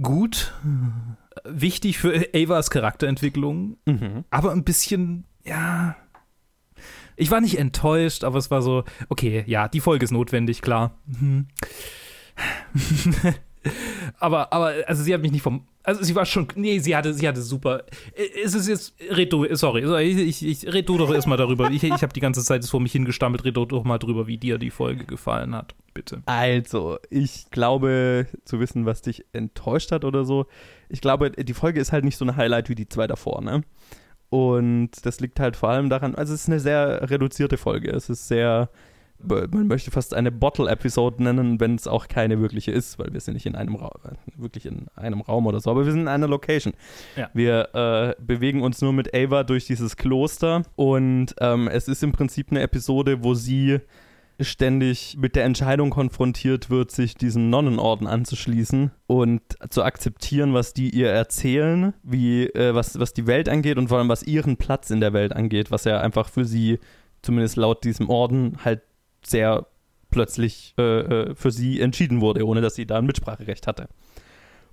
gut, 0.00 0.52
wichtig 1.44 1.98
für 1.98 2.28
Avas 2.34 2.70
Charakterentwicklung, 2.70 3.78
Mhm. 3.86 4.24
aber 4.30 4.52
ein 4.52 4.62
bisschen, 4.64 5.24
ja. 5.44 5.96
Ich 7.16 7.30
war 7.30 7.40
nicht 7.40 7.58
enttäuscht, 7.58 8.24
aber 8.24 8.38
es 8.38 8.50
war 8.50 8.62
so, 8.62 8.84
okay, 9.08 9.44
ja, 9.46 9.68
die 9.68 9.80
Folge 9.80 10.04
ist 10.04 10.10
notwendig, 10.10 10.62
klar. 10.62 10.92
Mhm. 11.06 11.48
aber, 14.18 14.52
aber, 14.52 14.74
also 14.86 15.02
sie 15.02 15.14
hat 15.14 15.22
mich 15.22 15.32
nicht 15.32 15.42
vom. 15.42 15.66
Also 15.82 16.02
sie 16.02 16.14
war 16.14 16.26
schon. 16.26 16.48
Nee, 16.54 16.78
sie 16.78 16.94
hatte, 16.94 17.14
sie 17.14 17.26
hatte 17.26 17.40
super. 17.42 17.84
Es 18.44 18.54
ist 18.54 18.68
jetzt. 18.68 18.94
Red 19.10 19.32
du, 19.32 19.46
sorry, 19.54 19.82
ich, 20.04 20.42
ich, 20.42 20.46
ich 20.46 20.72
red 20.72 20.88
du 20.88 20.98
doch 20.98 21.12
erstmal 21.12 21.38
darüber. 21.38 21.70
Ich, 21.70 21.82
ich 21.82 22.02
habe 22.02 22.12
die 22.12 22.20
ganze 22.20 22.42
Zeit 22.44 22.64
vor 22.64 22.80
mich 22.80 22.92
hingestammelt, 22.92 23.44
red 23.44 23.56
du 23.56 23.64
doch 23.64 23.84
mal 23.84 23.98
drüber, 23.98 24.26
wie 24.26 24.38
dir 24.38 24.58
die 24.58 24.70
Folge 24.70 25.04
gefallen 25.04 25.54
hat. 25.54 25.74
Bitte. 25.94 26.22
Also, 26.26 26.98
ich 27.08 27.50
glaube 27.50 28.26
zu 28.44 28.60
wissen, 28.60 28.86
was 28.86 29.02
dich 29.02 29.24
enttäuscht 29.32 29.90
hat 29.92 30.04
oder 30.04 30.24
so. 30.24 30.46
Ich 30.88 31.00
glaube, 31.00 31.30
die 31.30 31.54
Folge 31.54 31.80
ist 31.80 31.92
halt 31.92 32.04
nicht 32.04 32.16
so 32.16 32.24
ein 32.24 32.36
Highlight 32.36 32.68
wie 32.68 32.74
die 32.74 32.88
zwei 32.88 33.06
davor, 33.06 33.42
ne? 33.42 33.62
Und 34.30 34.90
das 35.04 35.18
liegt 35.18 35.40
halt 35.40 35.56
vor 35.56 35.70
allem 35.70 35.90
daran, 35.90 36.14
also 36.14 36.32
es 36.32 36.42
ist 36.42 36.48
eine 36.48 36.60
sehr 36.60 37.10
reduzierte 37.10 37.56
Folge. 37.56 37.90
Es 37.90 38.08
ist 38.08 38.28
sehr, 38.28 38.70
man 39.22 39.66
möchte 39.66 39.90
fast 39.90 40.14
eine 40.14 40.32
Bottle-Episode 40.32 41.22
nennen, 41.22 41.60
wenn 41.60 41.74
es 41.74 41.86
auch 41.86 42.08
keine 42.08 42.40
wirkliche 42.40 42.72
ist, 42.72 42.98
weil 42.98 43.12
wir 43.12 43.20
sind 43.20 43.34
nicht 43.34 43.46
in 43.46 43.54
einem 43.54 43.76
Raum, 43.76 43.90
wirklich 44.36 44.66
in 44.66 44.86
einem 44.96 45.20
Raum 45.20 45.46
oder 45.46 45.60
so, 45.60 45.70
aber 45.70 45.84
wir 45.84 45.92
sind 45.92 46.02
in 46.02 46.08
einer 46.08 46.28
Location. 46.28 46.74
Ja. 47.16 47.30
Wir 47.34 47.74
äh, 47.74 48.22
bewegen 48.22 48.62
uns 48.62 48.80
nur 48.80 48.92
mit 48.92 49.14
Ava 49.14 49.44
durch 49.44 49.66
dieses 49.66 49.96
Kloster 49.96 50.62
und 50.76 51.34
ähm, 51.40 51.68
es 51.68 51.88
ist 51.88 52.02
im 52.02 52.12
Prinzip 52.12 52.48
eine 52.50 52.60
Episode, 52.60 53.22
wo 53.22 53.34
sie 53.34 53.80
ständig 54.44 55.16
mit 55.18 55.36
der 55.36 55.44
Entscheidung 55.44 55.90
konfrontiert 55.90 56.70
wird, 56.70 56.90
sich 56.90 57.14
diesem 57.14 57.50
Nonnenorden 57.50 58.06
anzuschließen 58.06 58.90
und 59.06 59.42
zu 59.68 59.82
akzeptieren, 59.82 60.54
was 60.54 60.72
die 60.72 60.90
ihr 60.90 61.10
erzählen, 61.10 61.94
wie 62.02 62.46
äh, 62.46 62.74
was, 62.74 62.98
was 62.98 63.12
die 63.12 63.26
Welt 63.26 63.48
angeht 63.48 63.78
und 63.78 63.88
vor 63.88 63.98
allem 63.98 64.08
was 64.08 64.22
ihren 64.22 64.56
Platz 64.56 64.90
in 64.90 65.00
der 65.00 65.12
Welt 65.12 65.34
angeht, 65.34 65.70
was 65.70 65.84
ja 65.84 66.00
einfach 66.00 66.28
für 66.28 66.44
sie, 66.44 66.78
zumindest 67.22 67.56
laut 67.56 67.84
diesem 67.84 68.08
Orden, 68.08 68.58
halt 68.64 68.80
sehr 69.22 69.66
plötzlich 70.10 70.74
äh, 70.78 70.82
äh, 70.82 71.34
für 71.34 71.50
sie 71.50 71.80
entschieden 71.80 72.20
wurde, 72.20 72.46
ohne 72.46 72.60
dass 72.60 72.74
sie 72.74 72.86
da 72.86 72.98
ein 72.98 73.06
Mitspracherecht 73.06 73.66
hatte. 73.66 73.88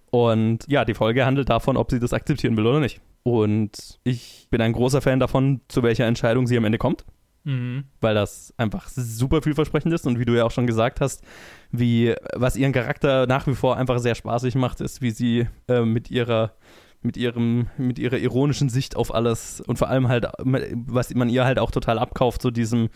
Und 0.10 0.60
ja, 0.68 0.86
die 0.86 0.94
Folge 0.94 1.26
handelt 1.26 1.50
davon, 1.50 1.78
ob 1.78 1.92
sie 1.92 2.00
das 2.00 2.14
akzeptieren 2.14 2.56
will 2.58 2.66
oder 2.66 2.80
nicht. 2.80 3.02
Und 3.24 4.00
ich 4.04 4.48
bin 4.50 4.62
ein 4.62 4.74
großer 4.74 5.02
Fan 5.02 5.20
davon, 5.20 5.62
zu 5.68 5.84
welcher 5.84 6.06
Entscheidung 6.06 6.48
sie 6.48 6.58
am 6.58 6.66
Ende 6.66 6.78
kommt 6.78 7.06
Mhm. 7.48 7.86
weil 8.02 8.14
das 8.14 8.54
einfach 8.58 8.90
super 8.90 9.42
vielversprechend 9.42 9.94
ist 9.94 10.06
und 10.06 10.20
wie 10.20 10.26
du 10.26 10.36
ja 10.36 10.44
auch 10.44 10.52
schon 10.52 10.68
gesagt 10.68 11.00
hast, 11.00 11.24
wie 11.72 12.14
was 12.36 12.58
ihren 12.58 12.74
Charakter 12.74 13.26
nach 13.26 13.48
wie 13.48 13.56
vor 13.56 13.78
einfach 13.78 14.00
sehr 14.00 14.16
spaßig 14.16 14.56
macht, 14.56 14.82
ist, 14.82 15.02
wie 15.02 15.12
sie 15.12 15.48
äh, 15.70 15.86
mit 15.86 16.12
ihrer 16.12 16.52
mit 17.02 17.16
ihrem 17.16 17.68
mit 17.78 18.00
ihrer 18.00 18.18
ironischen 18.18 18.68
Sicht 18.68 18.98
auf 18.98 19.16
alles 19.16 19.62
und 19.62 19.78
vor 19.78 19.88
allem 19.88 20.10
halt 20.10 20.28
was 20.44 21.16
man 21.16 21.30
ihr 21.30 21.46
halt 21.46 21.58
auch 21.58 21.72
total 21.72 22.00
abkauft, 22.00 22.42
so 22.42 22.52
diesem 22.52 22.90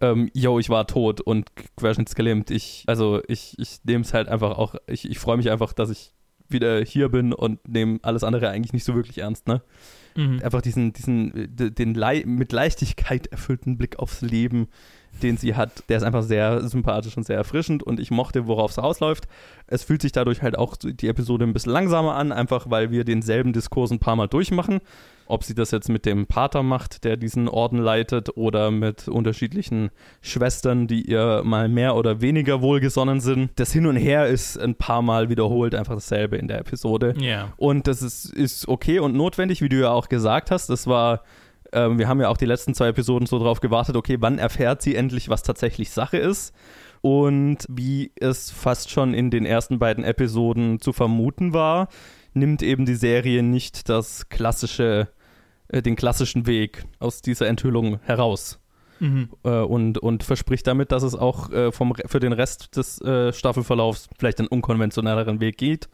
ähm, 0.00 0.30
yo, 0.34 0.58
ich 0.58 0.68
war 0.68 0.86
tot 0.86 1.20
und 1.20 1.50
querschnittsgelähmt. 1.76 2.50
Ich, 2.50 2.84
also 2.86 3.22
ich, 3.28 3.58
ich 3.58 3.80
nehme 3.84 4.02
es 4.02 4.12
halt 4.12 4.28
einfach 4.28 4.58
auch, 4.58 4.74
ich, 4.86 5.08
ich 5.08 5.18
freue 5.18 5.36
mich 5.36 5.50
einfach, 5.50 5.72
dass 5.72 5.90
ich 5.90 6.12
wieder 6.48 6.80
hier 6.82 7.08
bin 7.08 7.32
und 7.32 7.66
nehme 7.68 7.98
alles 8.02 8.22
andere 8.24 8.50
eigentlich 8.50 8.72
nicht 8.72 8.84
so 8.84 8.94
wirklich 8.94 9.18
ernst, 9.18 9.48
ne? 9.48 9.62
Mhm. 10.14 10.40
einfach 10.42 10.62
diesen, 10.62 10.92
diesen, 10.92 11.58
äh, 11.58 11.70
den 11.70 11.94
Lei 11.94 12.22
mit 12.26 12.52
Leichtigkeit 12.52 13.26
erfüllten 13.26 13.76
Blick 13.76 13.98
aufs 13.98 14.22
Leben, 14.22 14.68
den 15.22 15.36
sie 15.36 15.54
hat, 15.54 15.88
der 15.88 15.98
ist 15.98 16.02
einfach 16.02 16.22
sehr 16.22 16.66
sympathisch 16.68 17.16
und 17.16 17.24
sehr 17.24 17.36
erfrischend 17.36 17.82
und 17.82 18.00
ich 18.00 18.10
mochte, 18.10 18.46
worauf 18.46 18.70
es 18.70 18.78
rausläuft. 18.78 19.28
Es 19.66 19.82
fühlt 19.82 20.02
sich 20.02 20.12
dadurch 20.12 20.42
halt 20.42 20.56
auch 20.56 20.76
die 20.76 21.08
Episode 21.08 21.44
ein 21.44 21.52
bisschen 21.52 21.72
langsamer 21.72 22.14
an, 22.14 22.32
einfach 22.32 22.70
weil 22.70 22.90
wir 22.90 23.04
denselben 23.04 23.52
Diskurs 23.52 23.90
ein 23.90 23.98
paar 23.98 24.16
Mal 24.16 24.28
durchmachen. 24.28 24.80
Ob 25.28 25.42
sie 25.42 25.54
das 25.54 25.72
jetzt 25.72 25.88
mit 25.88 26.06
dem 26.06 26.26
Pater 26.26 26.62
macht, 26.62 27.02
der 27.02 27.16
diesen 27.16 27.48
Orden 27.48 27.78
leitet, 27.78 28.36
oder 28.36 28.70
mit 28.70 29.08
unterschiedlichen 29.08 29.90
Schwestern, 30.20 30.86
die 30.86 31.02
ihr 31.02 31.42
mal 31.44 31.68
mehr 31.68 31.96
oder 31.96 32.20
weniger 32.20 32.62
wohlgesonnen 32.62 33.20
sind. 33.20 33.50
Das 33.56 33.72
Hin 33.72 33.86
und 33.86 33.96
Her 33.96 34.28
ist 34.28 34.56
ein 34.56 34.76
paar 34.76 35.02
Mal 35.02 35.28
wiederholt 35.28 35.74
einfach 35.74 35.94
dasselbe 35.94 36.36
in 36.36 36.46
der 36.46 36.60
Episode. 36.60 37.14
Ja. 37.18 37.52
Und 37.56 37.88
das 37.88 38.02
ist, 38.02 38.32
ist 38.32 38.68
okay 38.68 39.00
und 39.00 39.16
notwendig, 39.16 39.62
wie 39.62 39.68
du 39.68 39.80
ja 39.80 39.90
auch 39.90 40.08
gesagt 40.08 40.52
hast. 40.52 40.70
Das 40.70 40.86
war, 40.86 41.22
ähm, 41.76 41.98
wir 41.98 42.08
haben 42.08 42.20
ja 42.20 42.30
auch 42.30 42.38
die 42.38 42.46
letzten 42.46 42.74
zwei 42.74 42.88
Episoden 42.88 43.26
so 43.26 43.38
drauf 43.38 43.60
gewartet, 43.60 43.96
okay, 43.96 44.16
wann 44.20 44.38
erfährt 44.38 44.80
sie 44.80 44.96
endlich, 44.96 45.28
was 45.28 45.42
tatsächlich 45.42 45.90
Sache 45.90 46.16
ist? 46.16 46.54
Und 47.02 47.66
wie 47.68 48.12
es 48.16 48.50
fast 48.50 48.90
schon 48.90 49.12
in 49.12 49.30
den 49.30 49.44
ersten 49.44 49.78
beiden 49.78 50.02
Episoden 50.02 50.80
zu 50.80 50.94
vermuten 50.94 51.52
war, 51.52 51.88
nimmt 52.32 52.62
eben 52.62 52.86
die 52.86 52.94
Serie 52.94 53.42
nicht 53.42 53.90
das 53.90 54.30
klassische, 54.30 55.08
äh, 55.68 55.82
den 55.82 55.96
klassischen 55.96 56.46
Weg 56.46 56.84
aus 56.98 57.20
dieser 57.20 57.46
Enthüllung 57.46 58.00
heraus. 58.02 58.58
Mhm. 59.00 59.28
Äh, 59.44 59.60
und, 59.60 59.98
und 59.98 60.22
verspricht 60.22 60.66
damit, 60.66 60.92
dass 60.92 61.02
es 61.02 61.14
auch 61.14 61.50
äh, 61.50 61.72
vom, 61.72 61.94
für 62.06 62.20
den 62.20 62.32
Rest 62.32 62.76
des 62.76 63.00
äh, 63.00 63.32
Staffelverlaufs 63.32 64.08
vielleicht 64.18 64.38
einen 64.38 64.48
unkonventionelleren 64.48 65.40
Weg 65.40 65.58
geht. 65.58 65.88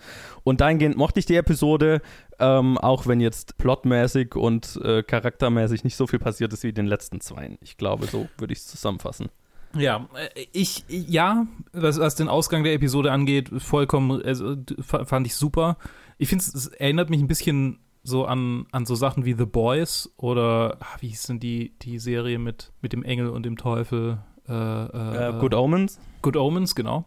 Und 0.45 0.61
dahingehend 0.61 0.97
mochte 0.97 1.21
ich 1.21 1.27
die 1.27 1.37
Episode, 1.37 2.01
ähm, 2.39 2.79
auch 2.79 3.07
wenn 3.07 3.21
jetzt 3.21 3.59
plotmäßig 3.59 4.35
und 4.35 4.81
äh, 4.85 5.03
charaktermäßig 5.03 5.85
nicht 5.85 5.97
so 5.97 6.07
viel 6.07 6.19
passiert 6.19 6.53
ist 6.53 6.63
wie 6.63 6.69
in 6.69 6.75
den 6.75 6.87
letzten 6.87 7.21
zwei. 7.21 7.59
Ich 7.61 7.77
glaube, 7.77 8.07
so 8.07 8.29
würde 8.39 8.53
ich 8.53 8.61
es 8.61 8.67
zusammenfassen. 8.67 9.29
Ja, 9.77 10.09
äh, 10.15 10.47
ich, 10.53 10.85
ja, 10.89 11.47
was, 11.73 11.99
was 11.99 12.15
den 12.15 12.29
Ausgang 12.29 12.65
der 12.65 12.75
Episode 12.75 13.13
angeht, 13.13 13.51
vollkommen, 13.59 14.23
also, 14.23 14.57
fand 14.81 15.27
ich 15.27 15.35
super. 15.35 15.77
Ich 16.19 16.29
finde, 16.29 16.45
es 16.45 16.69
erinnert 16.69 17.11
mich 17.11 17.21
ein 17.21 17.27
bisschen 17.29 17.79
so 18.03 18.25
an, 18.25 18.67
an 18.73 18.85
so 18.85 18.95
Sachen 18.95 19.25
wie 19.25 19.35
The 19.35 19.47
Boys 19.47 20.13
oder, 20.17 20.77
ah, 20.81 20.97
wie 21.01 21.09
hieß 21.09 21.25
denn 21.29 21.41
die, 21.41 21.73
die 21.83 21.99
Serie 21.99 22.39
mit, 22.39 22.73
mit 22.81 22.93
dem 22.93 23.05
Engel 23.05 23.29
und 23.29 23.45
dem 23.45 23.57
Teufel? 23.57 24.19
Äh, 24.49 24.53
äh, 24.53 25.29
Äh, 25.29 25.41
Good 25.41 25.55
Omens? 25.55 26.01
Good 26.21 26.37
Omens, 26.37 26.75
genau. 26.75 27.05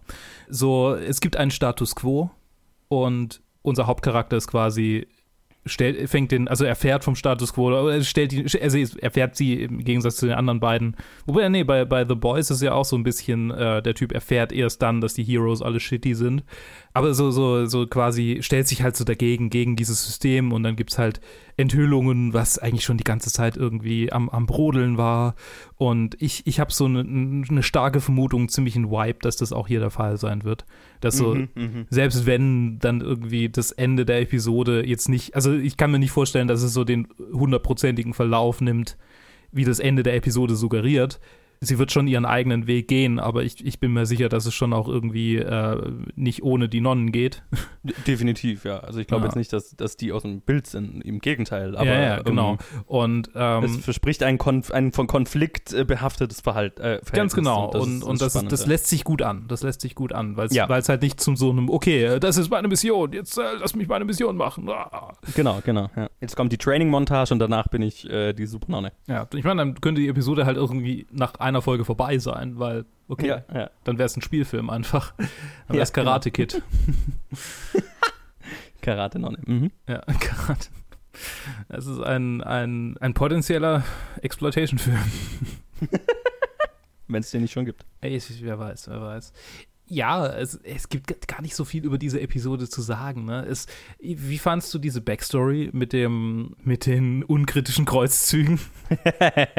So, 0.47 0.95
es 0.95 1.19
gibt 1.19 1.35
einen 1.37 1.51
Status 1.51 1.95
quo 1.95 2.31
und 2.87 3.41
unser 3.61 3.87
Hauptcharakter 3.87 4.37
ist 4.37 4.47
quasi 4.47 5.07
stellt, 5.65 6.09
fängt 6.09 6.31
den, 6.31 6.47
also 6.47 6.63
er 6.63 6.75
fährt 6.75 7.03
vom 7.03 7.15
Status 7.15 7.53
quo, 7.53 7.67
oder 7.67 7.95
er 7.95 8.03
stellt 8.03 8.31
die, 8.31 8.45
also 8.61 8.77
er 8.77 9.11
fährt 9.11 9.35
sie 9.35 9.63
im 9.63 9.83
Gegensatz 9.83 10.17
zu 10.17 10.27
den 10.27 10.35
anderen 10.35 10.59
beiden. 10.59 10.95
Wobei, 11.25 11.49
nee, 11.49 11.63
bei, 11.63 11.85
bei 11.85 12.05
The 12.07 12.15
Boys 12.15 12.51
ist 12.51 12.61
ja 12.61 12.73
auch 12.73 12.85
so 12.85 12.95
ein 12.95 13.03
bisschen, 13.03 13.51
äh, 13.51 13.81
der 13.81 13.95
Typ 13.95 14.11
erfährt 14.11 14.51
erst 14.51 14.81
dann, 14.81 15.01
dass 15.01 15.15
die 15.15 15.23
Heroes 15.23 15.61
alle 15.61 15.79
shitty 15.79 16.13
sind. 16.13 16.43
Aber 16.95 17.13
so, 17.13 17.29
so, 17.29 17.65
so 17.65 17.87
quasi 17.87 18.37
stellt 18.39 18.69
sich 18.69 18.81
halt 18.81 18.95
so 18.95 19.03
dagegen, 19.03 19.49
gegen 19.49 19.75
dieses 19.75 20.05
System 20.05 20.53
und 20.53 20.63
dann 20.63 20.77
gibt's 20.77 20.97
halt 20.97 21.19
Enthüllungen, 21.57 22.33
was 22.33 22.57
eigentlich 22.57 22.85
schon 22.85 22.95
die 22.95 23.03
ganze 23.03 23.33
Zeit 23.33 23.57
irgendwie 23.57 24.13
am, 24.13 24.29
am 24.29 24.45
Brodeln 24.45 24.97
war. 24.97 25.35
Und 25.75 26.15
ich, 26.21 26.47
ich 26.47 26.61
habe 26.61 26.71
so 26.71 26.85
eine, 26.85 27.01
eine 27.01 27.63
starke 27.63 27.99
Vermutung, 27.99 28.47
ziemlich 28.47 28.77
ein 28.77 28.91
Vibe, 28.91 29.19
dass 29.21 29.35
das 29.35 29.51
auch 29.51 29.67
hier 29.67 29.81
der 29.81 29.89
Fall 29.89 30.15
sein 30.15 30.45
wird. 30.45 30.65
Dass 31.01 31.17
so, 31.17 31.35
Mhm, 31.35 31.85
selbst 31.89 32.25
wenn 32.25 32.79
dann 32.79 33.01
irgendwie 33.01 33.49
das 33.49 33.73
Ende 33.73 34.05
der 34.05 34.21
Episode 34.21 34.87
jetzt 34.87 35.09
nicht, 35.09 35.35
also 35.35 35.51
ich 35.51 35.75
kann 35.75 35.91
mir 35.91 35.99
nicht 35.99 36.11
vorstellen, 36.11 36.47
dass 36.47 36.63
es 36.63 36.71
so 36.71 36.85
den 36.85 37.09
hundertprozentigen 37.33 38.13
Verlauf 38.13 38.61
nimmt, 38.61 38.97
wie 39.51 39.65
das 39.65 39.79
Ende 39.79 40.01
der 40.03 40.15
Episode 40.15 40.55
suggeriert. 40.55 41.19
Sie 41.61 41.79
wird 41.79 41.91
schon 41.91 42.07
ihren 42.07 42.25
eigenen 42.25 42.67
Weg 42.67 42.87
gehen, 42.87 43.19
aber 43.19 43.43
ich, 43.43 43.65
ich 43.65 43.79
bin 43.79 43.93
mir 43.93 44.05
sicher, 44.05 44.29
dass 44.29 44.45
es 44.45 44.53
schon 44.53 44.73
auch 44.73 44.87
irgendwie 44.87 45.37
äh, 45.37 45.91
nicht 46.15 46.43
ohne 46.43 46.69
die 46.69 46.81
Nonnen 46.81 47.11
geht. 47.11 47.43
Definitiv, 48.07 48.65
ja. 48.65 48.79
Also 48.79 48.99
ich 48.99 49.07
glaube 49.07 49.21
Ja. 49.23 49.27
jetzt 49.27 49.35
nicht, 49.35 49.53
dass, 49.53 49.75
dass 49.75 49.97
die 49.97 50.11
aus 50.11 50.23
dem 50.23 50.41
Bild 50.41 50.67
sind. 50.67 51.01
Im 51.01 51.19
Gegenteil. 51.19 51.75
Aber, 51.75 51.85
ja, 51.85 52.01
ja, 52.01 52.21
genau. 52.21 52.53
Ähm, 52.53 52.57
Und 52.85 53.29
ähm, 53.35 53.63
es 53.63 53.77
verspricht 53.77 54.23
ein, 54.23 54.37
Konf 54.37 54.71
ein 54.71 54.91
von 54.91 55.07
Konflikt 55.07 55.73
äh, 55.73 55.83
behaftetes 55.85 56.41
Verhalt, 56.41 56.79
äh. 56.79 56.99
Ganz 57.11 57.35
genau. 57.35 57.71
das 57.71 57.83
Und, 57.83 57.97
ist- 57.97 58.03
und 58.03 58.13
ist 58.15 58.21
das, 58.21 58.33
spannend, 58.33 58.51
das 58.51 58.61
ja. 58.61 58.67
lässt 58.67 58.87
sich 58.87 59.03
gut 59.03 59.21
an. 59.21 59.45
Das 59.47 59.63
lässt 59.63 59.81
sich 59.81 59.95
gut 59.95 60.13
an, 60.13 60.37
weil 60.37 60.47
es 60.47 60.55
Ja. 60.55 60.67
halt 60.67 61.01
nicht 61.01 61.19
zum 61.19 61.35
so 61.35 61.49
einem, 61.51 61.69
okay, 61.69 62.19
das 62.19 62.37
ist 62.37 62.49
meine 62.49 62.67
Mission, 62.67 63.13
jetzt 63.13 63.37
äh, 63.37 63.41
lass 63.59 63.75
mich 63.75 63.87
meine 63.87 64.05
Mission 64.05 64.35
machen. 64.37 64.67
Ah. 64.69 65.13
Genau, 65.35 65.59
genau. 65.65 65.89
Jetzt 66.21 66.35
kommt 66.35 66.51
die 66.51 66.57
Training-Montage 66.57 67.33
und 67.33 67.39
danach 67.39 67.67
bin 67.67 67.81
ich 67.81 68.09
äh, 68.09 68.33
die 68.33 68.45
Supernonne. 68.45 68.91
Ja, 69.07 69.27
ich 69.33 69.43
meine, 69.43 69.61
dann 69.61 69.81
könnte 69.81 70.01
die 70.01 70.07
Episode 70.07 70.45
halt 70.45 70.57
irgendwie 70.57 71.07
nach 71.11 71.35
einer 71.35 71.54
Folge 71.61 71.85
vorbei 71.85 72.17
sein, 72.17 72.59
weil, 72.59 72.85
okay, 73.07 73.27
Ja, 73.27 73.43
ja. 73.53 73.69
dann 73.83 73.97
wäre 73.97 74.07
es 74.07 74.17
ein 74.17 74.21
Spielfilm 74.21 74.69
einfach. 74.69 75.13
Dann 75.17 75.27
wäre 75.69 75.77
Ja, 75.77 75.83
es 75.83 75.93
Karate 75.93 76.31
Kid. 76.31 76.61
Karate-Nonne. 78.81 79.39
Mhm. 79.45 79.71
Ja, 79.87 79.99
Karate. 80.19 80.69
Es 81.69 81.85
ist 81.87 82.01
ein, 82.01 82.43
ein, 82.43 82.97
ein 82.99 83.13
potenzieller 83.13 83.83
Exploitation-Film. 84.21 84.99
Wenn 87.07 87.21
es 87.21 87.31
den 87.31 87.41
nicht 87.41 87.53
schon 87.53 87.65
gibt. 87.65 87.85
Ey, 88.01 88.21
wer 88.41 88.59
weiß, 88.59 88.89
wer 88.89 89.01
weiß. 89.01 89.31
Ja, 89.87 90.25
es, 90.25 90.55
es 90.63 90.89
gibt 90.89 91.27
gar 91.27 91.43
nicht 91.43 91.55
so 91.55 91.63
viel 91.63 91.85
über 91.85 91.99
diese 91.99 92.19
Episode 92.19 92.67
zu 92.67 92.81
sagen. 92.81 93.25
Ne? 93.25 93.45
Es, 93.47 93.67
wie 93.99 94.39
fandst 94.39 94.73
du 94.73 94.79
diese 94.79 94.99
Backstory 94.99 95.69
mit, 95.73 95.93
dem, 95.93 96.55
mit 96.63 96.87
den 96.87 97.23
unkritischen 97.23 97.85
Kreuzzügen? 97.85 98.59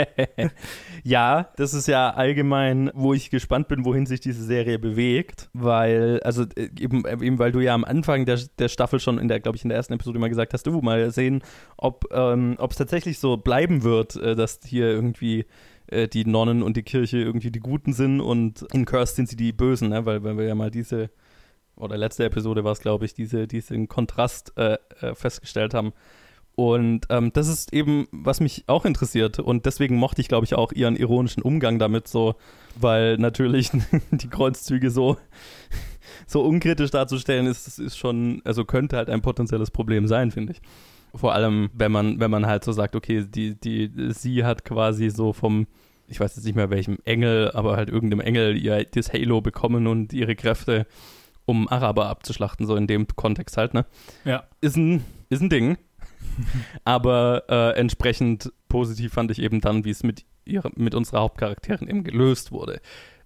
ja, 1.05 1.51
das 1.57 1.75
ist 1.75 1.87
ja 1.87 2.11
allgemein, 2.11 2.91
wo 2.95 3.15
ich 3.15 3.31
gespannt 3.31 3.69
bin, 3.69 3.85
wohin 3.85 4.07
sich 4.07 4.19
diese 4.19 4.43
Serie 4.43 4.81
bewegt, 4.81 5.49
weil, 5.53 6.21
also 6.25 6.43
äh, 6.57 6.71
eben, 6.77 7.05
äh, 7.05 7.13
eben 7.25 7.39
weil 7.39 7.53
du 7.53 7.61
ja 7.61 7.75
am 7.75 7.85
Anfang 7.85 8.27
der, 8.27 8.41
der 8.59 8.69
Staffel 8.69 8.99
schon 8.99 9.19
in 9.19 9.29
der, 9.29 9.39
glaube 9.39 9.57
ich, 9.57 9.63
in 9.63 9.69
der 9.69 9.77
ersten 9.77 9.93
Episode 9.93 10.19
mal 10.19 10.29
gesagt 10.29 10.55
hast, 10.55 10.67
du 10.67 10.81
mal 10.81 11.13
sehen, 11.13 11.43
ob 11.77 12.05
ähm, 12.11 12.57
es 12.69 12.77
tatsächlich 12.77 13.21
so 13.21 13.37
bleiben 13.37 13.85
wird, 13.85 14.17
äh, 14.17 14.35
dass 14.35 14.59
hier 14.65 14.87
irgendwie 14.87 15.47
äh, 15.89 16.09
die 16.09 16.25
Nonnen 16.25 16.63
und 16.63 16.77
die 16.77 16.83
Kirche 16.83 17.19
irgendwie 17.19 17.51
die 17.51 17.61
Guten 17.61 17.93
sind 17.93 18.21
und 18.21 18.63
in 18.73 18.85
Curse 18.85 19.15
sind 19.15 19.29
sie 19.29 19.37
die 19.37 19.53
Bösen, 19.53 19.91
ne? 19.91 20.07
weil, 20.07 20.23
weil 20.25 20.39
wir 20.39 20.47
ja 20.47 20.55
mal 20.55 20.71
diese 20.71 21.11
oder 21.77 21.97
letzte 21.97 22.25
Episode 22.25 22.65
war 22.65 22.73
es, 22.73 22.81
glaube 22.81 23.05
ich, 23.05 23.15
diese, 23.15 23.47
diesen 23.47 23.89
Kontrast 23.89 24.53
äh, 24.57 24.79
äh, 25.01 25.15
festgestellt 25.15 25.75
haben. 25.75 25.93
Und 26.55 27.07
ähm, 27.11 27.33
das 27.35 27.49
ist 27.49 27.75
eben, 27.75 28.09
was 28.13 28.41
mich 28.41 28.65
auch 28.67 28.87
interessiert. 28.87 29.39
Und 29.39 29.67
deswegen 29.67 29.97
mochte 29.97 30.23
ich, 30.23 30.29
glaube 30.29 30.47
ich, 30.47 30.55
auch 30.55 30.73
ihren 30.73 30.97
ironischen 30.97 31.43
Umgang 31.43 31.79
damit 31.79 32.09
so, 32.09 32.37
weil 32.77 33.19
natürlich 33.19 33.71
die 34.11 34.29
Kreuzzüge 34.29 34.91
so, 34.91 35.19
so 36.27 36.41
unkritisch 36.41 36.91
darzustellen, 36.91 37.47
ist, 37.47 37.79
ist 37.79 37.99
schon, 37.99 38.41
also 38.45 38.65
könnte 38.65 38.97
halt 38.97 39.11
ein 39.11 39.21
potenzielles 39.21 39.71
Problem 39.71 40.07
sein, 40.07 40.31
finde 40.31 40.55
ich. 40.55 40.63
Vor 41.17 41.35
allem, 41.35 41.71
wenn 41.73 41.93
man, 41.93 42.21
wenn 42.21 42.31
man 42.31 42.47
halt 42.47 42.65
so 42.65 42.73
sagt, 42.73 42.97
okay, 42.97 43.25
die, 43.27 43.59
die, 43.59 43.91
sie 44.13 44.45
hat 44.45 44.65
quasi 44.65 45.11
so 45.11 45.33
vom, 45.33 45.67
ich 46.07 46.21
weiß 46.21 46.37
jetzt 46.37 46.45
nicht 46.45 46.55
mehr 46.55 46.71
welchem 46.71 46.99
Engel, 47.05 47.51
aber 47.53 47.77
halt 47.77 47.89
irgendeinem 47.89 48.21
Engel 48.21 48.57
ihr 48.57 48.85
das 48.85 49.13
Halo 49.13 49.41
bekommen 49.41 49.87
und 49.87 50.13
ihre 50.13 50.37
Kräfte, 50.37 50.87
um 51.47 51.69
Araber 51.69 52.07
abzuschlachten, 52.09 52.67
so 52.67 52.77
in 52.77 52.87
dem 52.87 53.07
Kontext 53.09 53.57
halt, 53.57 53.73
ne? 53.75 53.87
Ja. 54.25 54.45
Ist 54.61 54.77
ein, 54.77 55.05
ist 55.31 55.43
ein 55.43 55.49
Ding. 55.49 55.79
Aber 56.85 57.45
äh, 57.49 57.79
entsprechend 57.79 58.53
positiv 58.69 59.13
fand 59.13 59.31
ich 59.31 59.41
eben 59.41 59.61
dann, 59.61 59.85
wie 59.85 59.91
es 59.91 60.03
mit, 60.03 60.25
ihrer, 60.45 60.71
mit 60.75 60.95
unserer 60.95 61.21
Hauptcharakterin 61.21 61.89
eben 61.89 62.05
gelöst 62.05 62.53
wurde. 62.53 62.81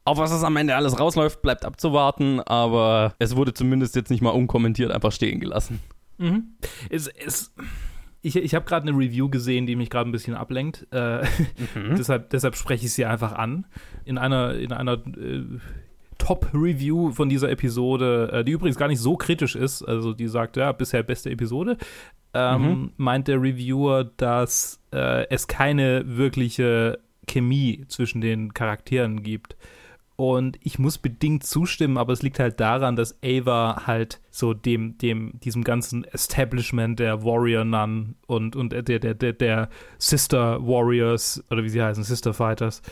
Auf 0.05 0.19
was 0.19 0.33
es 0.33 0.45
am 0.45 0.57
Ende 0.57 0.77
alles 0.77 0.99
rausläuft, 0.99 1.43
bleibt 1.43 1.65
abzuwarten, 1.65 2.41
aber 2.41 3.15
es 3.19 3.37
wurde 3.37 3.53
zumindest 3.53 3.95
jetzt 3.97 4.11
nicht 4.11 4.23
mal 4.23 4.31
unkommentiert 4.31 4.91
einfach 4.91 5.13
stehen 5.13 5.41
gelassen. 5.41 5.81
Mhm. 6.21 6.55
Es, 6.91 7.09
es, 7.09 7.53
ich 8.23 8.37
ich 8.37 8.55
habe 8.55 8.67
gerade 8.67 8.87
eine 8.87 8.97
Review 8.97 9.29
gesehen, 9.29 9.67
die 9.67 9.75
mich 9.75 9.91
gerade 9.91 10.09
ein 10.09 10.13
bisschen 10.13 10.35
ablenkt. 10.35 10.87
Äh, 10.93 11.25
deshalb, 11.97 12.31
deshalb 12.31 12.57
spreche 12.57 12.87
ich 12.87 12.93
sie 12.93 13.07
einfach 13.07 13.33
an. 13.33 13.67
In 14.05 14.19
einer, 14.19 14.55
in 14.55 14.73
einer 14.73 14.93
äh, 14.93 15.45
Top-Review 16.19 17.13
von 17.13 17.29
dieser 17.31 17.51
Episode, 17.51 18.31
äh, 18.33 18.45
die 18.45 18.53
übrigens 18.53 18.77
gar 18.77 18.89
nicht 18.89 19.01
so 19.01 19.17
kritisch 19.17 19.57
ist, 19.57 19.83
also 19.83 20.13
die 20.13 20.29
sagt, 20.29 20.57
ja, 20.57 20.73
bisher 20.73 21.03
beste 21.03 21.31
Episode, 21.31 21.79
ähm, 22.35 22.93
meint 22.97 23.27
der 23.27 23.41
Reviewer, 23.41 24.05
dass 24.05 24.81
äh, 24.93 25.27
es 25.31 25.49
keine 25.49 26.05
wirkliche 26.07 27.01
Chemie 27.27 27.85
zwischen 27.89 28.21
den 28.21 28.53
Charakteren 28.55 29.23
gibt. 29.23 29.57
Und 30.21 30.59
ich 30.63 30.79
muss 30.79 30.99
bedingt 30.99 31.45
zustimmen, 31.45 31.97
aber 31.97 32.13
es 32.13 32.21
liegt 32.21 32.41
halt 32.41 32.61
daran, 32.61 32.95
dass 32.95 33.19
Ava 33.25 33.85
halt 33.87 34.21
so 34.29 34.53
dem, 34.53 34.99
dem, 34.99 35.41
diesem 35.41 35.65
ganzen 35.65 36.05
Establishment 36.05 36.99
der 36.99 37.25
Warrior 37.25 37.65
Nun 37.65 38.17
und, 38.27 38.55
und 38.55 38.75
der, 38.75 38.83
der, 38.83 39.15
der, 39.15 39.33
der 39.33 39.71
Sister 39.97 40.61
Warriors 40.61 41.43
oder 41.51 41.65
wie 41.65 41.71
sie 41.71 41.81
heißen, 41.81 42.05
Sister 42.05 42.35
Fighters, 42.35 42.83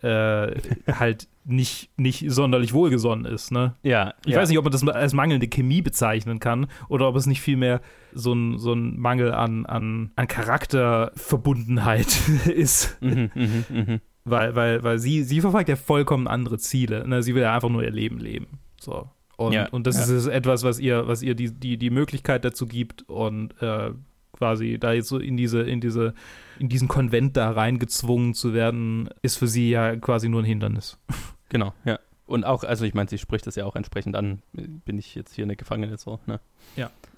äh, 0.00 0.54
halt 0.92 1.26
nicht, 1.44 1.90
nicht 1.96 2.30
sonderlich 2.30 2.72
wohlgesonnen 2.72 3.24
ist, 3.24 3.50
ne? 3.50 3.74
Ja, 3.82 4.14
Ich 4.24 4.36
weiß 4.36 4.48
nicht, 4.48 4.58
ob 4.58 4.64
man 4.64 4.70
das 4.70 4.86
als 4.86 5.12
mangelnde 5.12 5.48
Chemie 5.48 5.82
bezeichnen 5.82 6.38
kann 6.38 6.68
oder 6.88 7.08
ob 7.08 7.16
es 7.16 7.26
nicht 7.26 7.40
vielmehr 7.40 7.80
so 8.12 8.32
ein, 8.32 8.58
so 8.58 8.74
ein 8.74 8.96
Mangel 8.96 9.34
an, 9.34 9.66
an, 9.66 10.12
an 10.14 10.28
Charakterverbundenheit 10.28 12.16
ist. 12.46 12.96
Mhm, 13.02 13.32
mhm, 13.34 13.64
mhm. 13.70 14.00
Weil, 14.26 14.54
weil, 14.54 14.82
weil 14.82 14.98
sie, 14.98 15.22
sie 15.22 15.40
verfolgt 15.40 15.68
ja 15.68 15.76
vollkommen 15.76 16.26
andere 16.26 16.58
Ziele. 16.58 17.06
Ne? 17.06 17.22
Sie 17.22 17.34
will 17.34 17.42
ja 17.42 17.54
einfach 17.54 17.68
nur 17.68 17.82
ihr 17.82 17.90
Leben 17.90 18.18
leben. 18.18 18.58
So. 18.80 19.08
Und, 19.36 19.52
Ja, 19.52 19.68
und 19.68 19.86
das 19.86 20.08
ja. 20.08 20.16
ist 20.16 20.26
etwas, 20.26 20.62
was 20.64 20.78
ihr, 20.78 21.06
was 21.06 21.22
ihr 21.22 21.34
die, 21.34 21.52
die, 21.52 21.76
die 21.76 21.90
Möglichkeit 21.90 22.44
dazu 22.44 22.66
gibt 22.66 23.08
und 23.08 23.60
äh, 23.62 23.92
quasi 24.32 24.78
da 24.78 24.92
jetzt 24.92 25.08
so 25.08 25.18
in 25.18 25.36
diese, 25.36 25.62
in 25.62 25.80
diese, 25.80 26.14
in 26.58 26.68
diesen 26.68 26.88
Konvent 26.88 27.36
da 27.36 27.50
reingezwungen 27.50 28.34
zu 28.34 28.52
werden, 28.52 29.08
ist 29.22 29.36
für 29.36 29.46
sie 29.46 29.70
ja 29.70 29.96
quasi 29.96 30.28
nur 30.28 30.42
ein 30.42 30.46
Hindernis. 30.46 30.98
Genau, 31.48 31.72
ja. 31.84 32.00
Und 32.26 32.42
auch, 32.42 32.64
also 32.64 32.84
ich 32.84 32.92
meine, 32.92 33.08
sie 33.08 33.18
spricht 33.18 33.46
das 33.46 33.54
ja 33.54 33.66
auch 33.66 33.76
entsprechend 33.76 34.16
an, 34.16 34.42
bin 34.52 34.98
ich 34.98 35.14
jetzt 35.14 35.32
hier 35.32 35.44
eine 35.44 35.54
Gefangene 35.54 35.96
so, 35.96 36.18
ne? 36.26 36.40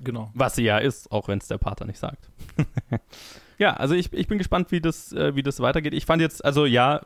Genau. 0.00 0.30
Was 0.34 0.56
sie 0.56 0.64
ja 0.64 0.76
ist, 0.76 1.10
auch 1.10 1.28
wenn 1.28 1.38
es 1.38 1.48
der 1.48 1.56
Pater 1.56 1.86
nicht 1.86 1.98
sagt. 1.98 2.28
ja, 3.58 3.74
also 3.74 3.94
ich, 3.94 4.12
ich 4.12 4.28
bin 4.28 4.38
gespannt, 4.38 4.70
wie 4.70 4.80
das, 4.80 5.12
äh, 5.12 5.34
wie 5.34 5.42
das 5.42 5.60
weitergeht. 5.60 5.94
Ich 5.94 6.06
fand 6.06 6.22
jetzt, 6.22 6.44
also 6.44 6.64
ja, 6.66 7.00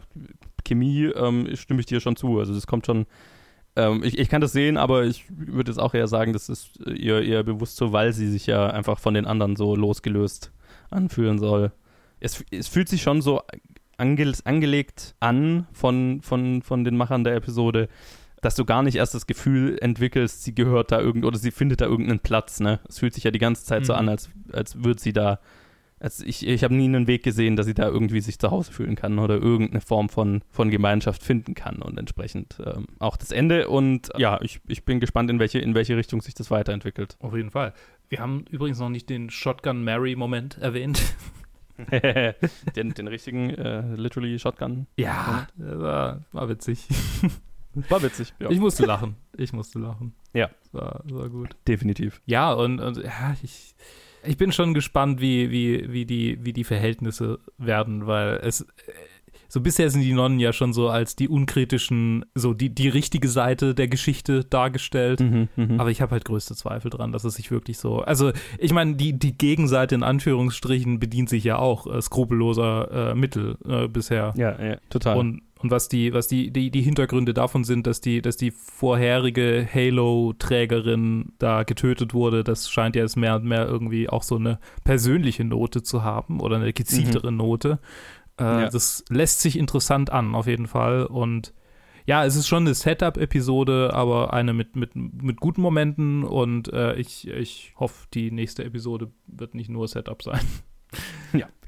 Chemie 0.64 1.06
ähm, 1.06 1.48
stimme 1.56 1.80
ich 1.80 1.86
dir 1.86 2.00
schon 2.00 2.16
zu. 2.16 2.38
Also 2.38 2.54
das 2.54 2.66
kommt 2.66 2.86
schon, 2.86 3.06
ähm, 3.76 4.02
ich, 4.04 4.18
ich 4.18 4.28
kann 4.28 4.40
das 4.40 4.52
sehen, 4.52 4.76
aber 4.76 5.04
ich 5.04 5.24
würde 5.28 5.70
jetzt 5.70 5.78
auch 5.78 5.94
eher 5.94 6.08
sagen, 6.08 6.32
das 6.32 6.48
ist 6.48 6.78
ihr 6.86 7.22
eher 7.22 7.42
bewusst 7.42 7.76
so, 7.76 7.92
weil 7.92 8.12
sie 8.12 8.28
sich 8.30 8.46
ja 8.46 8.68
einfach 8.68 8.98
von 8.98 9.14
den 9.14 9.26
anderen 9.26 9.56
so 9.56 9.74
losgelöst 9.74 10.52
anfühlen 10.90 11.38
soll. 11.38 11.72
Es, 12.20 12.44
es 12.50 12.68
fühlt 12.68 12.88
sich 12.88 13.02
schon 13.02 13.22
so 13.22 13.42
ange, 13.96 14.32
angelegt 14.44 15.14
an 15.20 15.66
von, 15.72 16.20
von, 16.22 16.62
von 16.62 16.84
den 16.84 16.96
Machern 16.96 17.24
der 17.24 17.34
Episode, 17.34 17.88
dass 18.42 18.56
du 18.56 18.64
gar 18.64 18.82
nicht 18.82 18.96
erst 18.96 19.14
das 19.14 19.26
Gefühl 19.26 19.78
entwickelst, 19.80 20.42
sie 20.44 20.54
gehört 20.54 20.92
da 20.92 21.00
irgend 21.00 21.24
oder 21.24 21.38
sie 21.38 21.50
findet 21.52 21.80
da 21.80 21.86
irgendeinen 21.86 22.20
Platz, 22.20 22.60
ne? 22.60 22.80
Es 22.88 22.98
fühlt 22.98 23.14
sich 23.14 23.24
ja 23.24 23.30
die 23.30 23.38
ganze 23.38 23.64
Zeit 23.64 23.86
so 23.86 23.92
Mhm. 23.92 23.98
an, 24.00 24.08
als, 24.08 24.30
als 24.52 24.82
würde 24.84 25.00
sie 25.00 25.12
da, 25.12 25.38
als 26.02 26.20
ich, 26.20 26.46
ich 26.46 26.64
habe 26.64 26.74
nie 26.74 26.84
einen 26.84 27.06
Weg 27.06 27.22
gesehen, 27.22 27.54
dass 27.54 27.66
sie 27.66 27.74
da 27.74 27.86
irgendwie 27.88 28.20
sich 28.20 28.38
zu 28.38 28.50
Hause 28.50 28.72
fühlen 28.72 28.96
kann 28.96 29.20
oder 29.20 29.36
irgendeine 29.36 29.80
Form 29.80 30.08
von, 30.08 30.42
von 30.50 30.68
Gemeinschaft 30.68 31.22
finden 31.22 31.54
kann 31.54 31.80
und 31.80 31.96
entsprechend 31.96 32.56
ähm, 32.64 32.86
auch 32.98 33.16
das 33.16 33.30
Ende 33.30 33.68
und 33.68 34.10
ja, 34.18 34.40
ich, 34.42 34.60
ich 34.66 34.84
bin 34.84 34.98
gespannt, 34.98 35.30
in 35.30 35.38
welche, 35.38 35.60
in 35.60 35.74
welche 35.76 35.96
Richtung 35.96 36.20
sich 36.20 36.34
das 36.34 36.50
weiterentwickelt. 36.50 37.16
Auf 37.20 37.36
jeden 37.36 37.52
Fall. 37.52 37.72
Wir 38.08 38.18
haben 38.18 38.44
übrigens 38.50 38.80
noch 38.80 38.88
nicht 38.88 39.08
den 39.08 39.30
Shotgun-Mary-Moment 39.30 40.58
erwähnt. 40.58 41.02
den, 42.76 42.94
den 42.94 43.06
richtigen, 43.06 43.50
äh, 43.50 43.94
literally 43.94 44.38
Shotgun. 44.38 44.88
Ja, 44.96 45.46
das 45.56 45.78
war, 45.78 46.24
war 46.32 46.48
witzig. 46.48 46.88
War 47.88 48.02
witzig, 48.02 48.34
ja. 48.38 48.50
Ich 48.50 48.60
musste 48.60 48.84
lachen. 48.84 49.16
Ich 49.34 49.54
musste 49.54 49.78
lachen. 49.78 50.12
Ja. 50.34 50.50
War, 50.72 51.02
war 51.04 51.30
gut. 51.30 51.56
Definitiv. 51.66 52.20
Ja, 52.26 52.52
und, 52.52 52.80
und 52.80 52.98
ja, 52.98 53.34
ich, 53.42 53.74
ich 54.24 54.36
bin 54.36 54.52
schon 54.52 54.74
gespannt, 54.74 55.20
wie, 55.20 55.50
wie, 55.50 55.92
wie, 55.92 56.06
die, 56.06 56.38
wie 56.44 56.52
die 56.52 56.64
Verhältnisse 56.64 57.38
werden, 57.58 58.06
weil 58.06 58.40
es. 58.42 58.66
So 59.48 59.60
bisher 59.60 59.90
sind 59.90 60.00
die 60.00 60.14
Nonnen 60.14 60.40
ja 60.40 60.54
schon 60.54 60.72
so 60.72 60.88
als 60.88 61.14
die 61.14 61.28
unkritischen, 61.28 62.24
so 62.34 62.54
die, 62.54 62.74
die 62.74 62.88
richtige 62.88 63.28
Seite 63.28 63.74
der 63.74 63.86
Geschichte 63.86 64.46
dargestellt. 64.46 65.20
Mhm, 65.20 65.48
mhm. 65.56 65.78
Aber 65.78 65.90
ich 65.90 66.00
habe 66.00 66.12
halt 66.12 66.24
größte 66.24 66.54
Zweifel 66.54 66.90
dran, 66.90 67.12
dass 67.12 67.24
es 67.24 67.34
sich 67.34 67.50
wirklich 67.50 67.76
so. 67.76 67.98
Also, 67.98 68.32
ich 68.56 68.72
meine, 68.72 68.94
die, 68.94 69.12
die 69.12 69.36
Gegenseite 69.36 69.94
in 69.94 70.04
Anführungsstrichen 70.04 70.98
bedient 71.00 71.28
sich 71.28 71.44
ja 71.44 71.58
auch 71.58 71.86
äh, 71.86 72.00
skrupelloser 72.00 73.10
äh, 73.10 73.14
Mittel 73.14 73.58
äh, 73.68 73.88
bisher. 73.88 74.32
ja, 74.36 74.58
ja, 74.58 74.76
total. 74.88 75.18
Und, 75.18 75.42
und 75.62 75.70
was 75.70 75.88
die, 75.88 76.12
was 76.12 76.26
die, 76.26 76.50
die, 76.50 76.70
die 76.70 76.82
Hintergründe 76.82 77.34
davon 77.34 77.62
sind, 77.62 77.86
dass 77.86 78.00
die, 78.00 78.20
dass 78.20 78.36
die 78.36 78.50
vorherige 78.50 79.66
Halo-Trägerin 79.72 81.32
da 81.38 81.62
getötet 81.62 82.14
wurde, 82.14 82.42
das 82.42 82.68
scheint 82.68 82.96
ja 82.96 83.02
jetzt 83.02 83.16
mehr 83.16 83.36
und 83.36 83.44
mehr 83.44 83.66
irgendwie 83.66 84.08
auch 84.08 84.22
so 84.24 84.36
eine 84.36 84.58
persönliche 84.84 85.44
Note 85.44 85.82
zu 85.82 86.02
haben 86.02 86.40
oder 86.40 86.56
eine 86.56 86.72
gezieltere 86.72 87.30
Note. 87.32 87.78
Äh, 88.38 88.42
Ja. 88.44 88.68
Das 88.68 89.04
lässt 89.08 89.40
sich 89.40 89.56
interessant 89.58 90.10
an, 90.10 90.34
auf 90.34 90.46
jeden 90.46 90.66
Fall. 90.66 91.06
Und 91.06 91.54
ja, 92.06 92.24
es 92.24 92.34
ist 92.34 92.48
schon 92.48 92.64
eine 92.64 92.74
Setup-Episode, 92.74 93.92
aber 93.94 94.32
eine 94.32 94.52
mit, 94.52 94.74
mit, 94.74 94.96
mit 94.96 95.38
guten 95.38 95.60
Momenten 95.62 96.24
und 96.24 96.72
äh, 96.72 96.96
ich, 96.96 97.28
ich 97.28 97.72
hoffe, 97.76 98.08
die 98.12 98.32
nächste 98.32 98.64
Episode 98.64 99.12
wird 99.26 99.54
nicht 99.54 99.70
nur 99.70 99.86
Setup 99.86 100.20
sein. 100.22 100.40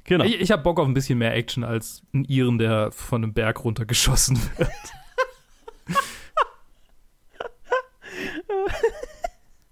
Genau. 0.04 0.24
Ich, 0.24 0.40
ich 0.40 0.50
habe 0.50 0.62
Bock 0.62 0.78
auf 0.80 0.86
ein 0.86 0.94
bisschen 0.94 1.18
mehr 1.18 1.34
Action 1.34 1.64
als 1.64 2.02
ein 2.14 2.24
Iren, 2.24 2.58
der 2.58 2.90
von 2.92 3.22
einem 3.24 3.32
Berg 3.34 3.64
runtergeschossen 3.64 4.38
wird. 4.56 4.70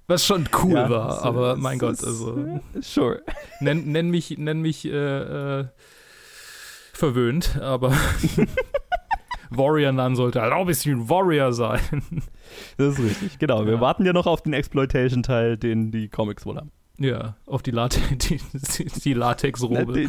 Was 0.08 0.26
schon 0.26 0.48
cool 0.62 0.72
Ja, 0.74 0.90
war, 0.90 1.16
es- 1.18 1.22
aber 1.22 1.56
mein 1.56 1.78
Gott, 1.78 1.92
ist, 1.94 2.04
also 2.04 2.60
Sure. 2.80 3.22
nenn, 3.60 3.90
nenn 3.92 4.10
mich, 4.10 4.36
nenn 4.36 4.60
mich 4.60 4.84
äh, 4.84 5.60
äh, 5.60 5.64
verwöhnt, 6.92 7.56
aber 7.60 7.92
Warrior 9.50 9.92
Nun 9.92 10.16
sollte 10.16 10.40
halt 10.42 10.52
auch 10.52 10.60
ein 10.62 10.66
bisschen 10.66 11.08
Warrior 11.08 11.52
sein. 11.52 11.80
Das 12.76 12.98
ist 12.98 13.04
richtig, 13.04 13.38
genau. 13.38 13.64
Wir 13.64 13.74
Ja. 13.74 13.80
warten 13.80 14.04
ja 14.04 14.12
noch 14.12 14.26
auf 14.26 14.42
den 14.42 14.52
Exploitation-Teil, 14.54 15.56
den 15.56 15.90
die 15.92 16.08
Comics 16.08 16.44
wohl 16.46 16.56
haben. 16.56 16.72
Ja, 16.98 17.36
auf 17.46 17.62
die, 17.62 17.70
Late 17.70 18.00
die, 18.16 18.40
die 19.04 19.14
Latexrobe. 19.14 19.92
Die 19.92 20.08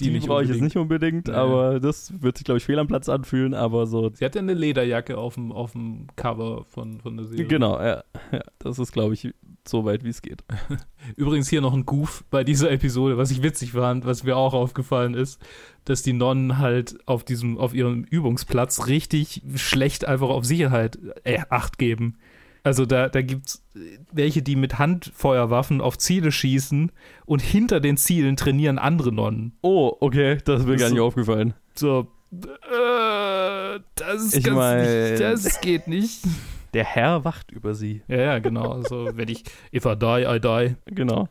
die, 0.00 0.10
nicht 0.10 0.26
brauche 0.26 0.42
ich 0.42 0.48
jetzt 0.48 0.60
nicht 0.60 0.76
unbedingt, 0.76 1.28
Nee. 1.28 1.34
aber 1.34 1.78
das 1.78 2.12
wird 2.20 2.36
sich, 2.36 2.44
glaube 2.44 2.58
ich, 2.58 2.64
fehl 2.64 2.78
am 2.78 2.88
Platz 2.88 3.08
anfühlen, 3.08 3.54
aber 3.54 3.86
so. 3.86 4.10
Sie 4.12 4.24
hat 4.24 4.34
ja 4.34 4.40
eine 4.40 4.54
Lederjacke 4.54 5.16
auf 5.16 5.34
dem, 5.34 5.52
auf 5.52 5.72
dem 5.72 6.08
Cover 6.16 6.64
von, 6.68 7.00
von 7.00 7.16
der 7.16 7.26
Serie. 7.26 7.46
Genau, 7.46 7.78
ja, 7.78 8.02
ja. 8.32 8.40
Das 8.58 8.78
ist, 8.78 8.92
glaube 8.92 9.14
ich, 9.14 9.32
so 9.66 9.84
weit, 9.84 10.04
wie 10.04 10.08
es 10.08 10.20
geht. 10.20 10.42
Übrigens 11.16 11.48
hier 11.48 11.60
noch 11.60 11.74
ein 11.74 11.86
Goof 11.86 12.24
bei 12.30 12.42
dieser 12.42 12.70
Episode, 12.70 13.16
was 13.16 13.30
ich 13.30 13.42
witzig 13.42 13.72
fand, 13.72 14.04
was 14.04 14.24
mir 14.24 14.36
auch 14.36 14.52
aufgefallen 14.52 15.14
ist, 15.14 15.40
dass 15.84 16.02
die 16.02 16.12
Nonnen 16.12 16.58
halt 16.58 16.98
auf 17.06 17.24
diesem, 17.24 17.56
auf 17.58 17.72
ihrem 17.72 18.04
Übungsplatz 18.04 18.88
richtig 18.88 19.42
schlecht 19.54 20.06
einfach 20.06 20.28
auf 20.28 20.44
Sicherheit 20.44 20.98
äh, 21.22 21.40
Acht 21.50 21.78
geben. 21.78 22.18
Also 22.64 22.86
da, 22.86 23.08
da 23.10 23.20
gibt's 23.22 23.62
welche, 24.10 24.42
die 24.42 24.56
mit 24.56 24.78
Handfeuerwaffen 24.78 25.80
auf 25.82 25.98
Ziele 25.98 26.32
schießen 26.32 26.90
und 27.26 27.42
hinter 27.42 27.78
den 27.78 27.96
Zielen 27.98 28.36
trainieren 28.36 28.78
andere 28.78 29.12
Nonnen. 29.12 29.52
Oh, 29.60 29.92
okay, 30.00 30.38
das 30.44 30.60
ist 30.60 30.66
mir 30.66 30.76
gar 30.76 30.86
ist 30.86 30.92
nicht 30.92 30.98
so- 31.00 31.06
aufgefallen. 31.06 31.54
So, 31.74 32.08
äh, 32.32 33.80
das, 33.94 34.32
Ich 34.34 34.42
kann's 34.44 34.56
mein- 34.56 35.10
nicht, 35.10 35.20
das 35.20 35.60
geht 35.60 35.88
nicht. 35.88 36.22
Der 36.74 36.84
Herr 36.84 37.24
wacht 37.24 37.52
über 37.52 37.74
sie. 37.74 38.02
Ja, 38.08 38.16
ja, 38.16 38.38
genau. 38.40 38.72
Also 38.72 39.08
wenn 39.12 39.28
ich, 39.28 39.44
if 39.72 39.84
I 39.84 39.94
die, 39.96 40.24
I 40.26 40.40
die. 40.40 40.74
Genau. 40.92 41.28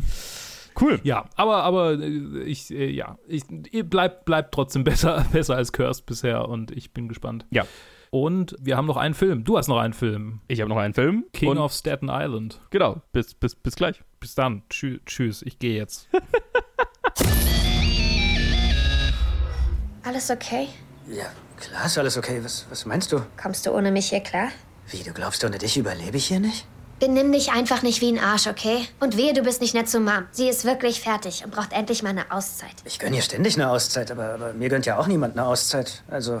cool. 0.80 0.98
Ja, 1.02 1.26
aber, 1.36 1.62
aber 1.64 1.98
äh, 2.00 2.42
ich, 2.44 2.70
äh, 2.72 2.90
ja, 2.90 3.18
ich, 3.28 3.42
ihr 3.72 3.84
bleibt, 3.84 4.24
bleibt 4.24 4.54
trotzdem 4.54 4.84
besser, 4.84 5.26
besser 5.32 5.56
als 5.56 5.72
Cursed 5.72 6.06
bisher 6.06 6.48
und 6.48 6.70
ich 6.70 6.92
bin 6.92 7.08
gespannt. 7.08 7.44
Ja. 7.50 7.66
Und 8.10 8.56
wir 8.60 8.76
haben 8.76 8.86
noch 8.86 8.96
einen 8.96 9.14
Film. 9.14 9.44
Du 9.44 9.58
hast 9.58 9.68
noch 9.68 9.78
einen 9.78 9.94
Film. 9.94 10.40
Ich 10.48 10.60
habe 10.60 10.68
noch 10.68 10.78
einen 10.78 10.94
Film. 10.94 11.24
King 11.32 11.50
und, 11.50 11.58
of 11.58 11.72
Staten 11.72 12.08
Island. 12.10 12.60
Genau, 12.70 13.02
bis, 13.12 13.34
bis, 13.34 13.54
bis 13.54 13.76
gleich. 13.76 14.02
Bis 14.20 14.34
dann. 14.34 14.62
Tschü 14.70 15.00
tschüss, 15.04 15.42
ich 15.42 15.58
gehe 15.58 15.76
jetzt. 15.76 16.08
Alles 20.02 20.30
okay? 20.30 20.68
Ja, 21.08 21.26
klar 21.56 21.86
ist 21.86 21.98
alles 21.98 22.16
okay. 22.16 22.40
Was, 22.42 22.66
was 22.70 22.86
meinst 22.86 23.10
du? 23.10 23.20
Kommst 23.40 23.66
du 23.66 23.72
ohne 23.72 23.90
mich 23.90 24.10
hier 24.10 24.20
klar? 24.20 24.50
Wie, 24.88 25.02
du 25.02 25.12
glaubst, 25.12 25.44
ohne 25.44 25.58
dich 25.58 25.76
überlebe 25.76 26.16
ich 26.16 26.26
hier 26.26 26.38
nicht? 26.38 26.64
Benimm 27.00 27.32
dich 27.32 27.50
einfach 27.50 27.82
nicht 27.82 28.00
wie 28.00 28.12
ein 28.12 28.18
Arsch, 28.18 28.46
okay? 28.46 28.86
Und 29.00 29.16
wehe, 29.16 29.34
du 29.34 29.42
bist 29.42 29.60
nicht 29.60 29.74
nett 29.74 29.88
zu 29.88 30.00
Mom. 30.00 30.26
Sie 30.30 30.48
ist 30.48 30.64
wirklich 30.64 31.00
fertig 31.00 31.44
und 31.44 31.50
braucht 31.50 31.72
endlich 31.72 32.02
mal 32.02 32.10
eine 32.10 32.30
Auszeit. 32.30 32.74
Ich 32.84 32.98
gönn 32.98 33.12
ihr 33.12 33.20
ständig 33.20 33.56
eine 33.56 33.68
Auszeit, 33.68 34.10
aber, 34.10 34.34
aber 34.34 34.52
mir 34.52 34.68
gönnt 34.68 34.86
ja 34.86 34.96
auch 34.96 35.08
niemand 35.08 35.36
eine 35.36 35.46
Auszeit. 35.46 36.04
Also, 36.08 36.40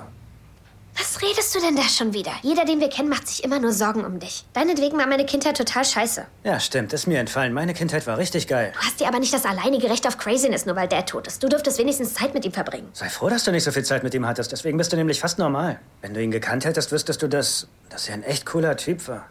Was 0.98 1.20
redest 1.20 1.54
du 1.54 1.60
denn 1.60 1.76
da 1.76 1.82
schon 1.82 2.14
wieder? 2.14 2.32
Jeder, 2.42 2.64
den 2.64 2.80
wir 2.80 2.88
kennen, 2.88 3.08
macht 3.08 3.28
sich 3.28 3.44
immer 3.44 3.58
nur 3.58 3.72
Sorgen 3.72 4.04
um 4.04 4.18
dich. 4.18 4.44
Deinetwegen 4.54 4.98
war 4.98 5.06
meine 5.06 5.26
Kindheit 5.26 5.56
total 5.56 5.84
scheiße. 5.84 6.26
ja, 6.44 6.58
stimmt, 6.58 6.92
ist 6.92 7.06
mir 7.06 7.18
entfallen. 7.20 7.52
Meine 7.52 7.74
Kindheit 7.74 8.06
war 8.06 8.16
richtig 8.18 8.46
geil. 8.48 8.72
Du 8.74 8.86
hast 8.86 9.00
dir 9.00 9.08
aber 9.08 9.18
nicht 9.18 9.32
das 9.34 9.44
alleinige 9.44 9.90
Recht 9.90 10.06
auf 10.06 10.16
Craziness, 10.16 10.64
nur 10.66 10.74
weil 10.76 10.88
Dad 10.88 11.08
tot 11.08 11.26
ist. 11.26 11.42
Du 11.42 11.48
durftest 11.48 11.78
wenigstens 11.78 12.14
Zeit 12.14 12.32
mit 12.34 12.44
ihm 12.44 12.52
verbringen. 12.52 12.88
Sei 12.94 13.08
froh, 13.10 13.28
dass 13.28 13.44
du 13.44 13.52
nicht 13.52 13.64
so 13.64 13.72
viel 13.72 13.84
Zeit 13.84 14.02
mit 14.04 14.14
ihm 14.14 14.26
hattest. 14.26 14.52
Deswegen 14.52 14.78
bist 14.78 14.92
du 14.92 14.96
nämlich 14.96 15.20
fast 15.20 15.38
normal. 15.38 15.80
Wenn 16.00 16.14
du 16.14 16.22
ihn 16.22 16.30
gekannt 16.30 16.64
hättest, 16.64 16.90
wüsstest 16.92 17.20
du, 17.22 17.28
dass, 17.28 17.68
dass 17.90 18.08
er 18.08 18.14
ein 18.14 18.22
echt 18.22 18.46
cooler 18.46 18.76
Typ 18.76 19.06
war. 19.08 19.26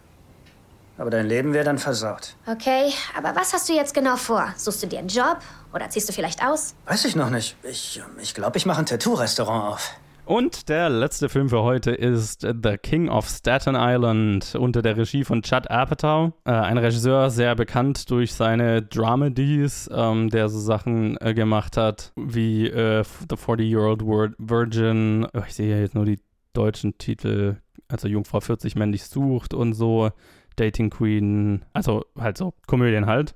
Aber 0.97 1.09
dein 1.09 1.28
Leben 1.28 1.51
wäre 1.53 1.66
dann 1.66 1.78
versaut. 1.78 2.36
Okay, 2.47 2.93
aber 3.18 3.36
was 3.36 3.51
hast 3.53 3.68
du 3.68 3.74
jetzt 3.74 3.93
genau 3.93 4.16
vor? 4.16 4.53
Suchst 4.55 4.82
du 4.84 4.88
dir 4.88 4.99
einen 4.99 5.09
Job? 5.09 5.39
Oder 5.74 5.89
ziehst 5.89 6.07
du 6.07 6.13
vielleicht 6.13 6.41
aus? 6.41 6.74
Weiß 6.86 7.03
ich 7.05 7.16
noch 7.18 7.30
nicht. 7.30 7.57
Ich 7.63 7.95
glaube, 7.95 8.22
ich, 8.22 8.34
glaub, 8.34 8.55
ich 8.55 8.66
mache 8.66 8.80
ein 8.80 8.86
Tattoo-Restaurant 8.86 9.74
auf. 9.74 9.91
Und 10.26 10.69
der 10.69 10.89
letzte 10.89 11.30
Film 11.30 11.49
für 11.49 11.61
heute 11.61 11.91
ist 11.91 12.41
The 12.41 12.78
King 12.82 13.09
of 13.09 13.28
Staten 13.30 13.76
Island 13.78 14.55
unter 14.59 14.82
der 14.82 14.97
Regie 14.97 15.23
von 15.23 15.41
Judd 15.43 15.69
Apatow. 15.69 16.34
Äh, 16.45 16.51
ein 16.51 16.80
Regisseur, 16.80 17.30
sehr 17.30 17.55
bekannt 17.55 18.09
durch 18.09 18.34
seine 18.34 18.82
Dramedies, 18.82 19.88
ähm, 19.93 20.30
der 20.32 20.49
so 20.49 20.59
Sachen 20.59 21.17
äh, 21.21 21.36
gemacht 21.36 21.78
hat 21.78 22.11
wie 22.15 22.67
äh, 22.67 23.03
The 23.30 23.36
40-Year-Old 23.36 24.01
Wor- 24.03 24.34
Virgin. 24.39 25.28
Oh, 25.34 25.41
ich 25.47 25.53
sehe 25.53 25.69
ja 25.76 25.80
jetzt 25.80 25.93
nur 25.93 26.05
die 26.05 26.19
deutschen 26.53 26.97
Titel. 26.97 27.57
Also 27.88 28.07
Jungfrau 28.07 28.39
40 28.39 28.76
männlich 28.76 29.03
sucht 29.03 29.53
und 29.53 29.73
so. 29.73 30.09
Dating 30.55 30.89
Queen. 30.89 31.65
Also 31.73 32.03
halt 32.17 32.38
so 32.38 32.53
Komödien 32.65 33.05
halt. 33.05 33.36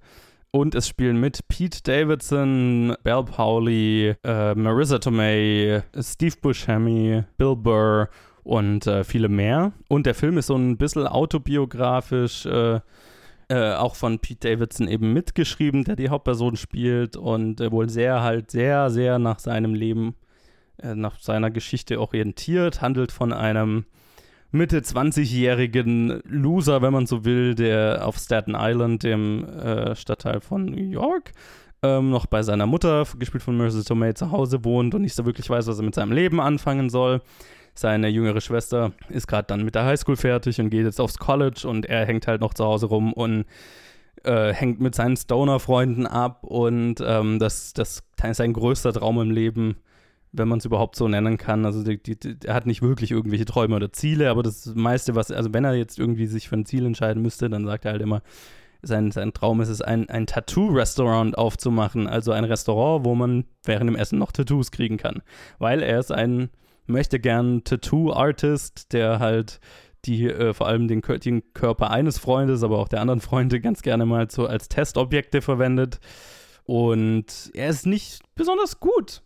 Und 0.51 0.73
es 0.73 0.87
spielen 0.87 1.19
mit 1.19 1.47
Pete 1.47 1.83
Davidson, 1.83 2.95
Belle 3.03 3.23
Powley, 3.23 4.15
äh, 4.23 4.55
Marissa 4.55 4.97
Tomei, 4.97 5.83
Steve 5.99 6.35
Buscemi, 6.41 7.23
Bill 7.37 7.55
Burr 7.55 8.09
und 8.43 8.87
äh, 8.87 9.03
viele 9.03 9.29
mehr. 9.29 9.73
Und 9.89 10.07
der 10.07 10.15
Film 10.15 10.39
ist 10.39 10.47
so 10.47 10.55
ein 10.55 10.77
bisschen 10.77 11.05
autobiografisch, 11.05 12.47
äh, 12.47 12.79
äh, 13.49 13.73
auch 13.75 13.95
von 13.95 14.17
Pete 14.17 14.49
Davidson 14.49 14.87
eben 14.87 15.13
mitgeschrieben, 15.13 15.83
der 15.83 15.95
die 15.95 16.09
Hauptperson 16.09 16.55
spielt 16.55 17.15
und 17.15 17.61
äh, 17.61 17.71
wohl 17.71 17.87
sehr 17.89 18.23
halt 18.23 18.49
sehr, 18.49 18.89
sehr 18.89 19.19
nach 19.19 19.37
seinem 19.37 19.75
Leben, 19.75 20.15
äh, 20.81 20.95
nach 20.95 21.19
seiner 21.19 21.51
Geschichte 21.51 22.01
orientiert, 22.01 22.81
handelt 22.81 23.11
von 23.11 23.33
einem 23.33 23.85
Mitte 24.51 24.79
20-jährigen 24.79 26.21
Loser, 26.25 26.81
wenn 26.81 26.93
man 26.93 27.05
so 27.05 27.23
will, 27.23 27.53
der 27.53 28.07
auf 28.07 28.17
Staten 28.17 28.55
Island, 28.57 29.03
dem 29.03 29.45
äh, 29.45 29.95
Stadtteil 29.95 30.41
von 30.41 30.65
New 30.65 30.89
York, 30.89 31.31
ähm, 31.83 32.09
noch 32.09 32.25
bei 32.25 32.41
seiner 32.41 32.65
Mutter, 32.65 33.05
gespielt 33.17 33.43
von 33.43 33.57
Marissa 33.57 33.83
Tomei, 33.83 34.13
zu 34.13 34.31
Hause 34.31 34.65
wohnt 34.65 34.95
und 34.95 35.03
nicht 35.03 35.15
so 35.15 35.25
wirklich 35.25 35.49
weiß, 35.49 35.67
was 35.67 35.77
er 35.77 35.85
mit 35.85 35.95
seinem 35.95 36.11
Leben 36.11 36.41
anfangen 36.41 36.89
soll. 36.89 37.21
Seine 37.75 38.09
jüngere 38.09 38.41
Schwester 38.41 38.91
ist 39.09 39.27
gerade 39.27 39.45
dann 39.47 39.63
mit 39.63 39.75
der 39.75 39.85
Highschool 39.85 40.17
fertig 40.17 40.59
und 40.59 40.71
geht 40.71 40.83
jetzt 40.83 40.99
aufs 40.99 41.19
College 41.19 41.67
und 41.67 41.85
er 41.85 42.05
hängt 42.05 42.27
halt 42.27 42.41
noch 42.41 42.53
zu 42.53 42.65
Hause 42.65 42.87
rum 42.87 43.13
und 43.13 43.45
äh, 44.23 44.51
hängt 44.51 44.81
mit 44.81 44.95
seinen 44.95 45.15
Stoner-Freunden 45.15 46.07
ab 46.07 46.43
und 46.43 46.95
ähm, 47.05 47.39
das, 47.39 47.73
das 47.73 48.03
ist 48.21 48.35
sein 48.35 48.53
größter 48.53 48.93
Traum 48.93 49.21
im 49.21 49.31
Leben, 49.31 49.77
wenn 50.31 50.47
man 50.47 50.59
es 50.59 50.65
überhaupt 50.65 50.95
so 50.95 51.07
nennen 51.07 51.37
kann. 51.37 51.65
Also 51.65 51.83
die, 51.83 52.01
die, 52.01 52.19
die, 52.19 52.35
er 52.45 52.53
hat 52.53 52.65
nicht 52.65 52.81
wirklich 52.81 53.11
irgendwelche 53.11 53.45
Träume 53.45 53.75
oder 53.75 53.91
Ziele, 53.91 54.29
aber 54.29 54.43
das 54.43 54.73
meiste, 54.75 55.15
was, 55.15 55.31
also 55.31 55.53
wenn 55.53 55.65
er 55.65 55.73
jetzt 55.73 55.99
irgendwie 55.99 56.27
sich 56.27 56.49
für 56.49 56.57
ein 56.57 56.65
Ziel 56.65 56.85
entscheiden 56.85 57.21
müsste, 57.21 57.49
dann 57.49 57.65
sagt 57.65 57.85
er 57.85 57.93
halt 57.93 58.01
immer, 58.01 58.21
sein, 58.81 59.11
sein 59.11 59.33
Traum 59.33 59.59
ist 59.61 59.69
es, 59.69 59.81
ein, 59.81 60.09
ein 60.09 60.25
Tattoo-Restaurant 60.25 61.37
aufzumachen, 61.37 62.07
also 62.07 62.31
ein 62.31 62.45
Restaurant, 62.45 63.05
wo 63.05 63.15
man 63.15 63.45
während 63.65 63.89
dem 63.89 63.95
Essen 63.95 64.19
noch 64.19 64.31
Tattoos 64.31 64.71
kriegen 64.71 64.97
kann. 64.97 65.21
Weil 65.57 65.83
er 65.83 65.99
ist 65.99 66.11
ein, 66.11 66.49
möchte 66.85 67.19
gern 67.19 67.63
Tattoo-Artist, 67.63 68.93
der 68.93 69.19
halt 69.19 69.59
die 70.05 70.27
äh, 70.27 70.53
vor 70.53 70.67
allem 70.67 70.87
den, 70.87 71.01
den, 71.01 71.53
Körper 71.53 71.91
eines 71.91 72.19
Freundes, 72.19 72.63
aber 72.63 72.79
auch 72.79 72.87
der 72.87 73.01
anderen 73.01 73.19
Freunde 73.19 73.59
ganz 73.59 73.81
gerne 73.81 74.05
mal 74.05 74.29
so 74.31 74.45
als 74.45 74.69
Testobjekte 74.69 75.41
verwendet. 75.41 75.99
Und 76.63 77.51
er 77.53 77.69
ist 77.69 77.85
nicht 77.85 78.21
besonders 78.35 78.79
gut. 78.79 79.23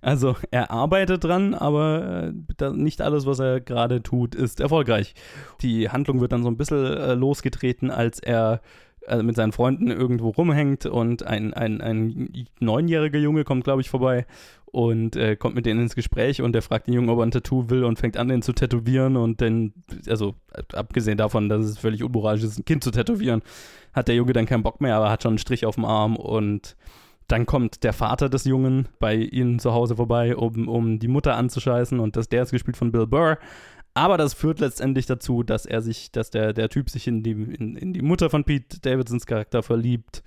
Also 0.00 0.36
er 0.50 0.70
arbeitet 0.70 1.24
dran, 1.24 1.54
aber 1.54 2.32
äh, 2.60 2.70
nicht 2.70 3.02
alles, 3.02 3.26
was 3.26 3.40
er 3.40 3.60
gerade 3.60 4.02
tut, 4.02 4.34
ist 4.34 4.60
erfolgreich. 4.60 5.14
Die 5.60 5.90
Handlung 5.90 6.20
wird 6.20 6.32
dann 6.32 6.44
so 6.44 6.48
ein 6.48 6.56
bisschen 6.56 6.84
äh, 6.84 7.14
losgetreten, 7.14 7.90
als 7.90 8.20
er 8.20 8.60
äh, 9.08 9.22
mit 9.22 9.36
seinen 9.36 9.52
Freunden 9.52 9.90
irgendwo 9.90 10.28
rumhängt 10.30 10.86
und 10.86 11.24
ein, 11.24 11.52
ein, 11.52 11.80
ein 11.80 12.46
neunjähriger 12.60 13.18
Junge 13.18 13.42
kommt, 13.42 13.64
glaube 13.64 13.80
ich, 13.80 13.90
vorbei 13.90 14.26
und 14.66 15.16
äh, 15.16 15.34
kommt 15.34 15.54
mit 15.54 15.66
denen 15.66 15.80
ins 15.80 15.94
Gespräch 15.94 16.42
und 16.42 16.52
der 16.52 16.62
fragt 16.62 16.86
den 16.86 16.94
Jungen, 16.94 17.08
ob 17.08 17.18
er 17.18 17.26
ein 17.26 17.30
Tattoo 17.30 17.70
will 17.70 17.84
und 17.84 17.98
fängt 17.98 18.16
an, 18.16 18.28
den 18.28 18.42
zu 18.42 18.52
tätowieren 18.52 19.16
und 19.16 19.40
dann, 19.40 19.72
also 20.08 20.34
abgesehen 20.74 21.16
davon, 21.16 21.48
dass 21.48 21.64
es 21.64 21.78
völlig 21.78 22.04
unmoralisch 22.04 22.44
ist, 22.44 22.58
ein 22.58 22.64
Kind 22.64 22.84
zu 22.84 22.90
tätowieren, 22.90 23.42
hat 23.94 24.08
der 24.08 24.14
Junge 24.14 24.32
dann 24.32 24.46
keinen 24.46 24.62
Bock 24.62 24.80
mehr, 24.80 24.96
aber 24.96 25.10
hat 25.10 25.22
schon 25.22 25.30
einen 25.30 25.38
Strich 25.38 25.64
auf 25.64 25.76
dem 25.76 25.84
Arm 25.84 26.16
und 26.16 26.76
dann 27.28 27.46
kommt 27.46 27.84
der 27.84 27.92
Vater 27.92 28.28
des 28.28 28.44
Jungen 28.44 28.88
bei 28.98 29.14
ihnen 29.14 29.58
zu 29.58 29.72
Hause 29.72 29.96
vorbei, 29.96 30.34
um, 30.34 30.66
um 30.66 30.98
die 30.98 31.08
Mutter 31.08 31.36
anzuscheißen 31.36 32.00
und 32.00 32.16
das, 32.16 32.28
der 32.28 32.42
ist 32.42 32.50
gespielt 32.50 32.76
von 32.76 32.90
Bill 32.90 33.06
Burr. 33.06 33.38
Aber 33.94 34.16
das 34.16 34.32
führt 34.32 34.60
letztendlich 34.60 35.06
dazu, 35.06 35.42
dass 35.42 35.66
er 35.66 35.82
sich, 35.82 36.12
dass 36.12 36.30
der, 36.30 36.52
der 36.52 36.68
Typ 36.68 36.88
sich 36.88 37.06
in 37.06 37.22
die, 37.22 37.32
in, 37.32 37.76
in 37.76 37.92
die 37.92 38.02
Mutter 38.02 38.30
von 38.30 38.44
Pete 38.44 38.80
Davidsons 38.80 39.26
Charakter 39.26 39.62
verliebt. 39.62 40.22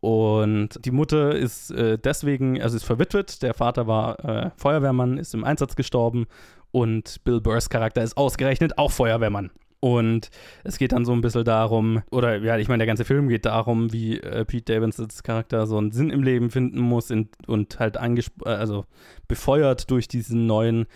Und 0.00 0.84
die 0.84 0.90
Mutter 0.90 1.34
ist 1.34 1.70
äh, 1.70 1.98
deswegen, 1.98 2.60
also 2.60 2.76
ist 2.76 2.84
verwitwet, 2.84 3.42
der 3.42 3.54
Vater 3.54 3.86
war 3.86 4.24
äh, 4.24 4.50
Feuerwehrmann, 4.56 5.18
ist 5.18 5.34
im 5.34 5.44
Einsatz 5.44 5.74
gestorben 5.74 6.26
und 6.70 7.24
Bill 7.24 7.40
Burrs 7.40 7.70
Charakter 7.70 8.02
ist 8.02 8.16
ausgerechnet 8.16 8.78
auch 8.78 8.92
Feuerwehrmann. 8.92 9.50
Und 9.80 10.30
es 10.64 10.78
geht 10.78 10.92
dann 10.92 11.04
so 11.04 11.12
ein 11.12 11.20
bisschen 11.20 11.44
darum, 11.44 12.02
oder 12.10 12.36
ja, 12.38 12.56
ich 12.58 12.68
meine, 12.68 12.78
der 12.78 12.86
ganze 12.86 13.04
Film 13.04 13.28
geht 13.28 13.44
darum, 13.44 13.92
wie 13.92 14.18
äh, 14.18 14.44
Pete 14.44 14.74
Davidsons 14.74 15.22
Charakter 15.22 15.66
so 15.66 15.76
einen 15.76 15.92
Sinn 15.92 16.10
im 16.10 16.22
Leben 16.22 16.50
finden 16.50 16.80
muss 16.80 17.10
in, 17.10 17.28
und 17.46 17.78
halt 17.78 17.96
äh, 17.96 18.48
also 18.48 18.86
befeuert 19.28 19.90
durch 19.90 20.08
diesen 20.08 20.46
neuen 20.46 20.86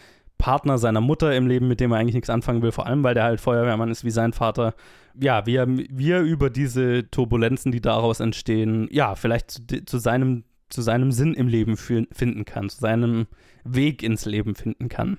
Partner 0.40 0.78
seiner 0.78 1.02
Mutter 1.02 1.36
im 1.36 1.46
Leben, 1.46 1.68
mit 1.68 1.80
dem 1.80 1.92
er 1.92 1.98
eigentlich 1.98 2.14
nichts 2.14 2.30
anfangen 2.30 2.62
will, 2.62 2.72
vor 2.72 2.86
allem 2.86 3.04
weil 3.04 3.14
der 3.14 3.24
halt 3.24 3.40
Feuerwehrmann 3.40 3.90
ist 3.90 4.04
wie 4.04 4.10
sein 4.10 4.32
Vater. 4.32 4.74
Ja, 5.20 5.44
wie 5.46 5.58
wie 5.90 6.10
er 6.10 6.22
über 6.22 6.48
diese 6.48 7.10
Turbulenzen, 7.10 7.72
die 7.72 7.82
daraus 7.82 8.20
entstehen, 8.20 8.88
ja, 8.90 9.14
vielleicht 9.14 9.50
zu, 9.50 9.84
zu 9.84 9.98
seinem, 9.98 10.44
zu 10.70 10.80
seinem 10.80 11.12
Sinn 11.12 11.34
im 11.34 11.46
Leben 11.46 11.76
finden 11.76 12.46
kann, 12.46 12.70
zu 12.70 12.80
seinem 12.80 13.26
Weg 13.64 14.02
ins 14.02 14.24
Leben 14.24 14.54
finden 14.54 14.88
kann. 14.88 15.18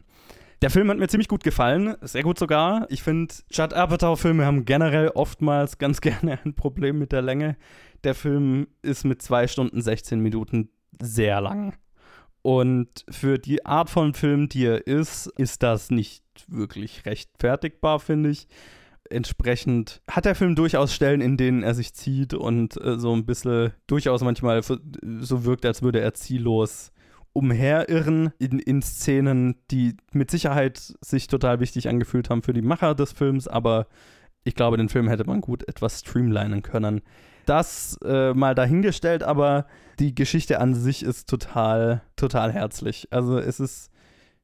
Der 0.62 0.70
Film 0.70 0.92
hat 0.92 1.00
mir 1.00 1.08
ziemlich 1.08 1.28
gut 1.28 1.44
gefallen, 1.44 1.96
sehr 2.02 2.22
gut 2.22 2.38
sogar. 2.38 2.86
Ich 2.92 3.02
finde, 3.02 3.34
Judd 3.50 3.74
Apatow-Filme 3.74 4.46
haben 4.46 4.64
generell 4.66 5.10
oftmals 5.10 5.80
ganz 5.80 6.02
gerne 6.02 6.40
ein 6.46 6.54
Problem 6.54 7.00
mit 7.00 7.12
der 7.12 7.24
Länge. 7.24 7.58
Der 8.04 8.14
Film 8.14 8.68
ist 8.84 9.04
mit 9.04 9.24
2 9.24 9.48
Stunden 9.48 9.82
16 9.82 10.20
Minuten 10.20 10.70
sehr 11.02 11.42
lang. 11.42 11.74
Und 12.44 13.06
für 13.10 13.40
die 13.40 13.66
Art 13.66 13.90
von 13.90 14.14
Film, 14.14 14.50
die 14.50 14.66
er 14.66 14.86
ist, 14.86 15.28
ist 15.38 15.64
das 15.64 15.90
nicht 15.90 16.24
wirklich 16.48 17.08
rechtfertigbar, 17.08 18.00
finde 18.00 18.30
ich. 18.30 18.48
Entsprechend 19.10 20.02
hat 20.10 20.26
der 20.26 20.36
Film 20.36 20.56
durchaus 20.56 20.94
Stellen, 20.94 21.22
in 21.22 21.38
denen 21.38 21.64
er 21.64 21.74
sich 21.74 21.94
zieht 21.94 22.36
und 22.36 22.80
äh, 22.82 23.00
so 23.00 23.14
ein 23.14 23.26
bisschen 23.26 23.74
durchaus 23.88 24.22
manchmal 24.22 24.62
so 24.62 25.44
wirkt, 25.44 25.66
als 25.66 25.82
würde 25.82 26.02
er 26.02 26.14
ziellos 26.14 26.92
umherirren 27.34 28.32
in, 28.40 28.60
in 28.60 28.82
Szenen, 28.82 29.56
die 29.72 29.96
mit 30.12 30.32
Sicherheit 30.32 30.96
sich 31.02 31.28
total 31.28 31.60
wichtig 31.60 31.88
angefühlt 31.88 32.30
haben 32.30 32.44
für 32.44 32.54
die 32.54 32.62
Macher 32.62 32.96
des 32.96 33.12
Films, 33.12 33.48
aber 33.48 33.88
ich 34.44 34.56
glaube, 34.56 34.78
den 34.78 34.90
Film 34.90 35.08
hätte 35.08 35.26
man 35.26 35.42
gut 35.42 35.68
etwas 35.68 36.00
streamlinen 36.00 36.62
können. 36.62 37.02
Das 37.46 37.98
äh, 38.04 38.34
mal 38.34 38.56
dahingestellt, 38.56 39.24
aber 39.24 39.66
die 40.00 40.16
Geschichte 40.16 40.60
an 40.60 40.74
sich 40.74 41.04
ist 41.04 41.30
total, 41.30 42.02
total 42.16 42.52
herzlich. 42.52 43.08
Also 43.12 43.38
es 43.38 43.60
ist 43.60 43.92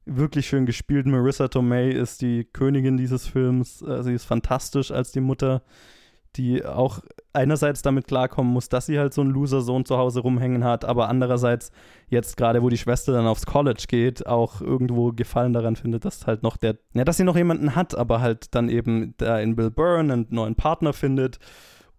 wirklich 0.06 0.48
schön 0.48 0.66
gespielt. 0.66 1.06
Marissa 1.06 1.48
Tomei 1.48 1.90
ist 1.90 2.22
die 2.22 2.46
Königin 2.46 2.98
dieses 2.98 3.28
Films. 3.28 3.82
Äh, 3.82 4.04
sie 4.04 4.14
ist 4.14 4.26
fantastisch 4.26 4.92
als 4.92 5.12
die 5.12 5.22
Mutter 5.22 5.62
die 6.38 6.64
auch 6.66 7.00
einerseits 7.34 7.82
damit 7.82 8.08
klarkommen 8.08 8.52
muss, 8.52 8.70
dass 8.70 8.88
sie 8.88 8.98
halt 8.98 9.14
so 9.14 9.22
einen 9.22 9.32
Loser-Sohn 9.32 9.86
zu 9.86 9.98
Hause 9.98 10.22
rumhängen 10.22 10.64
hat, 10.64 10.86
aber 10.86 11.10
andererseits 11.10 11.72
jetzt 12.10 12.38
gerade, 12.38 12.64
wo 12.64 12.70
die 12.70 12.78
Schwester 12.78 13.14
dann 13.14 13.28
aufs 13.28 13.46
College 13.46 13.86
geht, 13.88 14.26
auch 14.26 14.62
irgendwo 14.62 15.12
Gefallen 15.12 15.54
daran 15.54 15.76
findet, 15.76 16.06
dass 16.06 16.26
halt 16.26 16.44
noch 16.44 16.58
der, 16.58 16.78
ja, 16.94 17.04
dass 17.04 17.18
sie 17.18 17.24
noch 17.24 17.36
jemanden 17.36 17.76
hat, 17.76 17.96
aber 17.96 18.22
halt 18.22 18.56
dann 18.56 18.70
eben 18.70 19.14
da 19.18 19.40
in 19.40 19.56
Bill 19.56 19.72
Byrne 19.72 20.14
einen 20.14 20.28
neuen 20.30 20.56
Partner 20.56 20.94
findet 20.94 21.40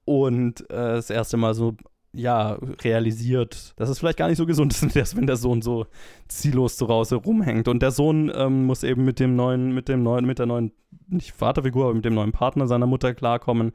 und 0.05 0.63
äh, 0.71 0.95
das 0.95 1.11
erste 1.11 1.37
Mal 1.37 1.55
so 1.55 1.77
ja, 2.15 2.59
realisiert, 2.83 3.75
dass 3.77 3.91
es 3.91 3.99
vielleicht 3.99 4.19
gar 4.19 4.29
nicht 4.29 4.39
so 4.39 4.47
gesund 4.47 4.73
ist, 4.83 5.17
wenn 5.17 5.27
der 5.27 5.37
Sohn 5.37 5.63
so 5.63 5.87
ziellos 6.27 6.77
zu 6.77 6.89
Hause 6.89 7.17
rumhängt. 7.17 7.69
Und 7.69 7.81
der 7.81 7.91
Sohn 7.91 8.33
ähm, 8.35 8.65
muss 8.65 8.83
eben 8.83 9.05
mit 9.05 9.21
dem 9.21 9.37
neuen, 9.37 9.73
mit 9.75 9.89
dem 9.89 10.03
neuen, 10.03 10.25
mit 10.25 10.39
der 10.39 10.47
neuen, 10.47 10.73
nicht 11.07 11.33
Vaterfigur, 11.33 11.85
aber 11.85 11.95
mit 11.95 12.05
dem 12.05 12.15
neuen 12.15 12.33
Partner 12.33 12.67
seiner 12.67 12.87
Mutter 12.87 13.15
klarkommen 13.15 13.73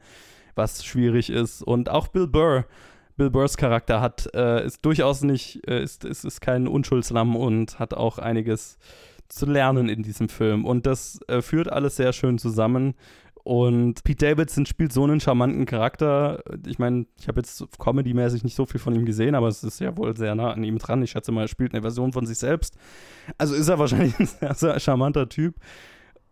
was 0.54 0.84
schwierig 0.84 1.30
ist. 1.30 1.62
Und 1.62 1.88
auch 1.88 2.08
Bill 2.08 2.26
Burr, 2.26 2.64
Bill 3.16 3.30
Burrs 3.30 3.56
Charakter 3.56 4.00
hat, 4.00 4.28
äh, 4.34 4.64
ist 4.64 4.84
durchaus 4.84 5.22
nicht, 5.22 5.66
äh, 5.68 5.82
ist, 5.82 6.04
ist, 6.04 6.24
ist 6.24 6.40
kein 6.40 6.66
Unschuldslamm 6.66 7.36
und 7.36 7.78
hat 7.78 7.94
auch 7.94 8.18
einiges 8.18 8.78
zu 9.28 9.46
lernen 9.46 9.88
in 9.88 10.02
diesem 10.02 10.28
Film. 10.28 10.64
Und 10.64 10.86
das 10.86 11.20
äh, 11.28 11.42
führt 11.42 11.70
alles 11.70 11.96
sehr 11.96 12.12
schön 12.12 12.38
zusammen. 12.38 12.94
Und 13.44 14.04
Pete 14.04 14.24
Davidson 14.24 14.64
spielt 14.64 14.92
so 14.92 15.04
einen 15.04 15.20
charmanten 15.20 15.66
Charakter. 15.66 16.42
Ich 16.66 16.78
meine, 16.78 17.04
ich 17.20 17.28
habe 17.28 17.40
jetzt 17.40 17.62
comedy-mäßig 17.78 18.42
nicht 18.42 18.54
so 18.54 18.64
viel 18.64 18.80
von 18.80 18.94
ihm 18.94 19.04
gesehen, 19.04 19.34
aber 19.34 19.48
es 19.48 19.62
ist 19.62 19.80
ja 19.80 19.94
wohl 19.98 20.16
sehr 20.16 20.34
nah 20.34 20.52
an 20.52 20.64
ihm 20.64 20.78
dran. 20.78 21.02
Ich 21.02 21.10
schätze 21.10 21.30
mal, 21.30 21.42
er 21.42 21.48
spielt 21.48 21.74
eine 21.74 21.82
Version 21.82 22.14
von 22.14 22.24
sich 22.24 22.38
selbst. 22.38 22.74
Also 23.36 23.54
ist 23.54 23.68
er 23.68 23.78
wahrscheinlich 23.78 24.14
ein 24.18 24.26
sehr, 24.26 24.54
sehr 24.54 24.80
charmanter 24.80 25.28
Typ. 25.28 25.56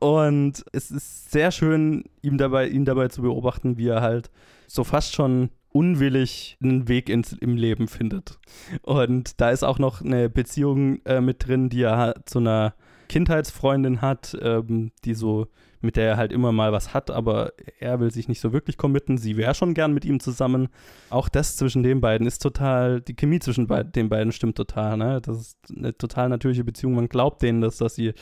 Und 0.03 0.64
es 0.72 0.90
ist 0.90 1.30
sehr 1.30 1.53
schön, 1.53 2.03
ihm 2.22 2.36
dabei, 2.36 2.66
ihn 2.66 2.84
dabei 2.84 3.07
zu 3.07 3.22
beobachten, 3.22 3.78
wie 3.78 3.86
er 3.86 4.00
halt 4.00 4.32
so 4.66 4.82
fast 4.82 5.14
schon 5.14 5.50
unwillig 5.68 6.59
einen 6.61 6.88
Weg 6.88 7.09
ins, 7.09 7.32
im 7.34 7.55
Leben 7.55 7.86
findet. 7.86 8.40
Und 8.82 9.40
da 9.40 9.50
ist 9.50 9.62
auch 9.62 9.78
noch 9.78 10.03
eine 10.03 10.28
Beziehung 10.28 10.98
äh, 11.05 11.20
mit 11.20 11.46
drin, 11.46 11.68
die 11.68 11.82
er 11.82 12.16
zu 12.24 12.40
einer 12.40 12.74
Kindheitsfreundin 13.09 14.00
hat, 14.00 14.36
ähm, 14.42 14.90
die 15.05 15.14
so, 15.14 15.46
mit 15.80 15.94
der 15.94 16.09
er 16.09 16.16
halt 16.16 16.32
immer 16.32 16.50
mal 16.50 16.72
was 16.72 16.92
hat, 16.92 17.12
aber 17.12 17.53
er 17.78 18.00
will 18.00 18.11
sich 18.11 18.26
nicht 18.26 18.40
so 18.40 18.53
wirklich 18.53 18.78
committen. 18.78 19.18
Sie 19.18 19.36
wäre 19.36 19.55
schon 19.55 19.72
gern 19.72 19.94
mit 19.94 20.05
ihm 20.05 20.18
zusammen. 20.18 20.66
Auch 21.11 21.28
das 21.28 21.55
zwischen 21.55 21.84
den 21.84 22.00
beiden 22.00 22.26
ist 22.26 22.42
total, 22.42 23.00
die 23.00 23.14
Chemie 23.14 23.38
zwischen 23.38 23.68
den 23.68 24.09
beiden 24.09 24.32
stimmt 24.32 24.57
total, 24.57 24.96
ne? 24.96 25.20
Das 25.20 25.38
ist 25.38 25.59
eine 25.76 25.96
total 25.96 26.28
natürliche 26.28 26.64
Beziehung. 26.64 26.94
Man 26.94 27.09
glaubt 27.09 27.40
denen 27.42 27.61
das, 27.61 27.76
dass 27.76 27.94
sie 27.94 28.14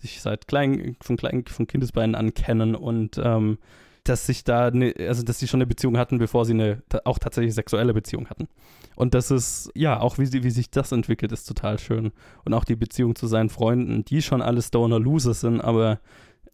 sich 0.00 0.20
seit 0.20 0.48
klein, 0.48 0.96
von, 1.00 1.16
klein, 1.16 1.44
von 1.46 1.66
Kindesbeinen 1.66 2.14
an 2.14 2.34
kennen 2.34 2.74
und 2.74 3.20
ähm, 3.22 3.58
dass 4.04 4.26
sich 4.26 4.44
da, 4.44 4.70
ne, 4.70 4.94
also 4.98 5.22
dass 5.22 5.38
sie 5.38 5.48
schon 5.48 5.58
eine 5.58 5.66
Beziehung 5.66 5.98
hatten, 5.98 6.18
bevor 6.18 6.44
sie 6.44 6.54
eine 6.54 6.82
auch 7.04 7.18
tatsächlich 7.18 7.54
sexuelle 7.54 7.92
Beziehung 7.92 8.28
hatten. 8.28 8.48
Und 8.96 9.14
das 9.14 9.30
ist, 9.30 9.70
ja, 9.74 10.00
auch 10.00 10.18
wie, 10.18 10.32
wie 10.32 10.50
sich 10.50 10.70
das 10.70 10.92
entwickelt, 10.92 11.32
ist 11.32 11.44
total 11.44 11.78
schön. 11.78 12.12
Und 12.44 12.54
auch 12.54 12.64
die 12.64 12.76
Beziehung 12.76 13.14
zu 13.14 13.26
seinen 13.26 13.50
Freunden, 13.50 14.04
die 14.04 14.22
schon 14.22 14.42
alle 14.42 14.62
Stoner-Losers 14.62 15.40
sind, 15.40 15.60
aber 15.60 16.00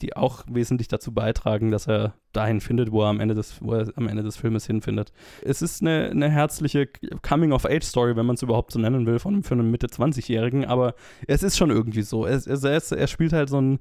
die 0.02 0.16
auch 0.16 0.44
wesentlich 0.48 0.88
dazu 0.88 1.12
beitragen, 1.12 1.70
dass 1.70 1.88
er 1.88 2.14
dahin 2.32 2.60
findet, 2.60 2.92
wo 2.92 3.02
er 3.02 3.08
am 3.08 3.20
Ende 3.20 3.34
des, 3.34 3.62
wo 3.62 3.74
er 3.74 3.92
am 3.96 4.08
Ende 4.08 4.22
des 4.22 4.36
Filmes 4.36 4.66
hinfindet. 4.66 5.12
Es 5.42 5.62
ist 5.62 5.82
eine, 5.82 6.10
eine 6.10 6.30
herzliche 6.30 6.88
Coming-of-Age-Story, 7.22 8.16
wenn 8.16 8.26
man 8.26 8.34
es 8.34 8.42
überhaupt 8.42 8.72
so 8.72 8.78
nennen 8.78 9.06
will, 9.06 9.18
von, 9.18 9.42
für 9.42 9.54
einen 9.54 9.70
Mitte-20-Jährigen, 9.70 10.64
aber 10.64 10.94
es 11.26 11.42
ist 11.42 11.56
schon 11.56 11.70
irgendwie 11.70 12.02
so. 12.02 12.26
Er, 12.26 12.40
er, 12.46 12.82
er 12.92 13.06
spielt 13.06 13.32
halt 13.32 13.48
so 13.48 13.60
ein 13.60 13.78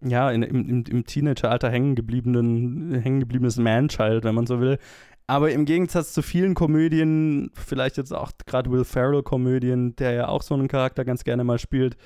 ja, 0.00 0.30
in, 0.30 0.42
im, 0.42 0.84
im 0.84 1.04
Teenageralter 1.06 1.70
hängen 1.70 1.96
hängen 1.96 3.20
gebliebenes 3.20 3.56
Man-Child, 3.56 4.24
wenn 4.24 4.34
man 4.34 4.46
so 4.46 4.60
will. 4.60 4.78
Aber 5.26 5.50
im 5.50 5.66
Gegensatz 5.66 6.14
zu 6.14 6.22
vielen 6.22 6.54
Komödien, 6.54 7.50
vielleicht 7.52 7.98
jetzt 7.98 8.14
auch 8.14 8.30
gerade 8.46 8.70
Will 8.70 8.84
Ferrell-Komödien, 8.84 9.94
der 9.96 10.12
ja 10.12 10.28
auch 10.28 10.42
so 10.42 10.54
einen 10.54 10.68
Charakter 10.68 11.04
ganz 11.04 11.22
gerne 11.22 11.44
mal 11.44 11.58
spielt, 11.58 11.98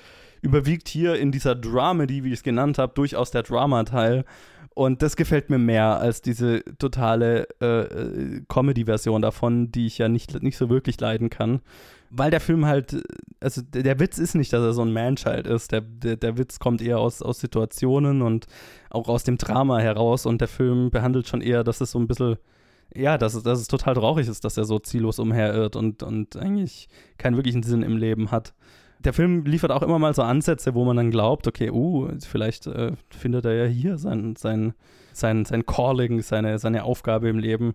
überwiegt 0.43 0.89
hier 0.89 1.15
in 1.15 1.31
dieser 1.31 1.55
Dramedy, 1.55 2.23
wie 2.23 2.27
ich 2.27 2.35
es 2.35 2.43
genannt 2.43 2.77
habe, 2.77 2.93
durchaus 2.93 3.31
der 3.31 3.43
Drama-Teil. 3.43 4.25
Und 4.75 5.01
das 5.01 5.15
gefällt 5.15 5.49
mir 5.49 5.57
mehr 5.57 5.99
als 5.99 6.21
diese 6.21 6.63
totale 6.77 7.47
äh, 7.61 7.81
äh, 7.81 8.41
Comedy-Version 8.47 9.21
davon, 9.21 9.71
die 9.71 9.85
ich 9.85 9.99
ja 9.99 10.09
nicht, 10.09 10.41
nicht 10.43 10.57
so 10.57 10.69
wirklich 10.69 10.99
leiden 10.99 11.29
kann. 11.29 11.61
Weil 12.09 12.29
der 12.29 12.41
Film 12.41 12.65
halt, 12.65 13.03
also 13.39 13.61
der, 13.61 13.99
Witz 13.99 14.17
ist 14.17 14.35
nicht, 14.35 14.51
dass 14.51 14.61
er 14.61 14.73
so 14.73 14.81
ein 14.81 14.91
Man-Child 14.91 15.47
ist. 15.47 15.71
Der, 15.71 15.81
der, 15.81 16.17
der 16.17 16.37
Witz 16.37 16.59
kommt 16.59 16.81
eher 16.81 16.99
aus, 16.99 17.21
aus 17.21 17.39
Situationen 17.39 18.21
und 18.21 18.47
auch 18.89 19.07
aus 19.07 19.23
dem 19.23 19.37
Drama 19.37 19.79
heraus. 19.79 20.25
Und 20.25 20.41
der 20.41 20.47
Film 20.47 20.91
behandelt 20.91 21.27
schon 21.27 21.41
eher, 21.41 21.63
dass 21.63 21.79
es 21.81 21.91
so 21.91 21.99
ein 21.99 22.07
bisschen 22.07 22.37
ja, 22.95 23.17
dass 23.17 23.33
es, 23.33 23.41
dass 23.41 23.59
es 23.59 23.67
total 23.67 23.95
traurig 23.95 24.27
ist, 24.27 24.45
dass 24.45 24.55
er 24.55 24.65
so 24.65 24.77
ziellos 24.77 25.17
umherirrt 25.17 25.75
und, 25.75 26.03
und 26.03 26.37
eigentlich 26.37 26.89
keinen 27.17 27.37
wirklichen 27.37 27.63
Sinn 27.63 27.81
im 27.81 27.97
Leben 27.97 28.29
hat 28.29 28.53
der 29.03 29.13
Film 29.13 29.45
liefert 29.45 29.71
auch 29.71 29.81
immer 29.81 29.99
mal 29.99 30.13
so 30.13 30.21
Ansätze, 30.21 30.73
wo 30.73 30.85
man 30.85 30.97
dann 30.97 31.11
glaubt, 31.11 31.47
okay, 31.47 31.69
uh, 31.69 32.09
vielleicht 32.21 32.67
äh, 32.67 32.93
findet 33.09 33.45
er 33.45 33.53
ja 33.53 33.65
hier 33.65 33.97
sein, 33.97 34.35
sein, 34.35 34.73
sein, 35.13 35.45
sein 35.45 35.65
Calling, 35.65 36.21
seine, 36.21 36.59
seine 36.59 36.83
Aufgabe 36.83 37.29
im 37.29 37.39
Leben. 37.39 37.73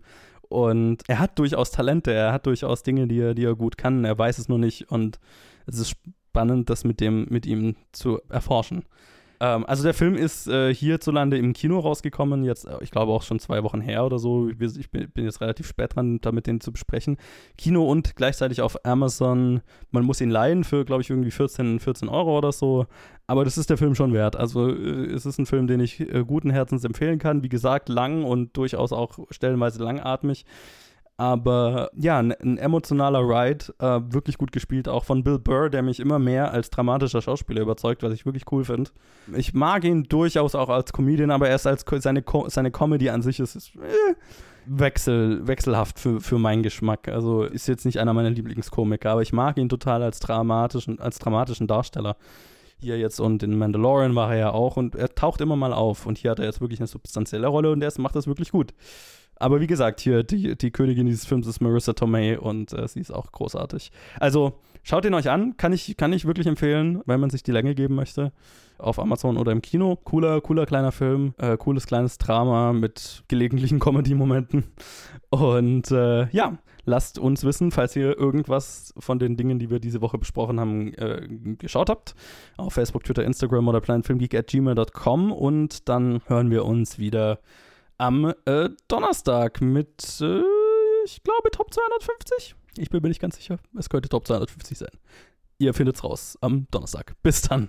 Und 0.49 1.03
er 1.09 1.18
hat 1.18 1.39
durchaus 1.39 1.70
Talente, 1.70 2.12
er 2.12 2.33
hat 2.33 2.47
durchaus 2.47 2.83
Dinge, 2.83 3.07
die 3.07 3.20
er, 3.20 3.35
die 3.35 3.45
er 3.45 3.55
gut 3.55 3.76
kann, 3.76 4.05
er 4.05 4.18
weiß 4.18 4.39
es 4.39 4.49
nur 4.49 4.59
nicht 4.59 4.91
und 4.91 5.18
es 5.66 5.79
ist 5.79 5.91
spannend, 5.91 6.70
das 6.70 6.85
mit, 6.85 7.01
dem, 7.01 7.26
mit 7.29 7.45
ihm 7.45 7.76
zu 7.93 8.20
erforschen. 8.31 8.85
Ähm, 9.41 9.64
also 9.66 9.82
der 9.82 9.95
Film 9.95 10.14
ist 10.14 10.49
äh, 10.49 10.74
hierzulande 10.74 11.39
im 11.39 11.53
Kino 11.53 11.78
rausgekommen, 11.78 12.45
jetzt, 12.45 12.66
äh, 12.66 12.76
ich 12.80 12.91
glaube 12.91 13.12
auch 13.12 13.22
schon 13.22 13.39
zwei 13.39 13.62
Wochen 13.62 13.80
her 13.80 14.05
oder 14.05 14.18
so. 14.18 14.49
Ich 14.49 14.91
bin, 14.91 15.11
bin 15.11 15.24
jetzt 15.24 15.41
relativ 15.41 15.66
spät 15.66 15.95
dran, 15.95 16.20
damit 16.20 16.47
den 16.47 16.61
zu 16.61 16.72
besprechen. 16.72 17.16
Kino 17.57 17.89
und 17.89 18.16
gleichzeitig 18.16 18.61
auf 18.61 18.84
Amazon. 18.84 19.61
Man 19.91 20.05
muss 20.05 20.20
ihn 20.20 20.30
leihen 20.30 20.64
für, 20.64 20.84
glaube 20.84 21.03
ich, 21.03 21.11
irgendwie 21.11 21.30
14, 21.30 21.78
14 21.78 22.09
Euro 22.09 22.36
oder 22.36 22.53
so. 22.53 22.86
Aber 23.26 23.45
das 23.45 23.59
ist 23.59 23.70
der 23.70 23.76
Film 23.76 23.95
schon 23.95 24.12
wert. 24.12 24.36
Also 24.36 24.70
äh, 24.70 25.07
es 25.07 25.26
ist 25.26 25.39
ein 25.39 25.47
Film, 25.47 25.66
den 25.66 25.80
ich 25.80 26.01
äh, 26.01 26.24
guten 26.26 26.51
Herzens 26.51 26.84
empfehlen 26.84 27.18
kann. 27.18 27.43
Wie 27.43 27.49
gesagt, 27.49 27.89
lang 27.89 28.24
und 28.24 28.57
durchaus 28.57 28.93
auch 28.93 29.18
stellenweise 29.30 29.82
langatmig. 29.82 30.47
Aber 31.20 31.90
ja, 31.96 32.20
ein, 32.20 32.30
ein 32.30 32.58
emotionaler 32.58 33.18
Ride, 33.18 33.74
äh, 33.80 34.00
wirklich 34.12 34.38
gut 34.38 34.52
gespielt, 34.52 34.88
auch 34.88 35.02
von 35.02 35.24
Bill 35.24 35.40
Burr, 35.40 35.68
der 35.68 35.82
mich 35.82 35.98
immer 35.98 36.20
mehr 36.20 36.52
als 36.52 36.70
dramatischer 36.70 37.20
Schauspieler 37.20 37.60
überzeugt, 37.60 38.04
was 38.04 38.12
ich 38.12 38.24
wirklich 38.24 38.44
cool 38.52 38.64
finde. 38.64 38.92
Ich 39.36 39.52
mag 39.52 39.82
ihn 39.82 40.04
durchaus 40.04 40.54
auch 40.54 40.68
als 40.68 40.92
Comedian, 40.92 41.32
aber 41.32 41.48
erst 41.48 41.66
als 41.66 41.84
seine, 41.98 42.22
seine 42.46 42.70
Comedy 42.70 43.10
an 43.10 43.22
sich 43.22 43.40
ist, 43.40 43.56
ist 43.56 43.74
äh, 43.74 44.14
wechsel, 44.64 45.44
wechselhaft 45.44 45.98
für, 45.98 46.20
für 46.20 46.38
meinen 46.38 46.62
Geschmack. 46.62 47.08
Also 47.08 47.42
ist 47.42 47.66
jetzt 47.66 47.84
nicht 47.84 47.98
einer 47.98 48.14
meiner 48.14 48.30
Lieblingskomiker, 48.30 49.10
aber 49.10 49.22
ich 49.22 49.32
mag 49.32 49.58
ihn 49.58 49.68
total 49.68 50.04
als 50.04 50.20
dramatischen, 50.20 51.00
als 51.00 51.18
dramatischen 51.18 51.66
Darsteller 51.66 52.16
hier 52.80 52.96
jetzt 52.96 53.18
und 53.18 53.42
in 53.42 53.58
Mandalorian 53.58 54.14
war 54.14 54.30
er 54.32 54.38
ja 54.38 54.50
auch 54.52 54.76
und 54.76 54.94
er 54.94 55.12
taucht 55.12 55.40
immer 55.40 55.56
mal 55.56 55.72
auf 55.72 56.06
und 56.06 56.16
hier 56.16 56.30
hat 56.30 56.38
er 56.38 56.44
jetzt 56.44 56.60
wirklich 56.60 56.78
eine 56.78 56.86
substanzielle 56.86 57.48
Rolle 57.48 57.72
und 57.72 57.82
er 57.82 57.92
macht 57.98 58.14
das 58.14 58.28
wirklich 58.28 58.52
gut. 58.52 58.72
Aber 59.39 59.61
wie 59.61 59.66
gesagt, 59.66 60.01
hier 60.01 60.22
die, 60.22 60.57
die 60.57 60.70
Königin 60.70 61.07
dieses 61.07 61.26
Films 61.26 61.47
ist 61.47 61.61
Marissa 61.61 61.93
Tomei 61.93 62.39
und 62.39 62.72
äh, 62.72 62.89
sie 62.89 63.01
ist 63.01 63.12
auch 63.12 63.30
großartig. 63.32 63.93
Also 64.18 64.55
schaut 64.82 65.05
ihn 65.05 65.14
euch 65.14 65.30
an, 65.30 65.57
kann 65.57 65.72
ich, 65.72 65.97
kann 65.97 66.12
ich 66.12 66.24
wirklich 66.24 66.47
empfehlen, 66.47 67.03
wenn 67.07 67.20
man 67.20 67.30
sich 67.30 67.43
die 67.43 67.53
Länge 67.53 67.74
geben 67.74 67.95
möchte. 67.95 68.32
Auf 68.78 68.99
Amazon 68.99 69.36
oder 69.36 69.51
im 69.53 69.61
Kino. 69.61 69.97
Cooler, 69.97 70.41
cooler 70.41 70.64
kleiner 70.64 70.93
Film, 70.93 71.34
äh, 71.39 71.57
cooles 71.57 71.86
kleines 71.86 72.18
Drama 72.18 72.72
mit 72.72 73.24
gelegentlichen 73.28 73.78
Comedy-Momenten. 73.80 74.64
Und 75.30 75.91
äh, 75.91 76.28
ja, 76.30 76.59
lasst 76.84 77.18
uns 77.18 77.45
wissen, 77.45 77.70
falls 77.70 77.95
ihr 77.97 78.16
irgendwas 78.18 78.95
von 78.99 79.18
den 79.18 79.36
Dingen, 79.36 79.59
die 79.59 79.70
wir 79.70 79.78
diese 79.78 80.01
Woche 80.01 80.18
besprochen 80.18 80.59
haben, 80.59 80.95
äh, 80.95 81.26
geschaut 81.59 81.91
habt. 81.91 82.14
Auf 82.57 82.74
Facebook, 82.74 83.05
Twitter, 83.05 83.24
Instagram 83.24 83.68
oder 83.68 83.80
planfilmgeek 83.80 84.34
at 84.34 84.47
gmail.com. 84.47 85.32
Und 85.32 85.89
dann 85.89 86.22
hören 86.26 86.51
wir 86.51 86.64
uns 86.64 86.99
wieder 86.99 87.41
am 87.99 88.32
äh, 88.46 88.70
Donnerstag 88.86 89.61
mit, 89.61 90.20
äh, 90.20 90.42
ich 91.05 91.22
glaube, 91.22 91.51
Top 91.51 91.72
250. 91.74 92.55
Ich 92.78 92.90
bin 92.90 93.03
mir 93.03 93.09
nicht 93.09 93.20
ganz 93.20 93.36
sicher. 93.36 93.59
Es 93.76 93.90
könnte 93.90 94.09
Top 94.09 94.26
250 94.26 94.78
sein. 94.78 94.90
Ihr 95.59 95.74
findet's 95.74 96.05
raus 96.05 96.38
am 96.40 96.68
Donnerstag. 96.70 97.14
Bis 97.22 97.42
dann. 97.42 97.68